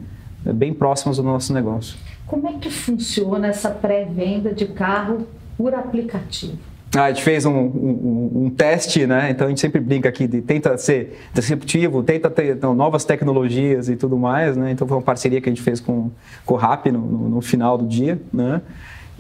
bem 0.51 0.73
próximas 0.73 1.17
do 1.17 1.23
nosso 1.23 1.53
negócio. 1.53 1.95
Como 2.25 2.49
é 2.49 2.53
que 2.53 2.71
funciona 2.71 3.47
essa 3.47 3.69
pré-venda 3.69 4.51
de 4.51 4.65
carro 4.65 5.27
por 5.55 5.75
aplicativo? 5.75 6.57
Ah, 6.95 7.05
a 7.05 7.11
gente 7.11 7.23
fez 7.23 7.43
um, 7.45 7.51
um, 7.51 8.31
um, 8.45 8.49
teste, 8.51 9.07
né? 9.07 9.31
Então 9.31 9.47
a 9.47 9.49
gente 9.49 9.59
sempre 9.59 9.81
brinca 9.81 10.09
aqui, 10.09 10.27
de, 10.27 10.41
tenta 10.41 10.77
ser 10.77 11.19
receptivo, 11.33 12.03
tenta 12.03 12.29
ter 12.29 12.55
então, 12.55 12.75
novas 12.75 13.03
tecnologias 13.03 13.89
e 13.89 13.95
tudo 13.95 14.15
mais, 14.15 14.55
né? 14.55 14.71
Então 14.71 14.87
foi 14.87 14.97
uma 14.97 15.03
parceria 15.03 15.41
que 15.41 15.49
a 15.49 15.51
gente 15.51 15.61
fez 15.61 15.79
com, 15.79 16.11
com 16.45 16.53
o 16.53 16.57
RAP 16.57 16.87
no, 16.87 16.99
no, 16.99 17.29
no 17.29 17.41
final 17.41 17.79
do 17.79 17.87
dia, 17.87 18.21
né? 18.31 18.61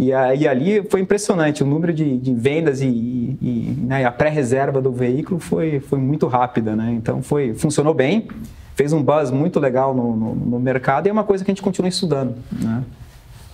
E, 0.05 0.13
aí 0.13 0.47
ali 0.47 0.83
foi 0.89 1.01
impressionante, 1.01 1.63
o 1.63 1.65
número 1.65 1.93
de, 1.93 2.17
de 2.17 2.33
vendas 2.33 2.81
e, 2.81 2.87
e 2.87 3.75
né, 3.81 4.05
a 4.05 4.11
pré-reserva 4.11 4.81
do 4.81 4.91
veículo 4.91 5.39
foi, 5.39 5.79
foi 5.79 5.99
muito 5.99 6.27
rápida, 6.27 6.75
né? 6.75 6.91
Então 6.91 7.21
foi, 7.21 7.53
funcionou 7.53 7.93
bem, 7.93 8.27
fez 8.75 8.93
um 8.93 9.01
buzz 9.01 9.31
muito 9.31 9.59
legal 9.59 9.93
no, 9.93 10.15
no, 10.15 10.35
no 10.35 10.59
mercado 10.59 11.07
e 11.07 11.09
é 11.09 11.11
uma 11.11 11.23
coisa 11.23 11.43
que 11.43 11.51
a 11.51 11.53
gente 11.53 11.63
continua 11.63 11.89
estudando, 11.89 12.35
né? 12.51 12.83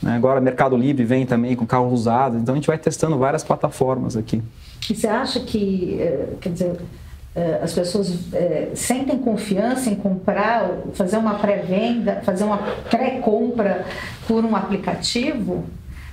Né? 0.01 0.15
Agora, 0.15 0.39
Mercado 0.39 0.77
Livre 0.77 1.03
vem 1.03 1.25
também 1.25 1.55
com 1.55 1.65
carros 1.65 1.91
usados, 1.91 2.41
então 2.41 2.53
a 2.53 2.57
gente 2.57 2.67
vai 2.67 2.77
testando 2.77 3.17
várias 3.17 3.43
plataformas 3.43 4.15
aqui. 4.15 4.41
E 4.89 4.95
você 4.95 5.07
acha 5.07 5.39
que, 5.41 5.97
eh, 5.99 6.29
quer 6.39 6.49
dizer, 6.53 6.75
eh, 7.35 7.59
as 7.61 7.73
pessoas 7.73 8.33
é, 8.33 8.69
sentem 8.73 9.17
confiança 9.19 9.89
em 9.89 9.95
comprar, 9.95 10.71
fazer 10.93 11.17
uma 11.17 11.35
pré-venda, 11.35 12.21
fazer 12.23 12.43
uma 12.43 12.57
pré-compra 12.89 13.85
por 14.27 14.43
um 14.43 14.55
aplicativo? 14.55 15.65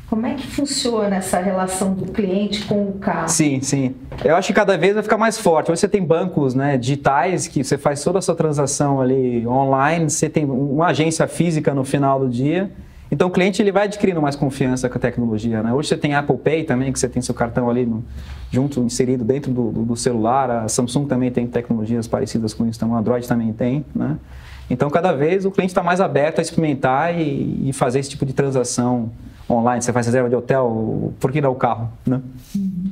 Como 0.09 0.25
é 0.25 0.35
que 0.35 0.47
funciona 0.47 1.17
essa 1.17 1.41
relação 1.41 1.93
do 1.93 2.13
cliente 2.13 2.65
com 2.65 2.89
o 2.89 2.93
carro? 2.95 3.29
Sim, 3.29 3.61
sim. 3.61 3.95
Eu 4.25 4.37
acho 4.37 4.49
que 4.49 4.55
cada 4.55 4.79
vez 4.79 4.95
vai 4.95 5.03
ficar 5.03 5.19
mais 5.19 5.39
forte. 5.39 5.71
Hoje 5.71 5.81
você 5.81 5.89
tem 5.89 6.05
bancos 6.05 6.55
né, 6.55 6.77
digitais 6.77 7.49
que 7.49 7.65
você 7.65 7.77
faz 7.77 8.05
toda 8.05 8.21
a 8.21 8.23
sua 8.23 8.35
transação 8.35 9.01
ali 9.01 9.47
online, 9.47 10.09
você 10.09 10.29
tem 10.29 10.45
uma 10.45 10.87
agência 10.87 11.27
física 11.27 11.75
no 11.75 11.85
final 11.85 12.21
do 12.21 12.29
dia 12.29 12.71
então 13.11 13.29
o 13.29 13.31
cliente 13.31 13.63
ele 13.63 13.71
vai 13.71 13.85
adquirindo 13.85 14.21
mais 14.21 14.35
confiança 14.35 14.89
com 14.89 14.99
a 14.99 15.01
tecnologia. 15.01 15.63
Né? 15.63 15.73
Hoje 15.73 15.89
você 15.89 15.97
tem 15.97 16.15
Apple 16.15 16.37
Pay 16.37 16.65
também, 16.65 16.93
que 16.93 16.99
você 16.99 17.09
tem 17.09 17.23
seu 17.23 17.35
cartão 17.35 17.71
ali 17.71 17.87
no, 17.87 18.05
junto, 18.51 18.81
inserido 18.83 19.25
dentro 19.25 19.53
do, 19.53 19.71
do, 19.71 19.85
do, 19.85 19.97
celular. 19.97 20.51
A 20.51 20.69
Samsung 20.69 21.07
também 21.07 21.31
tem 21.31 21.47
tecnologias 21.47 22.09
parecidas 22.09 22.53
com 22.53 22.67
isso, 22.67 22.79
então 22.79 22.91
o 22.91 22.97
Android 22.97 23.27
também 23.27 23.53
tem. 23.53 23.85
Né? 23.95 24.17
Então 24.69 24.91
cada 24.91 25.13
vez 25.13 25.45
o 25.45 25.51
cliente 25.51 25.71
está 25.71 25.83
mais 25.83 26.01
aberto 26.01 26.39
a 26.39 26.43
experimentar 26.43 27.19
e, 27.19 27.69
e, 27.69 27.73
fazer 27.73 28.01
esse 28.01 28.11
tipo 28.11 28.27
de 28.27 28.33
transação 28.33 29.11
online. 29.49 29.83
Você 29.83 29.93
faz 29.93 30.07
reserva 30.07 30.29
de 30.29 30.35
hotel, 30.35 31.13
por 31.21 31.31
que 31.31 31.41
não 31.41 31.53
o 31.53 31.55
carro? 31.55 31.91
Né? 32.05 32.21
Uhum. 32.55 32.91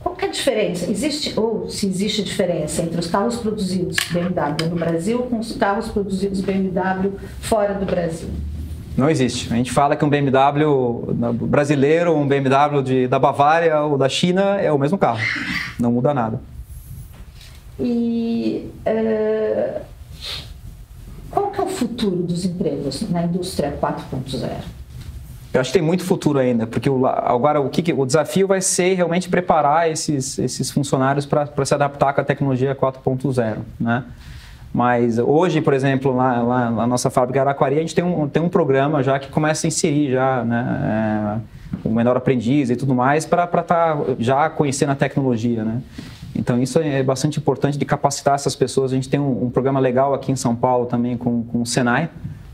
Qual 0.00 0.16
é 0.20 0.24
a 0.24 0.28
diferença? 0.28 0.90
Existe, 0.90 1.38
ou 1.38 1.68
se 1.68 1.86
existe 1.86 2.22
diferença 2.22 2.82
entre 2.82 2.98
os 2.98 3.08
carros 3.08 3.36
produzidos 3.36 3.96
BMW 4.10 4.68
no 4.70 4.76
Brasil 4.76 5.18
com 5.22 5.38
os 5.38 5.52
carros 5.56 5.88
produzidos 5.88 6.40
BMW 6.40 7.12
fora 7.40 7.74
do 7.74 7.84
Brasil? 7.84 8.28
Não 8.96 9.08
existe. 9.08 9.52
A 9.52 9.56
gente 9.56 9.70
fala 9.70 9.94
que 9.94 10.04
um 10.04 10.08
BMW 10.08 11.14
brasileiro, 11.32 12.16
um 12.16 12.26
BMW 12.26 12.82
de, 12.82 13.06
da 13.06 13.18
Bavária 13.18 13.80
ou 13.82 13.96
da 13.96 14.08
China 14.08 14.60
é 14.60 14.72
o 14.72 14.78
mesmo 14.78 14.98
carro. 14.98 15.20
Não 15.78 15.92
muda 15.92 16.12
nada. 16.12 16.40
E 17.78 18.68
uh, 18.84 19.80
qual 21.38 21.50
que 21.52 21.60
é 21.60 21.64
o 21.64 21.68
futuro 21.68 22.16
dos 22.16 22.44
empregos 22.44 23.08
na 23.08 23.22
indústria 23.22 23.76
4.0? 23.80 24.50
Eu 25.54 25.60
acho 25.60 25.70
que 25.70 25.78
tem 25.78 25.86
muito 25.86 26.04
futuro 26.04 26.38
ainda, 26.38 26.66
porque 26.66 26.90
o, 26.90 27.06
agora 27.06 27.60
o, 27.60 27.70
que, 27.70 27.92
o 27.92 28.04
desafio 28.04 28.46
vai 28.46 28.60
ser 28.60 28.94
realmente 28.94 29.28
preparar 29.28 29.90
esses, 29.90 30.38
esses 30.38 30.70
funcionários 30.70 31.24
para 31.24 31.64
se 31.64 31.74
adaptar 31.74 32.12
com 32.12 32.20
a 32.20 32.24
tecnologia 32.24 32.74
4.0, 32.74 33.58
né? 33.80 34.04
Mas 34.74 35.18
hoje, 35.18 35.62
por 35.62 35.72
exemplo, 35.72 36.14
lá, 36.14 36.42
lá 36.42 36.70
na 36.70 36.86
nossa 36.86 37.08
fábrica 37.08 37.40
Araquari, 37.40 37.76
a 37.76 37.80
gente 37.80 37.94
tem 37.94 38.04
um, 38.04 38.28
tem 38.28 38.42
um 38.42 38.50
programa 38.50 39.02
já 39.02 39.18
que 39.18 39.28
começa 39.28 39.66
a 39.66 39.68
inserir 39.68 40.12
já, 40.12 40.44
né, 40.44 41.40
é, 41.82 41.88
o 41.88 41.90
menor 41.90 42.16
aprendiz 42.18 42.68
e 42.68 42.76
tudo 42.76 42.94
mais 42.94 43.24
para 43.24 43.44
estar 43.44 43.62
tá 43.62 43.98
já 44.18 44.50
conhecendo 44.50 44.92
a 44.92 44.94
tecnologia, 44.94 45.64
né? 45.64 45.80
Então 46.38 46.62
isso 46.62 46.78
é 46.78 47.02
bastante 47.02 47.38
importante 47.40 47.76
de 47.76 47.84
capacitar 47.84 48.36
essas 48.36 48.54
pessoas. 48.54 48.92
A 48.92 48.94
gente 48.94 49.08
tem 49.08 49.18
um, 49.18 49.46
um 49.46 49.50
programa 49.50 49.80
legal 49.80 50.14
aqui 50.14 50.30
em 50.30 50.36
São 50.36 50.54
Paulo 50.54 50.86
também 50.86 51.16
com, 51.16 51.42
com 51.42 51.62
o 51.62 51.66
Senai, 51.66 52.08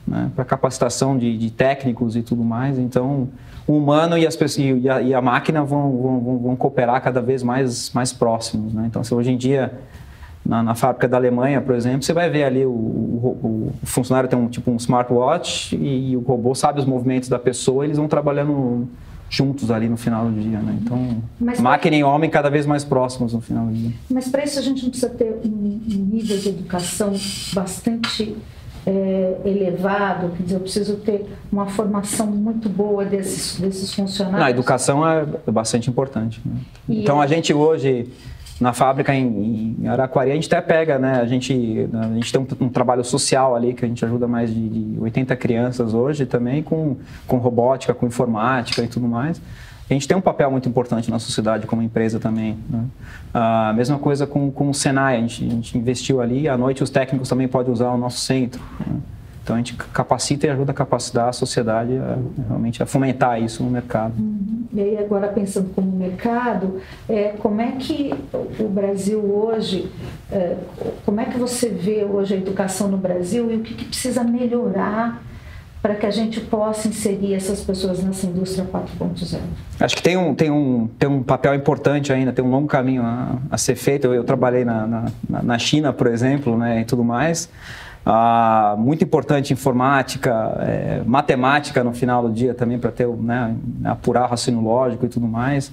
né, 0.08 0.30
para 0.34 0.44
capacitação 0.44 1.18
de, 1.18 1.36
de, 1.36 1.50
técnicos 1.50 2.16
e 2.16 2.22
tudo 2.22 2.42
mais. 2.42 2.78
Então, 2.78 3.28
o 3.66 3.76
humano 3.76 4.16
e, 4.16 4.26
as, 4.26 4.38
e, 4.56 4.88
a, 4.88 5.02
e 5.02 5.14
a 5.14 5.20
máquina 5.20 5.62
vão, 5.62 5.98
vão, 5.98 6.38
vão, 6.38 6.56
cooperar 6.56 7.02
cada 7.02 7.20
vez 7.20 7.42
mais, 7.42 7.92
mais 7.92 8.10
próximos. 8.12 8.72
Né? 8.72 8.84
Então, 8.86 9.04
se 9.04 9.14
hoje 9.14 9.30
em 9.30 9.36
dia, 9.36 9.78
na, 10.44 10.62
na, 10.62 10.74
fábrica 10.74 11.06
da 11.06 11.18
Alemanha, 11.18 11.60
por 11.60 11.74
exemplo, 11.74 12.02
você 12.02 12.12
vai 12.14 12.30
ver 12.30 12.44
ali 12.44 12.64
o, 12.64 12.70
o, 12.70 13.72
o 13.82 13.86
funcionário 13.86 14.28
tem 14.28 14.38
um 14.38 14.48
tipo 14.48 14.70
um 14.70 14.76
smartwatch 14.76 15.76
e, 15.76 16.12
e, 16.12 16.16
o 16.16 16.20
robô 16.20 16.54
sabe 16.54 16.80
os 16.80 16.86
movimentos 16.86 17.28
da 17.28 17.38
pessoa, 17.38 17.84
eles 17.84 17.98
vão 17.98 18.08
trabalhando 18.08 18.88
juntos 19.34 19.70
ali 19.70 19.88
no 19.88 19.96
final 19.96 20.26
do 20.26 20.40
dia, 20.40 20.58
né? 20.60 20.78
Então, 20.80 21.22
Mas 21.40 21.60
máquina 21.60 21.96
e 21.96 22.04
homem 22.04 22.30
cada 22.30 22.48
vez 22.48 22.66
mais 22.66 22.84
próximos 22.84 23.32
no 23.32 23.40
final 23.40 23.66
do 23.66 23.72
dia. 23.72 23.92
Mas 24.08 24.28
para 24.28 24.44
isso 24.44 24.58
a 24.58 24.62
gente 24.62 24.82
não 24.82 24.90
precisa 24.90 25.10
ter 25.10 25.40
um 25.44 25.48
nível 25.48 26.38
de 26.38 26.48
educação 26.50 27.12
bastante 27.52 28.36
é, 28.86 29.36
elevado, 29.44 30.30
quer 30.36 30.42
dizer, 30.42 30.56
eu 30.56 30.60
preciso 30.60 30.96
ter 30.96 31.26
uma 31.50 31.66
formação 31.66 32.26
muito 32.28 32.68
boa 32.68 33.04
desses, 33.04 33.58
desses 33.58 33.92
funcionários. 33.92 34.40
Não, 34.40 34.46
a 34.46 34.50
educação 34.50 35.08
é 35.08 35.26
bastante 35.50 35.90
importante. 35.90 36.40
Né? 36.44 36.56
Então, 36.88 37.20
a 37.20 37.26
gente 37.26 37.52
hoje, 37.52 38.08
na 38.60 38.72
fábrica 38.72 39.14
em, 39.14 39.76
em, 39.80 39.88
Araquari, 39.88 40.30
a 40.30 40.34
gente 40.34 40.46
até 40.46 40.60
pega, 40.60 40.98
né? 40.98 41.20
A 41.20 41.26
gente, 41.26 41.88
a 41.92 42.14
gente 42.14 42.32
tem 42.32 42.40
um, 42.40 42.66
um, 42.66 42.68
trabalho 42.68 43.04
social 43.04 43.54
ali, 43.54 43.74
que 43.74 43.84
a 43.84 43.88
gente 43.88 44.04
ajuda 44.04 44.28
mais 44.28 44.52
de, 44.52 44.68
de 44.68 45.00
80 45.00 45.34
crianças 45.36 45.92
hoje 45.92 46.26
também, 46.26 46.62
com, 46.62 46.96
com 47.26 47.36
robótica, 47.38 47.92
com 47.92 48.06
informática 48.06 48.82
e 48.82 48.86
tudo 48.86 49.08
mais 49.08 49.40
a 49.88 49.92
gente 49.92 50.08
tem 50.08 50.16
um 50.16 50.20
papel 50.20 50.50
muito 50.50 50.68
importante 50.68 51.10
na 51.10 51.18
sociedade 51.18 51.66
como 51.66 51.82
empresa 51.82 52.18
também. 52.18 52.56
Né? 52.70 52.84
A 53.32 53.72
mesma 53.74 53.98
coisa 53.98 54.26
com, 54.26 54.50
com 54.50 54.70
o 54.70 54.74
Senai, 54.74 55.16
a 55.16 55.20
gente, 55.20 55.44
a 55.44 55.50
gente 55.50 55.78
investiu 55.78 56.22
ali, 56.22 56.48
à 56.48 56.56
noite 56.56 56.82
os 56.82 56.90
técnicos 56.90 57.28
também 57.28 57.46
podem 57.46 57.72
usar 57.72 57.90
o 57.90 57.98
nosso 57.98 58.20
centro. 58.20 58.62
Né? 58.80 58.96
Então 59.44 59.56
a 59.56 59.58
gente 59.58 59.74
capacita 59.74 60.46
e 60.46 60.50
ajuda 60.50 60.72
a 60.72 60.74
capacitar 60.74 61.28
a 61.28 61.32
sociedade 61.32 61.92
a, 61.98 62.16
realmente 62.48 62.82
a 62.82 62.86
fomentar 62.86 63.40
isso 63.42 63.62
no 63.62 63.70
mercado. 63.70 64.14
Uhum. 64.18 64.64
E 64.72 64.80
aí 64.80 64.96
agora 64.96 65.28
pensando 65.28 65.68
como 65.74 65.92
mercado, 65.92 66.80
é, 67.06 67.34
como 67.38 67.60
é 67.60 67.72
que 67.72 68.14
o 68.58 68.68
Brasil 68.68 69.20
hoje, 69.20 69.92
é, 70.32 70.56
como 71.04 71.20
é 71.20 71.26
que 71.26 71.38
você 71.38 71.68
vê 71.68 72.04
hoje 72.04 72.34
a 72.34 72.36
educação 72.38 72.88
no 72.88 72.96
Brasil 72.96 73.52
e 73.52 73.56
o 73.56 73.60
que, 73.60 73.74
que 73.74 73.84
precisa 73.84 74.24
melhorar 74.24 75.22
para 75.82 75.94
que 75.94 76.06
a 76.06 76.10
gente 76.10 76.40
possa 76.40 76.88
inserir 76.88 77.34
essas 77.34 77.60
pessoas 77.60 78.02
nessa 78.02 78.26
indústria 78.26 78.64
4.0? 78.64 79.38
Acho 79.78 79.94
que 79.94 80.02
tem 80.02 80.16
um, 80.16 80.34
tem, 80.34 80.50
um, 80.50 80.88
tem 80.98 81.06
um 81.06 81.22
papel 81.22 81.54
importante 81.54 82.10
ainda, 82.10 82.32
tem 82.32 82.42
um 82.42 82.50
longo 82.50 82.66
caminho 82.66 83.02
a, 83.02 83.36
a 83.50 83.58
ser 83.58 83.74
feito. 83.74 84.06
Eu, 84.06 84.14
eu 84.14 84.24
trabalhei 84.24 84.64
na, 84.64 84.86
na, 84.86 85.42
na, 85.42 85.58
China, 85.58 85.92
por 85.92 86.06
exemplo, 86.06 86.56
né, 86.56 86.80
e 86.80 86.84
tudo 86.86 87.04
mais. 87.04 87.50
Ah, 88.06 88.74
muito 88.78 89.02
importante 89.02 89.52
informática, 89.52 90.30
é, 90.60 91.02
matemática 91.06 91.82
no 91.82 91.94
final 91.94 92.22
do 92.28 92.32
dia 92.32 92.52
também, 92.52 92.78
para 92.78 92.92
ter 92.92 93.08
né, 93.08 93.56
apurar 93.84 94.28
raciocínio 94.28 94.60
lógico 94.60 95.06
e 95.06 95.08
tudo 95.08 95.26
mais. 95.26 95.72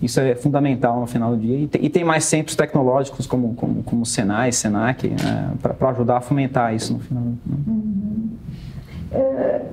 Isso 0.00 0.20
é 0.20 0.34
fundamental 0.34 1.00
no 1.00 1.06
final 1.06 1.30
do 1.32 1.38
dia. 1.38 1.58
E 1.58 1.66
tem, 1.66 1.84
e 1.84 1.90
tem 1.90 2.04
mais 2.04 2.24
centros 2.24 2.56
tecnológicos 2.56 3.26
como, 3.26 3.54
como, 3.54 3.82
como 3.82 4.02
o 4.02 4.06
Senai, 4.06 4.52
Senac, 4.52 5.08
né, 5.08 5.50
para 5.60 5.90
ajudar 5.90 6.18
a 6.18 6.20
fomentar 6.20 6.74
isso 6.74 6.94
no 6.94 6.98
final. 7.00 7.22
Né? 7.22 7.34
Uhum. 7.66 8.05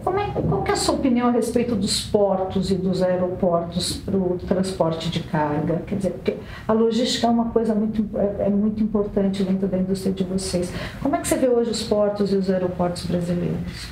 Como 0.03 0.19
é, 0.19 0.31
qual 0.31 0.63
é 0.67 0.71
a 0.71 0.75
sua 0.75 0.95
opinião 0.95 1.29
a 1.29 1.31
respeito 1.31 1.75
dos 1.75 2.01
portos 2.01 2.69
e 2.69 2.75
dos 2.75 3.01
aeroportos 3.01 3.93
para 3.97 4.17
o 4.17 4.37
transporte 4.45 5.09
de 5.09 5.21
carga? 5.21 5.81
Quer 5.87 5.95
dizer, 5.95 6.09
porque 6.11 6.35
a 6.67 6.73
logística 6.73 7.27
é 7.27 7.29
uma 7.29 7.45
coisa 7.45 7.73
muito, 7.73 8.05
é, 8.17 8.47
é, 8.47 8.49
muito 8.49 8.83
importante 8.83 9.43
dentro 9.43 9.67
da 9.67 9.77
indústria 9.77 10.13
de 10.13 10.23
vocês. 10.23 10.73
Como 11.01 11.15
é 11.15 11.19
que 11.19 11.27
você 11.27 11.37
vê 11.37 11.47
hoje 11.47 11.71
os 11.71 11.83
portos 11.83 12.33
e 12.33 12.35
os 12.35 12.49
aeroportos 12.49 13.05
brasileiros? 13.05 13.87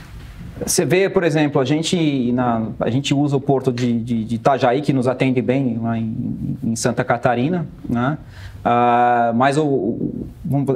Você 0.65 0.85
vê, 0.85 1.09
por 1.09 1.23
exemplo, 1.23 1.59
a 1.59 1.65
gente, 1.65 2.31
na, 2.33 2.67
a 2.79 2.89
gente 2.89 3.13
usa 3.13 3.35
o 3.35 3.41
porto 3.41 3.71
de, 3.71 3.99
de, 3.99 4.25
de 4.25 4.35
Itajaí, 4.35 4.81
que 4.81 4.93
nos 4.93 5.07
atende 5.07 5.41
bem 5.41 5.79
lá 5.81 5.97
em, 5.97 6.57
em 6.63 6.75
Santa 6.75 7.03
Catarina, 7.03 7.65
né? 7.89 8.17
Uh, 8.61 9.33
mas 9.35 9.57
o, 9.57 9.65
o, 9.65 10.27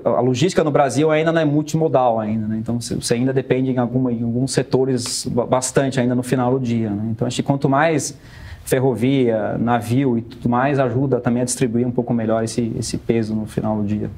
a 0.06 0.20
logística 0.20 0.64
no 0.64 0.72
Brasil 0.72 1.12
ainda 1.12 1.32
não 1.32 1.40
é 1.40 1.46
multimodal 1.46 2.20
ainda, 2.20 2.48
né? 2.48 2.58
então 2.58 2.80
você 2.82 3.14
ainda 3.14 3.32
depende 3.32 3.70
em, 3.70 3.78
alguma, 3.78 4.12
em 4.12 4.24
alguns 4.24 4.54
setores 4.54 5.28
bastante 5.48 6.00
ainda 6.00 6.16
no 6.16 6.24
final 6.24 6.58
do 6.58 6.60
dia. 6.60 6.90
Né? 6.90 7.10
Então 7.12 7.28
acho 7.28 7.36
que 7.36 7.44
quanto 7.44 7.70
mais 7.70 8.18
ferrovia, 8.64 9.56
navio 9.60 10.18
e 10.18 10.22
tudo 10.24 10.50
mais 10.50 10.80
ajuda 10.80 11.20
também 11.20 11.44
a 11.44 11.46
distribuir 11.46 11.86
um 11.86 11.92
pouco 11.92 12.12
melhor 12.12 12.44
esse, 12.44 12.74
esse 12.80 12.98
peso 12.98 13.36
no 13.36 13.46
final 13.46 13.78
do 13.78 13.84
dia. 13.84 14.10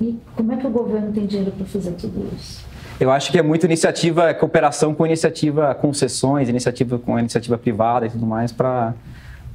E 0.00 0.16
como 0.36 0.52
é 0.52 0.56
que 0.56 0.66
o 0.66 0.70
governo 0.70 1.12
tem 1.12 1.26
dinheiro 1.26 1.50
para 1.50 1.66
fazer 1.66 1.90
tudo 1.92 2.30
isso? 2.36 2.64
Eu 3.00 3.10
acho 3.10 3.32
que 3.32 3.38
é 3.38 3.42
muita 3.42 3.66
iniciativa, 3.66 4.32
cooperação 4.34 4.94
com 4.94 5.04
iniciativa, 5.04 5.74
concessões, 5.74 6.48
iniciativa 6.48 6.96
com 6.96 7.18
iniciativa 7.18 7.58
privada 7.58 8.06
e 8.06 8.10
tudo 8.10 8.24
mais 8.24 8.52
para 8.52 8.94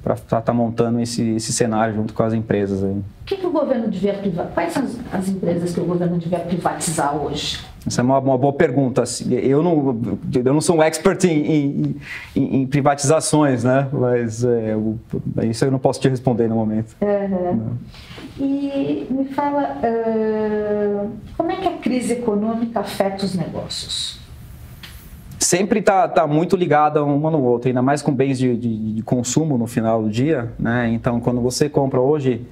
para 0.04 0.14
estar 0.14 0.42
tá 0.42 0.54
montando 0.54 1.00
esse, 1.00 1.36
esse 1.36 1.52
cenário 1.52 1.96
junto 1.96 2.14
com 2.14 2.24
as 2.24 2.34
empresas 2.34 2.84
aí. 2.84 2.92
O 2.92 3.26
que, 3.26 3.38
que 3.38 3.46
o 3.46 3.52
governo 3.52 3.88
devia 3.88 4.14
privatizar? 4.14 4.54
Quais 4.54 4.74
são 4.74 4.84
as, 4.84 4.98
as, 5.14 5.30
empresas 5.30 5.74
que 5.74 5.80
o 5.80 5.86
governo 5.86 6.18
devia 6.18 6.40
privatizar 6.40 7.16
hoje? 7.16 7.60
Essa 7.86 8.02
é 8.02 8.04
uma, 8.04 8.20
uma 8.20 8.38
boa 8.38 8.54
pergunta. 8.54 9.04
Assim, 9.04 9.34
eu 9.34 9.62
não, 9.62 10.00
eu 10.34 10.54
não 10.54 10.62
sou 10.62 10.78
um 10.78 10.84
expert 10.84 11.24
em, 11.26 11.46
em, 11.46 11.96
em, 12.36 12.62
em 12.62 12.68
privatizações, 12.68 13.64
né? 13.64 13.88
Mas 13.92 14.44
é, 14.44 14.74
eu, 14.74 14.98
isso 15.44 15.66
eu 15.66 15.72
não 15.72 15.80
posso 15.80 16.00
te 16.00 16.10
responder 16.10 16.48
no 16.48 16.56
momento. 16.56 16.96
Uhum. 17.02 17.78
E 18.40 19.06
me 19.10 19.26
fala, 19.26 19.78
uh, 19.84 21.12
como 21.36 21.52
é 21.52 21.58
que 21.58 21.68
a 21.68 21.78
crise 21.78 22.14
econômica 22.14 22.80
afeta 22.80 23.26
os 23.26 23.36
negócios? 23.36 24.19
Sempre 25.40 25.80
está 25.80 26.08
tá 26.08 26.28
muito 26.28 26.56
ligada 26.56 27.04
uma 27.04 27.32
no 27.32 27.42
outro, 27.42 27.70
ainda 27.70 27.82
mais 27.82 28.02
com 28.02 28.14
bens 28.14 28.38
de, 28.38 28.56
de, 28.58 28.94
de, 28.96 29.02
consumo 29.02 29.58
no 29.58 29.66
final 29.66 30.04
do 30.04 30.10
dia. 30.10 30.52
Né? 30.60 30.90
Então, 30.90 31.20
quando 31.20 31.40
você 31.40 31.70
compra 31.70 32.00
hoje, 32.00 32.46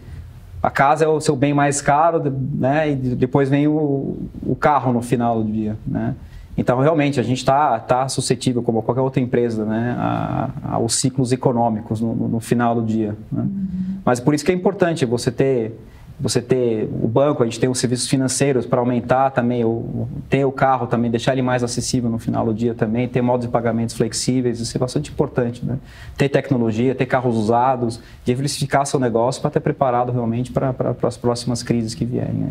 a 0.64 0.72
casa 0.72 1.04
é 1.04 1.08
o 1.08 1.20
seu 1.20 1.36
bem 1.36 1.54
mais 1.54 1.82
caro, 1.82 2.24
né? 2.54 2.92
e 2.92 2.96
depois 2.96 3.50
vem 3.50 3.68
o, 3.68 4.18
o 4.46 4.56
carro 4.56 4.94
no 4.94 5.02
final 5.02 5.44
do 5.44 5.52
dia. 5.52 5.78
Né? 5.86 6.16
Então, 6.58 6.80
realmente, 6.80 7.20
a 7.20 7.24
gente 7.24 7.40
está 7.40 7.78
tá 7.78 8.08
suscetível, 8.08 8.64
como 8.64 8.82
qualquer 8.82 9.02
outra 9.02 9.22
empresa, 9.22 9.66
né? 9.66 9.96
a, 10.00 10.50
aos 10.72 10.96
ciclos 10.96 11.32
econômicos 11.34 12.00
no, 12.00 12.16
no, 12.16 12.28
no 12.30 12.40
final 12.40 12.74
do 12.76 12.84
dia. 12.84 13.16
Né? 13.32 13.42
Uhum. 13.42 13.68
Mas 14.06 14.22
por 14.22 14.34
isso 14.34 14.46
que 14.46 14.52
é 14.52 14.56
importante 14.56 15.06
você 15.06 15.30
ter 15.30 15.78
você 16.20 16.42
ter 16.42 16.90
o 17.02 17.08
banco, 17.08 17.44
a 17.44 17.46
gente 17.46 17.60
tem 17.60 17.70
os 17.70 17.78
serviços 17.78 18.08
financeiros 18.08 18.66
para 18.66 18.80
aumentar 18.80 19.30
também, 19.30 19.64
o, 19.64 20.08
ter 20.28 20.46
o 20.46 20.52
carro 20.52 20.88
também, 20.88 21.12
deixar 21.12 21.34
ele 21.34 21.44
mais 21.44 21.64
acessível 21.64 22.10
no 22.10 22.18
final 22.18 22.46
do 22.46 22.54
dia 22.54 22.74
também, 22.74 23.08
ter 23.08 23.22
modos 23.22 23.46
de 23.46 23.52
pagamentos 23.52 23.96
flexíveis, 23.96 24.60
isso 24.60 24.76
é 24.76 24.80
bastante 24.80 25.12
importante, 25.12 25.64
né? 25.64 25.78
Ter 26.18 26.28
tecnologia, 26.30 26.96
ter 26.96 27.06
carros 27.06 27.36
usados, 27.36 28.00
diversificar 28.26 28.86
seu 28.88 29.00
negócio 29.00 29.42
para 29.42 29.50
estar 29.50 29.62
preparado 29.62 30.12
realmente 30.12 30.52
para, 30.52 30.74
para, 30.74 30.94
para 30.94 31.08
as 31.08 31.18
próximas 31.18 31.62
crises 31.62 31.94
que 31.94 32.04
vierem. 32.04 32.34
Né? 32.34 32.50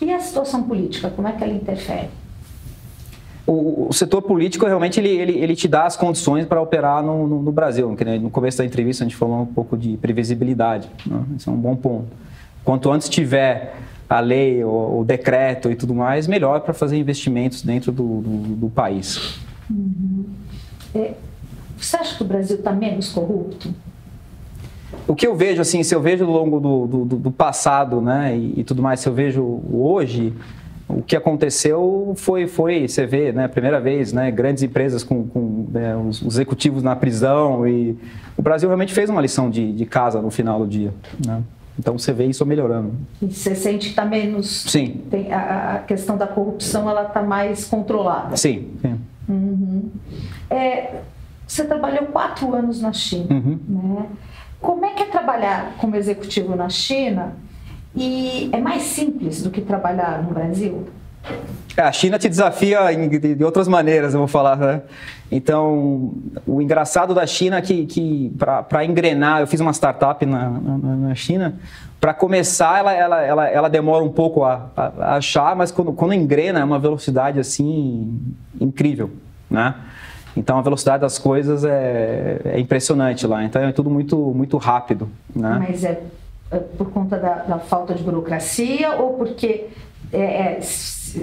E 0.00 0.12
a 0.12 0.20
situação 0.20 0.62
política, 0.62 1.10
como 1.10 1.26
é 1.26 1.32
que 1.32 1.42
ela 1.42 1.52
interfere? 1.52 2.10
O, 3.44 3.88
o, 3.88 3.92
setor 3.94 4.22
político 4.22 4.66
realmente 4.66 5.00
ele, 5.00 5.08
ele, 5.08 5.38
ele, 5.38 5.56
te 5.56 5.66
dá 5.66 5.86
as 5.86 5.96
condições 5.96 6.44
para 6.44 6.60
operar 6.60 7.02
no, 7.02 7.26
no, 7.26 7.42
no 7.42 7.50
Brasil. 7.50 7.96
No 8.20 8.30
começo 8.30 8.58
da 8.58 8.64
entrevista 8.64 9.02
a 9.02 9.08
gente 9.08 9.16
falou 9.16 9.40
um 9.40 9.46
pouco 9.46 9.76
de 9.76 9.96
previsibilidade, 9.96 10.88
né? 11.06 11.24
isso 11.34 11.48
é 11.48 11.52
um 11.52 11.56
bom 11.56 11.74
ponto. 11.74 12.08
Quanto 12.68 12.92
antes 12.92 13.08
tiver 13.08 13.76
a 14.10 14.20
lei, 14.20 14.62
o, 14.62 15.00
o 15.00 15.02
decreto 15.02 15.70
e 15.70 15.74
tudo 15.74 15.94
mais, 15.94 16.26
melhor 16.26 16.60
para 16.60 16.74
fazer 16.74 16.98
investimentos 16.98 17.62
dentro 17.62 17.90
do, 17.90 18.20
do, 18.20 18.56
do 18.56 18.68
país. 18.68 19.38
Uhum. 19.70 20.26
É, 20.94 21.14
você 21.78 21.96
acha 21.96 22.14
que 22.14 22.22
o 22.22 22.26
Brasil 22.26 22.58
está 22.58 22.70
menos 22.70 23.10
corrupto? 23.10 23.74
O 25.06 25.14
que 25.14 25.26
eu 25.26 25.34
vejo, 25.34 25.62
assim, 25.62 25.82
se 25.82 25.94
eu 25.94 26.02
vejo 26.02 26.26
ao 26.26 26.30
longo 26.30 26.60
do, 26.60 27.04
do, 27.06 27.16
do 27.16 27.30
passado, 27.30 28.02
né, 28.02 28.36
e, 28.36 28.60
e, 28.60 28.64
tudo 28.64 28.82
mais, 28.82 29.00
se 29.00 29.08
eu 29.08 29.14
vejo 29.14 29.62
hoje, 29.72 30.34
o 30.86 31.00
que 31.00 31.16
aconteceu 31.16 32.12
foi, 32.18 32.46
foi 32.46 32.86
você 32.86 33.06
vê, 33.06 33.32
né, 33.32 33.48
primeira 33.48 33.80
vez, 33.80 34.12
né, 34.12 34.30
grandes 34.30 34.62
empresas 34.62 35.02
com, 35.02 35.26
com 35.26 35.68
né, 35.72 35.96
os, 35.96 36.20
os, 36.20 36.34
executivos 36.34 36.82
na 36.82 36.94
prisão 36.94 37.66
e 37.66 37.96
o 38.36 38.42
Brasil 38.42 38.68
realmente 38.68 38.92
fez 38.92 39.08
uma 39.08 39.22
lição 39.22 39.48
de, 39.48 39.72
de 39.72 39.86
casa 39.86 40.20
no 40.20 40.30
final 40.30 40.58
do 40.58 40.66
dia, 40.66 40.92
né? 41.26 41.42
Então 41.78 41.96
você 41.96 42.12
vê 42.12 42.26
isso 42.26 42.44
melhorando. 42.44 42.92
E 43.22 43.26
você 43.26 43.54
sente 43.54 43.86
que 43.86 43.90
está 43.90 44.04
menos. 44.04 44.64
Sim. 44.68 45.02
Tem, 45.10 45.32
a, 45.32 45.74
a, 45.74 45.78
questão 45.80 46.16
da 46.16 46.26
corrupção 46.26 46.90
ela 46.90 47.04
está 47.04 47.22
mais 47.22 47.66
controlada. 47.66 48.36
Sim. 48.36 48.72
sim. 48.82 48.98
Uhum. 49.28 49.90
É, 50.50 51.02
você 51.46 51.64
trabalhou 51.64 52.06
quatro 52.06 52.54
anos 52.54 52.80
na 52.80 52.92
China, 52.92 53.26
uhum. 53.30 53.58
né? 53.68 54.06
Como 54.60 54.84
é 54.84 54.90
que 54.90 55.02
é 55.04 55.06
trabalhar 55.06 55.76
como 55.78 55.94
executivo 55.94 56.56
na 56.56 56.68
China? 56.68 57.36
E 57.94 58.50
é 58.52 58.60
mais 58.60 58.82
simples 58.82 59.42
do 59.42 59.50
que 59.50 59.60
trabalhar 59.60 60.22
no 60.22 60.30
Brasil? 60.30 60.86
É, 61.76 61.82
a 61.82 61.92
China 61.92 62.18
te 62.18 62.28
desafia 62.28 62.92
em, 62.92 63.08
de, 63.08 63.44
outras 63.44 63.68
maneiras, 63.68 64.12
eu 64.12 64.18
vou 64.18 64.26
falar. 64.26 64.56
Né? 64.56 64.82
Então, 65.30 66.12
o 66.46 66.60
engraçado 66.60 67.14
da 67.14 67.26
China 67.26 67.58
é 67.58 67.62
que, 67.62 67.86
que 67.86 68.32
para 68.36 68.84
engrenar, 68.84 69.40
eu 69.40 69.46
fiz 69.46 69.60
uma 69.60 69.72
startup 69.72 70.24
na, 70.26 70.50
na, 70.50 70.78
na 70.78 71.14
China, 71.14 71.56
para 72.00 72.14
começar, 72.14 72.78
ela, 72.78 72.92
ela, 72.92 73.22
ela, 73.22 73.48
ela, 73.48 73.68
demora 73.68 74.04
um 74.04 74.10
pouco 74.10 74.44
a, 74.44 74.70
a, 74.76 74.82
a, 74.98 75.16
achar, 75.16 75.54
mas 75.56 75.70
quando, 75.70 75.92
quando 75.92 76.14
engrena 76.14 76.60
é 76.60 76.64
uma 76.64 76.78
velocidade 76.78 77.40
assim 77.40 78.20
incrível, 78.60 79.10
né? 79.50 79.74
Então 80.36 80.58
a 80.58 80.62
velocidade 80.62 81.00
das 81.00 81.18
coisas 81.18 81.64
é, 81.64 82.40
é 82.44 82.60
impressionante 82.60 83.26
lá. 83.26 83.42
Então 83.42 83.60
é 83.60 83.72
tudo 83.72 83.90
muito 83.90 84.16
muito 84.16 84.56
rápido, 84.56 85.08
né? 85.34 85.66
Mas 85.68 85.82
é, 85.82 86.00
é 86.52 86.58
por 86.58 86.90
conta 86.90 87.18
da, 87.18 87.34
da 87.42 87.58
falta 87.58 87.94
de 87.94 88.04
burocracia 88.04 88.92
ou 88.92 89.14
porque 89.14 89.66
é, 90.12 90.18
é, 90.18 90.60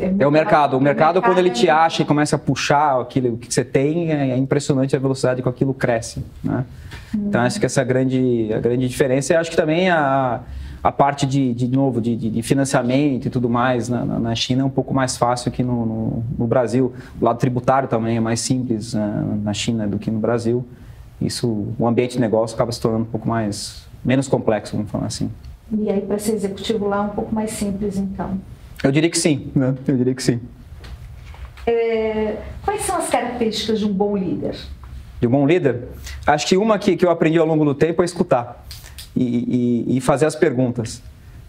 é, 0.02 0.16
é 0.20 0.28
o 0.28 0.32
mercado. 0.32 0.78
O 0.78 0.82
mercado, 0.82 1.22
quando 1.22 1.38
ele 1.38 1.50
te 1.50 1.70
acha 1.70 2.02
e 2.02 2.06
começa 2.06 2.36
a 2.36 2.40
puxar 2.40 3.02
aquilo 3.02 3.38
que 3.38 3.54
você 3.54 3.64
tem, 3.64 4.12
é 4.12 4.38
impressionante 4.38 4.96
a 4.96 5.00
velocidade 5.00 5.42
com 5.42 5.50
aquilo 5.50 5.74
cresce. 5.74 6.24
Né? 6.44 6.66
Então, 7.14 7.42
acho 7.42 7.60
que 7.60 7.66
essa 7.66 7.82
é 7.82 7.84
a 7.84 7.86
grande, 7.86 8.52
a 8.54 8.60
grande 8.60 8.88
diferença. 8.88 9.34
E 9.34 9.36
acho 9.36 9.50
que 9.50 9.58
também 9.58 9.90
a, 9.90 10.42
a 10.84 10.92
parte 10.92 11.26
de, 11.26 11.54
de 11.54 11.68
novo, 11.68 12.02
de, 12.02 12.16
de 12.16 12.42
financiamento 12.42 13.28
e 13.28 13.30
tudo 13.30 13.50
mais 13.50 13.90
na, 13.90 14.06
na, 14.06 14.36
China 14.36 14.64
é 14.64 14.66
um 14.66 14.70
pouco 14.70 14.94
mais 14.94 15.18
fácil 15.18 15.52
que 15.52 15.64
no, 15.64 15.86
no, 15.86 16.24
no 16.38 16.48
Brasil. 16.48 16.94
O 17.20 17.26
lado 17.26 17.40
tributário 17.40 17.88
também 17.88 18.18
é 18.18 18.20
mais 18.20 18.40
simples 18.40 18.94
né, 18.94 19.40
na 19.44 19.54
China 19.54 19.88
do 19.88 19.98
que 19.98 20.12
no 20.12 20.20
Brasil. 20.20 20.66
Isso, 21.20 21.68
o 21.80 21.88
ambiente 21.88 22.14
de 22.14 22.20
negócio 22.20 22.56
acaba 22.56 22.72
se 22.72 22.82
tornando 22.82 23.04
um 23.04 23.08
pouco 23.08 23.28
mais, 23.28 23.88
menos 24.04 24.28
complexo, 24.28 24.76
vamos 24.76 24.92
falar 24.92 25.06
assim. 25.06 25.32
E 25.72 25.90
aí, 25.90 26.02
para 26.02 26.20
ser 26.20 26.34
executivo 26.34 26.88
lá, 26.88 26.98
é 26.98 27.02
um 27.02 27.10
pouco 27.10 27.34
mais 27.34 27.52
simples, 27.52 27.98
então? 27.98 28.38
Eu 28.86 28.92
diria 28.92 29.10
que 29.10 29.18
sim, 29.18 29.52
né? 29.56 29.74
Eu 29.88 29.98
diria 29.98 30.14
que 30.14 30.22
sim. 30.22 30.40
É, 31.66 32.38
quais 32.64 32.84
são 32.84 32.98
as 32.98 33.10
características 33.10 33.80
de 33.80 33.86
um 33.86 33.92
bom 33.92 34.16
líder? 34.16 34.56
De 35.20 35.26
um 35.26 35.32
bom 35.32 35.48
líder? 35.48 35.88
Acho 36.28 36.46
que 36.46 36.56
uma 36.56 36.78
que, 36.78 36.96
que 36.96 37.04
eu 37.04 37.10
aprendi 37.10 37.40
ao 37.40 37.48
longo 37.48 37.66
do 37.66 37.74
tempo 37.74 38.04
é 38.04 38.06
escutar 38.06 38.64
e, 39.16 39.86
e, 39.90 39.98
e 39.98 40.02
fazer 40.02 40.28
as 40.28 40.36
perguntas. 40.36 41.02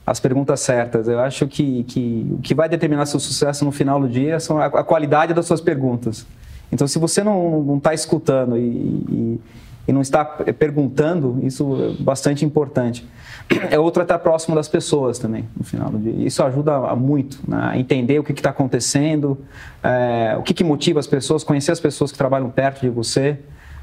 As 0.06 0.18
perguntas 0.18 0.60
certas. 0.60 1.08
Eu 1.08 1.20
acho 1.20 1.46
que, 1.46 1.84
que 1.84 2.26
o 2.30 2.38
que 2.38 2.54
vai 2.54 2.70
determinar 2.70 3.04
seu 3.04 3.20
sucesso 3.20 3.66
no 3.66 3.72
final 3.72 4.00
do 4.00 4.08
dia 4.08 4.40
são 4.40 4.58
a, 4.58 4.66
a 4.66 4.84
qualidade 4.84 5.34
das 5.34 5.44
suas 5.44 5.60
perguntas. 5.60 6.26
Então, 6.72 6.88
se 6.88 6.98
você 6.98 7.22
não 7.22 7.76
está 7.76 7.92
escutando 7.92 8.56
e, 8.56 8.60
e, 8.62 9.40
e, 9.86 9.92
não 9.92 10.00
está 10.00 10.24
perguntando, 10.24 11.38
isso 11.42 11.96
é 11.98 12.02
bastante 12.02 12.44
importante. 12.44 13.06
é 13.70 13.78
outro 13.78 14.02
estar 14.02 14.18
próximo 14.18 14.54
das 14.54 14.68
pessoas 14.68 15.18
também, 15.18 15.48
no 15.56 15.64
final 15.64 15.88
do 15.90 15.98
dia. 15.98 16.26
Isso 16.26 16.42
ajuda 16.42 16.94
muito 16.96 17.38
né? 17.46 17.70
a 17.72 17.78
entender 17.78 18.18
o 18.18 18.24
que 18.24 18.32
está 18.32 18.50
acontecendo, 18.50 19.38
é, 19.82 20.36
o 20.38 20.42
que, 20.42 20.52
que, 20.52 20.64
motiva 20.64 20.98
as 20.98 21.06
pessoas, 21.06 21.44
conhecer 21.44 21.72
as 21.72 21.80
pessoas 21.80 22.10
que 22.10 22.18
trabalham 22.18 22.50
perto 22.50 22.80
de 22.80 22.88
você. 22.88 23.38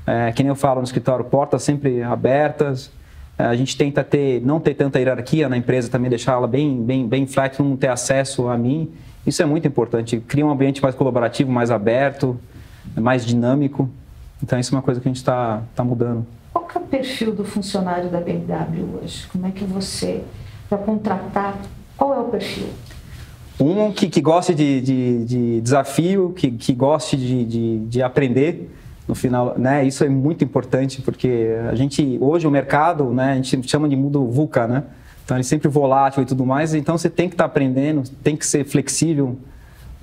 É, 0.05 0.33
que 0.33 0.43
nem 0.43 0.49
eu 0.49 0.55
falo 0.55 0.79
no 0.79 0.83
escritório, 0.83 1.23
portas 1.23 1.63
sempre 1.63 2.03
abertas. 2.03 2.91
É, 3.37 3.45
a 3.45 3.55
gente 3.55 3.77
tenta 3.77 4.03
ter, 4.03 4.41
não 4.41 4.59
ter 4.59 4.73
tanta 4.73 4.99
hierarquia 4.99 5.47
na 5.47 5.57
empresa, 5.57 5.89
também 5.89 6.09
deixar 6.09 6.33
ela 6.33 6.47
bem, 6.47 6.83
bem, 6.83 7.07
bem 7.07 7.25
flat, 7.25 7.61
não 7.61 7.77
ter 7.77 7.87
acesso 7.87 8.49
a 8.49 8.57
mim. 8.57 8.91
Isso 9.25 9.41
é 9.41 9.45
muito 9.45 9.67
importante. 9.67 10.21
Cria 10.27 10.45
um 10.45 10.51
ambiente 10.51 10.81
mais 10.83 10.93
colaborativo, 10.93 11.49
mais 11.49 11.71
aberto, 11.71 12.37
mais 12.95 13.25
dinâmico. 13.25 13.89
Então, 14.43 14.59
isso 14.59 14.75
é 14.75 14.77
uma 14.77 14.83
coisa 14.83 14.99
que 14.99 15.07
a 15.07 15.09
gente 15.09 15.17
está 15.17 15.63
tá 15.73 15.85
mudando. 15.85 16.27
Qual 16.51 16.67
é 16.75 16.77
o 16.77 16.81
perfil 16.81 17.33
do 17.33 17.45
funcionário 17.45 18.09
da 18.09 18.19
BMW 18.19 18.99
hoje? 19.01 19.25
Como 19.31 19.47
é 19.47 19.51
que 19.51 19.63
você, 19.63 20.21
para 20.67 20.77
contratar, 20.77 21.57
qual 21.95 22.13
é 22.13 22.19
o 22.19 22.25
perfil? 22.25 22.67
Um 23.57 23.93
que, 23.93 24.09
que 24.09 24.19
goste 24.19 24.53
de, 24.53 24.81
de, 24.81 25.25
de 25.25 25.61
desafio, 25.61 26.33
que, 26.35 26.51
que 26.51 26.73
goste 26.73 27.15
de, 27.15 27.45
de, 27.45 27.79
de 27.85 28.01
aprender 28.01 28.69
no 29.07 29.15
final, 29.15 29.57
né? 29.57 29.85
Isso 29.85 30.03
é 30.03 30.09
muito 30.09 30.43
importante 30.43 31.01
porque 31.01 31.55
a 31.69 31.75
gente 31.75 32.17
hoje 32.19 32.45
o 32.45 32.51
mercado, 32.51 33.13
né? 33.13 33.31
A 33.31 33.35
gente 33.35 33.69
chama 33.69 33.87
de 33.87 33.95
mundo 33.95 34.25
VUCA, 34.27 34.67
né? 34.67 34.83
Então 35.23 35.37
ele 35.37 35.41
é 35.41 35.43
sempre 35.43 35.69
volátil 35.69 36.21
e 36.21 36.25
tudo 36.25 36.45
mais. 36.45 36.73
Então 36.73 36.97
você 36.97 37.09
tem 37.09 37.29
que 37.29 37.35
estar 37.35 37.45
tá 37.45 37.49
aprendendo, 37.49 38.03
tem 38.21 38.35
que 38.35 38.45
ser 38.45 38.65
flexível 38.65 39.37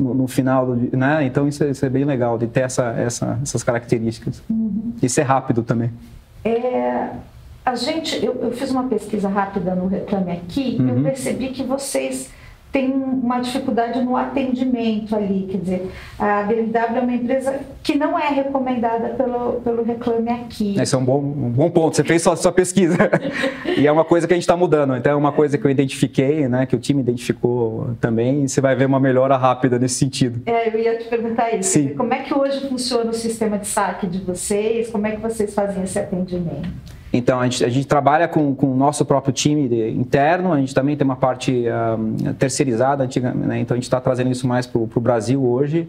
no, 0.01 0.15
no 0.15 0.27
final, 0.27 0.67
do, 0.67 0.97
né? 0.97 1.25
Então 1.25 1.47
isso 1.47 1.63
é, 1.63 1.71
isso 1.71 1.85
é, 1.85 1.89
bem 1.89 2.05
legal 2.05 2.39
de 2.39 2.47
ter 2.47 2.61
essa, 2.61 2.93
essa, 2.93 3.39
essas 3.43 3.63
características 3.63 4.43
uhum. 4.49 4.95
e 5.03 5.09
ser 5.09 5.23
rápido 5.23 5.63
também. 5.63 5.91
É, 6.45 7.11
a 7.65 7.75
gente, 7.75 8.25
eu, 8.25 8.35
eu, 8.43 8.53
fiz 8.53 8.71
uma 8.71 8.85
pesquisa 8.85 9.29
rápida 9.29 9.75
no 9.75 9.87
Reclame 9.87 10.33
Aqui 10.33 10.79
uhum. 10.81 10.89
eu 10.89 11.03
percebi 11.03 11.49
que 11.49 11.63
vocês 11.63 12.31
têm 12.73 12.93
uma 12.93 13.41
dificuldade 13.41 14.01
no 14.03 14.17
atendimento 14.17 15.15
ali. 15.15 15.49
Quer 15.51 15.59
dizer, 15.59 15.91
a 16.19 16.43
BMW 16.43 16.97
é 16.97 17.01
uma 17.01 17.15
empresa 17.15 17.61
que 17.83 17.97
não 17.97 18.19
é 18.19 18.29
recomendada 18.29 19.11
pelo, 19.11 19.61
pelo 19.61 19.83
Reclame 19.83 20.31
Aqui. 20.31 20.81
Esse 20.81 20.95
é 20.95 20.99
um 20.99 21.05
bom, 21.05 21.19
um 21.19 21.51
bom 21.51 21.71
ponto. 21.71 21.97
Você 21.97 22.05
fez 22.05 22.23
sua, 22.23 22.37
sua 22.37 22.53
pesquisa. 22.53 22.97
e 23.77 23.87
é 23.87 23.93
uma 23.93 24.05
coisa 24.05 24.27
que 24.27 24.33
a 24.33 24.37
gente 24.37 24.45
está 24.45 24.57
mudando. 24.57 24.97
Então, 24.97 25.13
é 25.13 25.17
uma 25.17 25.33
coisa 25.33 25.59
que 25.59 25.67
eu 25.67 25.71
identifiquei, 25.71 26.49
né, 26.49 26.67
que 26.67 26.77
o 26.77 26.79
time 26.79 27.01
identificou 27.01 27.91
também. 28.01 28.45
E 28.45 28.49
você 28.49 28.61
vai 28.61 28.75
ver 28.75 28.87
uma 28.87 29.01
melhora 29.01 29.37
rápida 29.37 29.79
nesse 29.79 29.97
sentido. 29.97 30.41
É, 30.47 30.69
eu 30.69 30.79
ia 30.79 30.99
te 30.99 31.09
perguntar 31.09 31.51
isso. 31.51 31.71
Sim. 31.71 31.95
Como 31.95 32.13
é 32.15 32.21
que 32.21 32.33
hoje 32.33 32.69
funciona 32.69 33.11
o 33.11 33.15
sistema 33.15 33.59
de 33.59 33.67
saque 33.67 34.07
de 34.07 34.19
vocês? 34.19 34.89
Como 34.91 35.07
é 35.07 35.13
que 35.13 35.21
vocês 35.21 35.53
fazem 35.53 35.83
esse 35.83 35.99
atendimento? 35.99 36.69
Então, 37.13 37.41
a 37.41 37.45
gente, 37.45 37.65
a 37.65 37.69
gente 37.69 37.87
trabalha 37.89 38.29
com, 38.29 38.55
com 38.55 38.73
o 38.73 38.77
nosso 38.77 39.05
próprio 39.05 39.33
time 39.33 39.69
de, 39.69 39.91
interno, 39.91 40.53
a 40.53 40.61
gente 40.61 40.73
também 40.73 40.97
tem 40.97 41.05
uma 41.05 41.17
parte 41.17 41.65
uh, 41.67 42.35
terceirizada, 42.35 43.03
antiga, 43.03 43.33
né? 43.33 43.59
então 43.59 43.75
a 43.75 43.79
gente 43.79 43.85
está 43.85 44.01
trazendo 44.01 44.31
isso 44.31 44.47
mais 44.47 44.65
para 44.65 44.81
o 44.81 45.01
Brasil 45.01 45.45
hoje. 45.45 45.89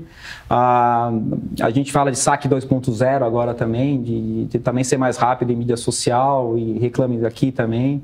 Uh, 0.49 1.37
a 1.61 1.69
gente 1.69 1.91
fala 1.91 2.11
de 2.11 2.17
saque 2.17 2.49
2.0 2.49 3.23
agora 3.23 3.53
também, 3.53 4.01
de, 4.01 4.45
de, 4.45 4.59
também 4.59 4.83
ser 4.83 4.97
mais 4.97 5.15
rápido 5.15 5.51
em 5.51 5.55
mídia 5.55 5.77
social 5.77 6.57
e 6.57 6.79
reclame 6.79 7.23
aqui 7.23 7.51
também. 7.51 8.01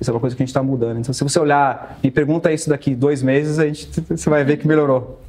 Isso 0.00 0.08
é 0.08 0.14
uma 0.14 0.20
coisa 0.20 0.36
que 0.36 0.42
a 0.42 0.44
gente 0.44 0.50
está 0.50 0.62
mudando. 0.62 1.00
Então, 1.00 1.12
se 1.12 1.24
você 1.24 1.40
olhar, 1.40 1.98
me 2.02 2.10
pergunta 2.10 2.52
isso 2.52 2.68
daqui 2.70 2.94
dois 2.94 3.20
meses, 3.20 3.58
a 3.58 3.66
gente, 3.66 3.90
você 4.08 4.30
vai 4.30 4.44
ver 4.44 4.56
que 4.56 4.66
melhorou. 4.66 5.20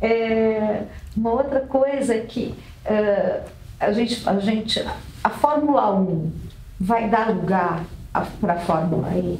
É, 0.00 0.82
uma 1.16 1.30
outra 1.30 1.60
coisa 1.60 2.18
que 2.18 2.54
uh, 2.84 3.40
a 3.78 3.92
gente, 3.92 4.28
a 4.28 4.38
gente, 4.40 4.84
a 5.22 5.30
Fórmula 5.30 5.94
1 5.94 6.51
vai 6.82 7.08
dar 7.08 7.30
lugar 7.30 7.84
para 8.40 8.54
a 8.54 8.58
Fórmula 8.58 9.08
E? 9.14 9.38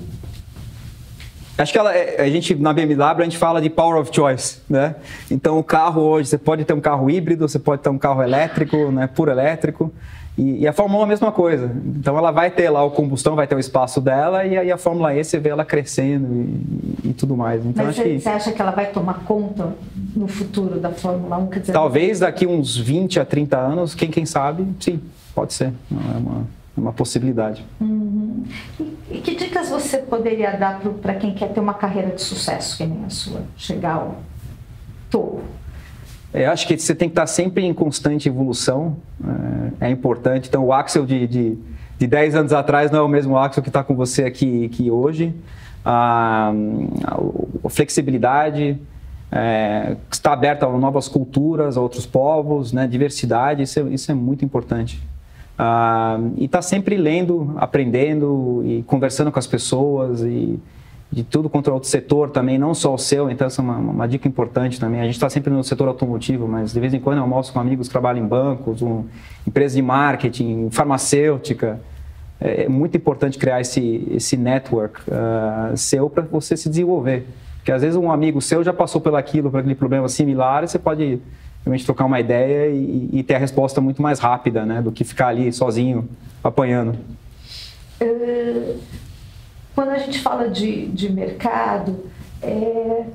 Acho 1.59 1.72
que 1.72 1.78
ela, 1.78 1.95
é, 1.95 2.22
a 2.22 2.30
gente, 2.30 2.55
na 2.55 2.72
BMW, 2.72 3.03
a 3.03 3.24
gente 3.24 3.36
fala 3.36 3.61
de 3.61 3.68
power 3.68 4.01
of 4.01 4.11
choice, 4.14 4.61
né? 4.70 4.95
Então, 5.30 5.59
o 5.59 5.64
carro 5.64 6.01
hoje, 6.01 6.28
você 6.28 6.38
pode 6.38 6.64
ter 6.64 6.72
um 6.72 6.80
carro 6.80 7.11
híbrido, 7.11 7.47
você 7.47 7.59
pode 7.59 7.82
ter 7.82 7.90
um 7.90 7.99
carro 7.99 8.22
elétrico, 8.22 8.90
né, 8.90 9.07
puro 9.07 9.30
elétrico, 9.30 9.93
e, 10.38 10.61
e, 10.61 10.66
a 10.66 10.72
Fórmula 10.72 11.01
1 11.01 11.03
é 11.03 11.05
a 11.05 11.09
mesma 11.09 11.30
coisa. 11.32 11.70
Então, 11.84 12.16
ela 12.16 12.30
vai 12.30 12.51
ter 12.51 12.70
lá 12.70 12.82
o 12.82 12.90
combustão, 12.90 13.36
vai 13.36 13.47
ter 13.47 13.55
o 13.55 13.59
espaço 13.59 14.01
dela, 14.01 14.47
e 14.47 14.57
aí 14.57 14.72
a 14.72 14.78
Fórmula 14.78 15.14
E 15.14 15.22
você 15.22 15.38
vê 15.38 15.51
ela 15.51 15.64
crescendo 15.64 16.26
e, 17.05 17.11
e 17.11 17.12
tudo 17.12 17.36
mais. 17.36 17.66
Então, 17.66 17.84
Mas 17.84 17.97
você, 17.97 18.05
que... 18.05 18.20
você 18.20 18.28
acha 18.30 18.53
que 18.53 18.62
ela 18.62 18.70
vai 18.70 18.86
tomar 18.86 19.24
conta 19.24 19.74
no 20.16 20.26
futuro 20.26 20.80
da 20.80 20.90
Fórmula 20.90 21.36
1? 21.36 21.47
Quer 21.49 21.61
dizer, 21.61 21.72
Talvez 21.74 22.20
daqui 22.20 22.47
uns 22.47 22.76
20 22.78 23.20
a 23.20 23.26
30 23.26 23.59
anos, 23.59 23.95
quem, 23.95 24.11
quem 24.11 24.24
sabe, 24.24 24.66
sim, 24.80 25.03
pode 25.34 25.53
ser. 25.53 25.70
Não 25.90 26.01
é 26.01 26.16
uma 26.16 26.62
uma 26.77 26.93
possibilidade. 26.93 27.64
Uhum. 27.81 28.45
E, 28.81 28.97
e, 29.11 29.20
que 29.20 29.35
dicas 29.35 29.68
você 29.68 29.99
poderia 29.99 30.57
dar 30.57 30.81
para 31.01 31.14
quem 31.14 31.35
quer 31.35 31.53
ter 31.53 31.61
uma 31.61 31.75
carreira 31.75 32.11
de 32.11 32.23
sucesso 32.23 32.77
que 32.77 32.87
nem 32.87 33.05
a 33.05 33.11
sua, 33.11 33.43
chegar 33.57 33.95
ao 33.95 34.16
topo? 35.11 35.43
Eu 36.33 36.51
acho 36.51 36.66
que 36.66 36.79
você 36.79 36.95
tem 36.95 37.09
que 37.09 37.12
estar 37.12 37.27
sempre 37.27 37.64
em 37.64 37.75
constante 37.75 38.29
evolução, 38.29 38.97
é, 39.81 39.89
é 39.89 39.91
importante. 39.91 40.49
Então, 40.49 40.64
o 40.64 40.73
Axel 40.73 41.05
de, 41.05 41.27
de, 41.27 41.59
de 41.99 42.07
10 42.07 42.35
anos 42.37 42.53
atrás 42.55 42.91
não 42.91 43.01
é 43.01 43.03
o 43.03 43.09
mesmo 43.09 43.37
Axel 43.37 43.62
que 43.62 43.68
está 43.68 43.85
com 43.85 43.95
você 43.95 44.25
aqui, 44.25 44.64
aqui 44.64 44.91
hoje. 44.91 45.35
A, 45.85 46.53
a, 47.05 47.66
a 47.66 47.68
flexibilidade, 47.68 48.81
é, 49.31 49.97
estar 50.11 50.33
aberto 50.33 50.64
a 50.64 50.79
novas 50.79 51.07
culturas, 51.07 51.77
a 51.77 51.81
outros 51.81 52.07
povos, 52.07 52.73
né, 52.73 52.87
diversidade, 52.87 53.62
isso 53.62 53.81
é, 53.81 53.83
isso 53.85 54.11
é 54.11 54.14
muito 54.14 54.45
importante. 54.45 55.03
Ah, 55.59 56.19
e 56.37 56.47
está 56.47 56.63
sempre 56.63 56.97
lendo, 56.97 57.55
aprendendo 57.57 58.63
e 58.65 58.83
conversando 58.85 59.31
com 59.31 59.39
as 59.39 59.47
pessoas 59.47 60.23
e, 60.23 60.59
de 61.13 61.23
tudo 61.23 61.51
quanto 61.51 61.69
é 61.69 61.73
outro 61.73 61.91
setor 61.91 62.31
também, 62.31 62.57
não 62.57 62.73
só 62.73 62.95
o 62.95 62.99
seu, 62.99 63.31
então 63.31 63.47
essa 63.47 63.61
é 63.61 63.65
uma, 63.65 63.77
uma 63.77 64.09
dica 64.09 64.27
importante 64.27 64.81
também. 64.81 64.99
A 64.99 65.05
gente 65.05 65.15
está 65.15 65.29
sempre 65.29 65.53
no 65.53 65.63
setor 65.63 65.87
automotivo, 65.87 66.49
mas 66.49 66.73
de 66.73 66.81
vez 66.81 66.95
em 66.95 67.01
quando 67.01 67.19
eu 67.19 67.23
almoço 67.23 67.53
com 67.53 67.61
amigos 67.61 67.87
que 67.87 67.93
trabalham 67.93 68.25
em 68.25 68.27
bancos, 68.27 68.81
um, 68.81 69.05
empresas 69.47 69.77
de 69.77 69.83
marketing, 69.83 70.71
farmacêutica. 70.71 71.79
É, 72.41 72.65
é 72.65 72.69
muito 72.69 72.97
importante 72.97 73.37
criar 73.37 73.61
esse, 73.61 74.09
esse 74.11 74.39
network 74.39 75.03
uh, 75.03 75.77
seu 75.77 76.09
para 76.09 76.23
você 76.23 76.57
se 76.57 76.71
desenvolver. 76.71 77.27
Porque 77.59 77.71
às 77.71 77.83
vezes 77.83 77.95
um 77.95 78.11
amigo 78.11 78.41
seu 78.41 78.65
já 78.65 78.73
passou 78.73 78.99
por 78.99 79.15
aquilo, 79.15 79.51
por 79.51 79.61
aquele 79.61 79.75
problema 79.75 80.09
similar, 80.09 80.65
e 80.65 80.69
você 80.69 80.79
pode 80.79 81.21
realmente 81.65 81.85
trocar 81.85 82.05
uma 82.05 82.21
ideia 82.21 82.71
e, 82.71 83.09
e, 83.13 83.23
ter 83.23 83.37
a 83.37 83.39
resposta 83.39 83.81
muito 83.81 84.03
mais 84.03 84.19
rápida, 84.19 84.67
né? 84.67 84.83
Do 84.83 84.91
que 84.91 85.05
ficar 85.05 85.29
ali 85.29 85.53
sozinho, 85.53 86.09
apanhando. 86.43 86.97
Uh, 88.01 88.81
quando 89.75 89.91
a 89.91 89.99
gente 89.99 90.19
fala 90.19 90.49
de, 90.49 90.87
de 90.89 91.11
mercado, 91.11 92.05
é, 92.43 93.07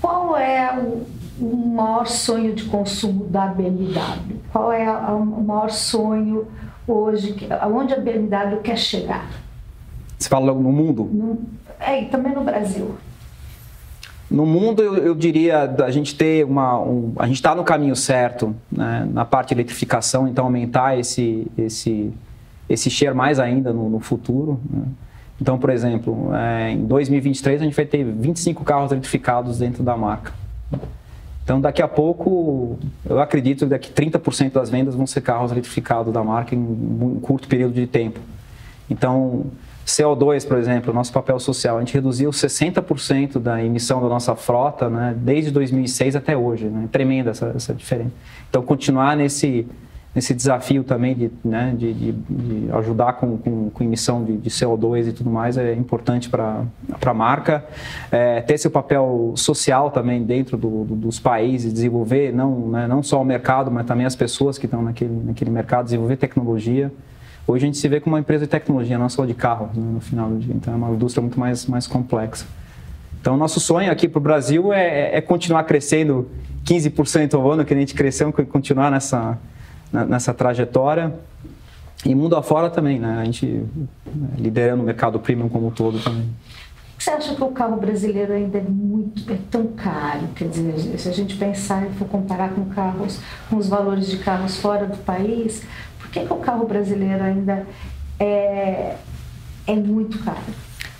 qual 0.00 0.36
é 0.36 0.76
o, 0.76 1.06
o, 1.40 1.66
maior 1.74 2.06
sonho 2.06 2.54
de 2.54 2.64
consumo 2.64 3.26
da 3.26 3.46
BMW? 3.46 4.40
Qual 4.52 4.72
é 4.72 4.84
a, 4.84 5.06
a, 5.06 5.14
o 5.14 5.44
maior 5.44 5.70
sonho 5.70 6.48
hoje, 6.86 7.36
aonde 7.60 7.94
a 7.94 7.98
BMW 7.98 8.60
quer 8.62 8.76
chegar? 8.76 9.30
Você 10.18 10.28
fala 10.28 10.52
no 10.52 10.72
mundo? 10.72 11.04
No, 11.04 11.38
é, 11.78 12.02
e 12.02 12.06
também 12.06 12.34
no 12.34 12.42
Brasil. 12.42 12.96
No 14.30 14.46
mundo, 14.46 14.80
eu, 14.80 14.94
eu 14.96 15.14
diria, 15.14 15.62
a 15.84 15.90
gente 15.90 16.14
ter 16.14 16.44
uma, 16.44 16.78
um, 16.78 17.12
a 17.16 17.26
gente 17.26 17.36
está 17.36 17.52
no 17.52 17.64
caminho 17.64 17.96
certo, 17.96 18.54
né, 18.70 19.08
na 19.12 19.24
parte 19.24 19.48
de 19.48 19.54
eletrificação, 19.54 20.28
então 20.28 20.44
aumentar 20.44 20.96
esse, 20.96 21.48
esse, 21.58 22.12
esse 22.68 22.88
share 22.88 23.14
mais 23.14 23.40
ainda 23.40 23.72
no, 23.72 23.90
no 23.90 23.98
futuro. 23.98 24.60
Né? 24.70 24.82
Então, 25.40 25.58
por 25.58 25.70
exemplo, 25.70 26.32
é, 26.32 26.70
em 26.70 26.84
2023 26.84 27.60
a 27.60 27.64
gente 27.64 27.74
vai 27.74 27.86
ter 27.86 28.04
25 28.04 28.62
carros 28.62 28.92
eletrificados 28.92 29.58
dentro 29.58 29.82
da 29.82 29.96
marca. 29.96 30.32
Então, 31.42 31.60
daqui 31.60 31.82
a 31.82 31.88
pouco, 31.88 32.78
eu 33.04 33.18
acredito 33.18 33.64
que 33.64 33.70
daqui 33.70 33.90
30% 33.90 34.52
das 34.52 34.70
vendas 34.70 34.94
vão 34.94 35.06
ser 35.08 35.22
carros 35.22 35.50
eletrificados 35.50 36.12
da 36.12 36.22
marca 36.22 36.54
em 36.54 36.58
um 36.58 37.18
curto 37.20 37.48
período 37.48 37.74
de 37.74 37.88
tempo. 37.88 38.20
Então, 38.88 39.46
CO2, 39.86 40.46
por 40.46 40.58
exemplo, 40.58 40.92
nosso 40.92 41.12
papel 41.12 41.38
social, 41.38 41.76
a 41.76 41.80
gente 41.80 41.94
reduziu 41.94 42.30
60% 42.30 43.38
da 43.38 43.62
emissão 43.64 44.00
da 44.00 44.08
nossa 44.08 44.36
frota 44.36 44.88
né, 44.88 45.14
desde 45.16 45.50
2006 45.50 46.16
até 46.16 46.36
hoje. 46.36 46.66
Né? 46.66 46.88
Tremenda 46.92 47.30
essa, 47.30 47.52
essa 47.56 47.74
diferença. 47.74 48.12
Então, 48.48 48.62
continuar 48.62 49.16
nesse, 49.16 49.66
nesse 50.14 50.34
desafio 50.34 50.82
também 50.82 51.14
de, 51.14 51.30
né, 51.44 51.74
de, 51.76 51.92
de, 51.92 52.12
de 52.12 52.72
ajudar 52.72 53.14
com, 53.14 53.36
com, 53.38 53.70
com 53.70 53.84
emissão 53.84 54.24
de, 54.24 54.36
de, 54.36 54.50
CO2 54.50 55.08
e 55.08 55.12
tudo 55.12 55.30
mais 55.30 55.56
é 55.56 55.72
importante 55.74 56.28
para 56.28 56.64
a 57.04 57.14
marca. 57.14 57.64
É, 58.10 58.40
ter 58.40 58.58
seu 58.58 58.70
papel 58.70 59.32
social 59.36 59.90
também 59.90 60.22
dentro 60.22 60.56
do, 60.56 60.84
do, 60.84 60.94
dos 60.94 61.20
países, 61.20 61.72
desenvolver 61.72 62.32
não, 62.32 62.68
né, 62.68 62.86
não 62.88 63.02
só 63.02 63.20
o 63.20 63.24
mercado, 63.24 63.70
mas 63.70 63.86
também 63.86 64.04
as 64.06 64.16
pessoas 64.16 64.58
que 64.58 64.66
estão 64.66 64.82
naquele, 64.82 65.14
naquele 65.24 65.50
mercado, 65.50 65.84
desenvolver 65.84 66.16
tecnologia. 66.16 66.92
Hoje 67.50 67.64
a 67.64 67.66
gente 67.66 67.78
se 67.78 67.88
vê 67.88 67.98
como 67.98 68.14
uma 68.14 68.20
empresa 68.20 68.44
de 68.44 68.50
tecnologia, 68.50 68.96
não 68.96 69.08
só 69.08 69.24
de 69.24 69.34
carro, 69.34 69.70
né, 69.74 69.82
no 69.94 70.00
final 70.00 70.30
do 70.30 70.38
dia. 70.38 70.54
Então 70.54 70.72
é 70.72 70.76
uma 70.76 70.90
indústria 70.90 71.20
muito 71.20 71.38
mais, 71.38 71.66
mais 71.66 71.84
complexa. 71.84 72.46
Então, 73.20 73.36
nosso 73.36 73.58
sonho 73.58 73.90
aqui 73.90 74.08
para 74.08 74.18
o 74.18 74.22
Brasil 74.22 74.72
é, 74.72 75.16
é, 75.16 75.20
continuar 75.20 75.64
crescendo 75.64 76.30
15% 76.64 77.34
ao 77.34 77.50
ano, 77.50 77.64
que 77.64 77.74
a 77.74 77.76
gente 77.76 77.92
cresceu, 77.92 78.32
continuar 78.32 78.88
nessa, 78.92 79.36
nessa 79.92 80.32
trajetória. 80.32 81.12
E 82.06 82.14
mundo 82.14 82.36
afora 82.36 82.70
também, 82.70 83.00
né? 83.00 83.18
A 83.20 83.24
gente 83.24 83.46
né, 83.46 84.28
liderando 84.38 84.84
o 84.84 84.86
mercado 84.86 85.18
premium 85.18 85.48
como 85.48 85.66
um 85.66 85.70
todo 85.72 85.98
também. 85.98 86.30
Você 87.00 87.10
acha 87.12 87.34
que 87.34 87.42
o 87.42 87.48
carro 87.48 87.78
brasileiro 87.78 88.34
ainda 88.34 88.58
é 88.58 88.60
muito 88.60 89.32
é 89.32 89.38
tão 89.50 89.68
caro? 89.68 90.28
Quer 90.36 90.48
dizer, 90.48 90.98
se 90.98 91.08
a 91.08 91.12
gente 91.12 91.34
pensar 91.34 91.86
e 91.86 91.90
for 91.94 92.06
comparar 92.06 92.50
com 92.50 92.66
carros, 92.66 93.18
com 93.48 93.56
os 93.56 93.70
valores 93.70 94.06
de 94.06 94.18
carros 94.18 94.58
fora 94.58 94.86
do 94.86 94.98
país, 94.98 95.62
por 95.98 96.10
que, 96.10 96.20
que 96.20 96.30
o 96.30 96.36
carro 96.36 96.66
brasileiro 96.66 97.24
ainda 97.24 97.66
é, 98.18 98.96
é 99.66 99.74
muito 99.76 100.18
caro? 100.22 100.42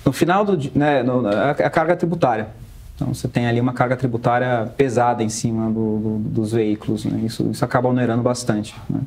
No 0.02 0.10
final 0.10 0.42
do 0.42 0.70
né, 0.74 1.02
no, 1.02 1.28
a, 1.28 1.54
carga 1.68 1.94
tributária. 1.94 2.48
Então 2.96 3.12
você 3.12 3.28
tem 3.28 3.46
ali 3.46 3.60
uma 3.60 3.74
carga 3.74 3.94
tributária 3.94 4.72
pesada 4.78 5.22
em 5.22 5.28
cima 5.28 5.66
do, 5.70 5.98
do, 5.98 6.18
dos 6.30 6.52
veículos. 6.52 7.04
Né? 7.04 7.26
Isso, 7.26 7.50
isso 7.50 7.62
acaba 7.62 7.90
onerando 7.90 8.22
bastante. 8.22 8.74
Né? 8.88 9.00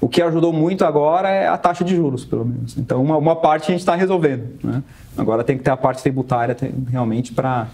O 0.00 0.08
que 0.08 0.20
ajudou 0.20 0.52
muito 0.52 0.84
agora 0.84 1.28
é 1.28 1.46
a 1.46 1.56
taxa 1.56 1.84
de 1.84 1.96
juros, 1.96 2.24
pelo 2.24 2.44
menos. 2.44 2.76
Então 2.76 3.02
uma, 3.02 3.16
uma 3.16 3.36
parte 3.36 3.64
a 3.64 3.70
gente 3.72 3.80
está 3.80 3.94
resolvendo. 3.94 4.58
Né? 4.62 4.82
Agora 5.16 5.42
tem 5.42 5.56
que 5.56 5.64
ter 5.64 5.70
a 5.70 5.76
parte 5.76 6.02
tributária 6.02 6.56
realmente 6.90 7.32
para 7.32 7.68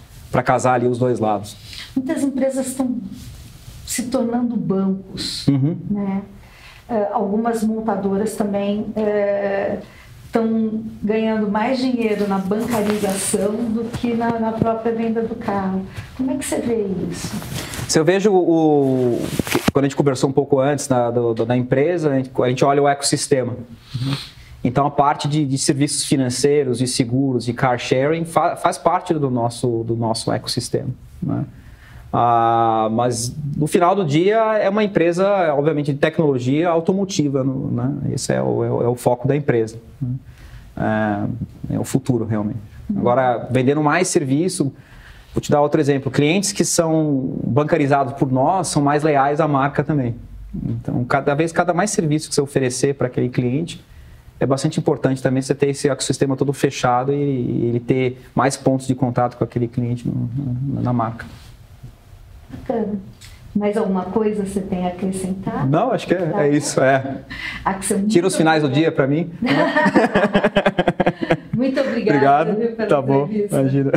casar 0.44 0.74
ali 0.74 0.86
os 0.86 0.98
dois 0.98 1.18
lados. 1.18 1.56
Muitas 1.96 2.22
empresas 2.22 2.68
estão 2.68 2.96
se 3.84 4.04
tornando 4.04 4.56
bancos. 4.56 5.46
Uhum. 5.48 5.76
Né? 5.90 6.22
Uh, 6.88 7.06
algumas 7.12 7.62
montadoras 7.62 8.34
também 8.34 8.86
estão 10.24 10.46
uh, 10.46 10.84
ganhando 11.02 11.50
mais 11.50 11.78
dinheiro 11.78 12.26
na 12.28 12.38
bancarização 12.38 13.52
do 13.52 13.84
que 13.98 14.14
na, 14.14 14.38
na, 14.38 14.52
própria 14.52 14.92
venda 14.92 15.22
do 15.22 15.34
carro. 15.34 15.86
Como 16.16 16.30
é 16.30 16.36
que 16.36 16.44
você 16.44 16.58
vê 16.58 16.86
isso? 17.10 17.34
Se 17.88 17.98
eu 17.98 18.04
vejo 18.04 18.32
o. 18.32 19.20
Quando 19.72 19.86
a 19.86 19.88
gente 19.88 19.96
conversou 19.96 20.28
um 20.28 20.32
pouco 20.32 20.60
antes 20.60 20.86
da, 20.86 21.10
do, 21.10 21.54
empresa, 21.54 22.10
a 22.10 22.16
gente, 22.16 22.30
a 22.42 22.48
gente, 22.48 22.64
olha 22.64 22.82
o 22.82 22.88
ecossistema. 22.88 23.52
Uhum. 23.52 24.14
Então, 24.64 24.86
a 24.86 24.90
parte 24.90 25.26
de, 25.26 25.44
de, 25.44 25.58
serviços 25.58 26.04
financeiros, 26.04 26.78
de 26.78 26.86
seguros, 26.86 27.44
de 27.44 27.52
car 27.52 27.78
sharing, 27.78 28.24
fa, 28.24 28.54
faz 28.54 28.78
parte 28.78 29.12
do 29.14 29.30
nosso, 29.30 29.82
do 29.84 29.96
nosso 29.96 30.30
ecossistema. 30.30 30.90
Né? 31.22 31.44
Ah, 32.12 32.88
mas 32.92 33.34
no 33.56 33.66
final 33.66 33.96
do 33.96 34.04
dia 34.04 34.36
é 34.58 34.68
uma 34.68 34.84
empresa, 34.84 35.26
obviamente, 35.54 35.92
de 35.92 35.98
tecnologia 35.98 36.68
automotiva. 36.68 37.42
No, 37.42 37.70
né? 37.70 38.12
Esse 38.12 38.34
é 38.34 38.42
o, 38.42 38.62
é, 38.62 38.70
o, 38.70 38.82
é 38.82 38.88
o, 38.88 38.94
foco 38.94 39.26
da 39.26 39.34
empresa. 39.34 39.78
Né? 40.00 40.10
É, 41.70 41.74
é, 41.74 41.78
o 41.78 41.84
futuro, 41.84 42.26
realmente. 42.26 42.58
Agora, 42.94 43.48
vendendo 43.50 43.82
mais 43.82 44.08
serviço, 44.08 44.72
vou 45.34 45.40
te 45.40 45.50
dar 45.50 45.60
outro 45.60 45.80
exemplo. 45.80 46.10
Clientes 46.10 46.52
que 46.52 46.64
são 46.64 47.34
bancarizados 47.44 48.14
por 48.14 48.30
nós 48.30 48.68
são 48.68 48.82
mais 48.82 49.02
leais 49.02 49.40
à 49.40 49.48
marca 49.48 49.82
também. 49.82 50.14
Então, 50.54 51.02
cada 51.04 51.34
vez, 51.34 51.50
cada 51.50 51.72
mais 51.72 51.90
serviço 51.90 52.28
que 52.28 52.34
você 52.34 52.40
oferecer 52.40 52.94
para 52.94 53.06
aquele 53.06 53.28
cliente, 53.28 53.82
é 54.38 54.46
bastante 54.46 54.78
importante 54.78 55.22
também 55.22 55.40
você 55.40 55.54
ter 55.54 55.70
esse 55.70 55.88
ecossistema 55.88 56.36
todo 56.36 56.52
fechado 56.52 57.12
e, 57.12 57.66
ele 57.66 57.80
ter 57.80 58.20
mais 58.34 58.56
pontos 58.56 58.86
de 58.86 58.94
contato 58.94 59.36
com 59.36 59.44
aquele 59.44 59.68
cliente 59.68 60.06
no, 60.06 60.28
na 60.82 60.92
marca. 60.92 61.24
Bacana. 62.50 62.98
Mais 63.54 63.76
alguma 63.76 64.06
coisa 64.06 64.46
você 64.46 64.62
tem 64.62 64.86
a 64.86 64.88
acrescentar? 64.88 65.68
Não, 65.68 65.92
acho 65.92 66.06
que 66.06 66.14
é, 66.14 66.26
tá 66.26 66.46
é 66.46 66.50
isso, 66.50 66.80
é. 66.80 67.18
Tira 68.08 68.26
os 68.26 68.34
finais 68.34 68.62
do 68.62 68.68
dia 68.68 68.90
para 68.90 69.06
mim. 69.06 69.30
muito 71.54 71.78
obrigada. 71.80 72.52
Obrigado. 72.52 72.76
Pela 72.76 72.88
tá 72.88 73.02
bom, 73.02 73.28
imagina. 73.30 73.92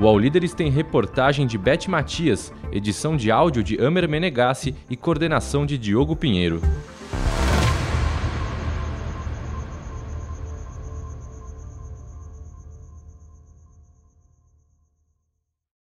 O 0.00 0.06
All 0.06 0.18
Líderes 0.18 0.54
tem 0.54 0.70
reportagem 0.70 1.46
de 1.46 1.58
Beth 1.58 1.86
Matias, 1.86 2.50
edição 2.72 3.18
de 3.18 3.30
áudio 3.30 3.62
de 3.62 3.78
Amer 3.84 4.08
Menegassi 4.08 4.74
e 4.88 4.96
coordenação 4.96 5.66
de 5.66 5.76
Diogo 5.76 6.16
Pinheiro. 6.16 6.62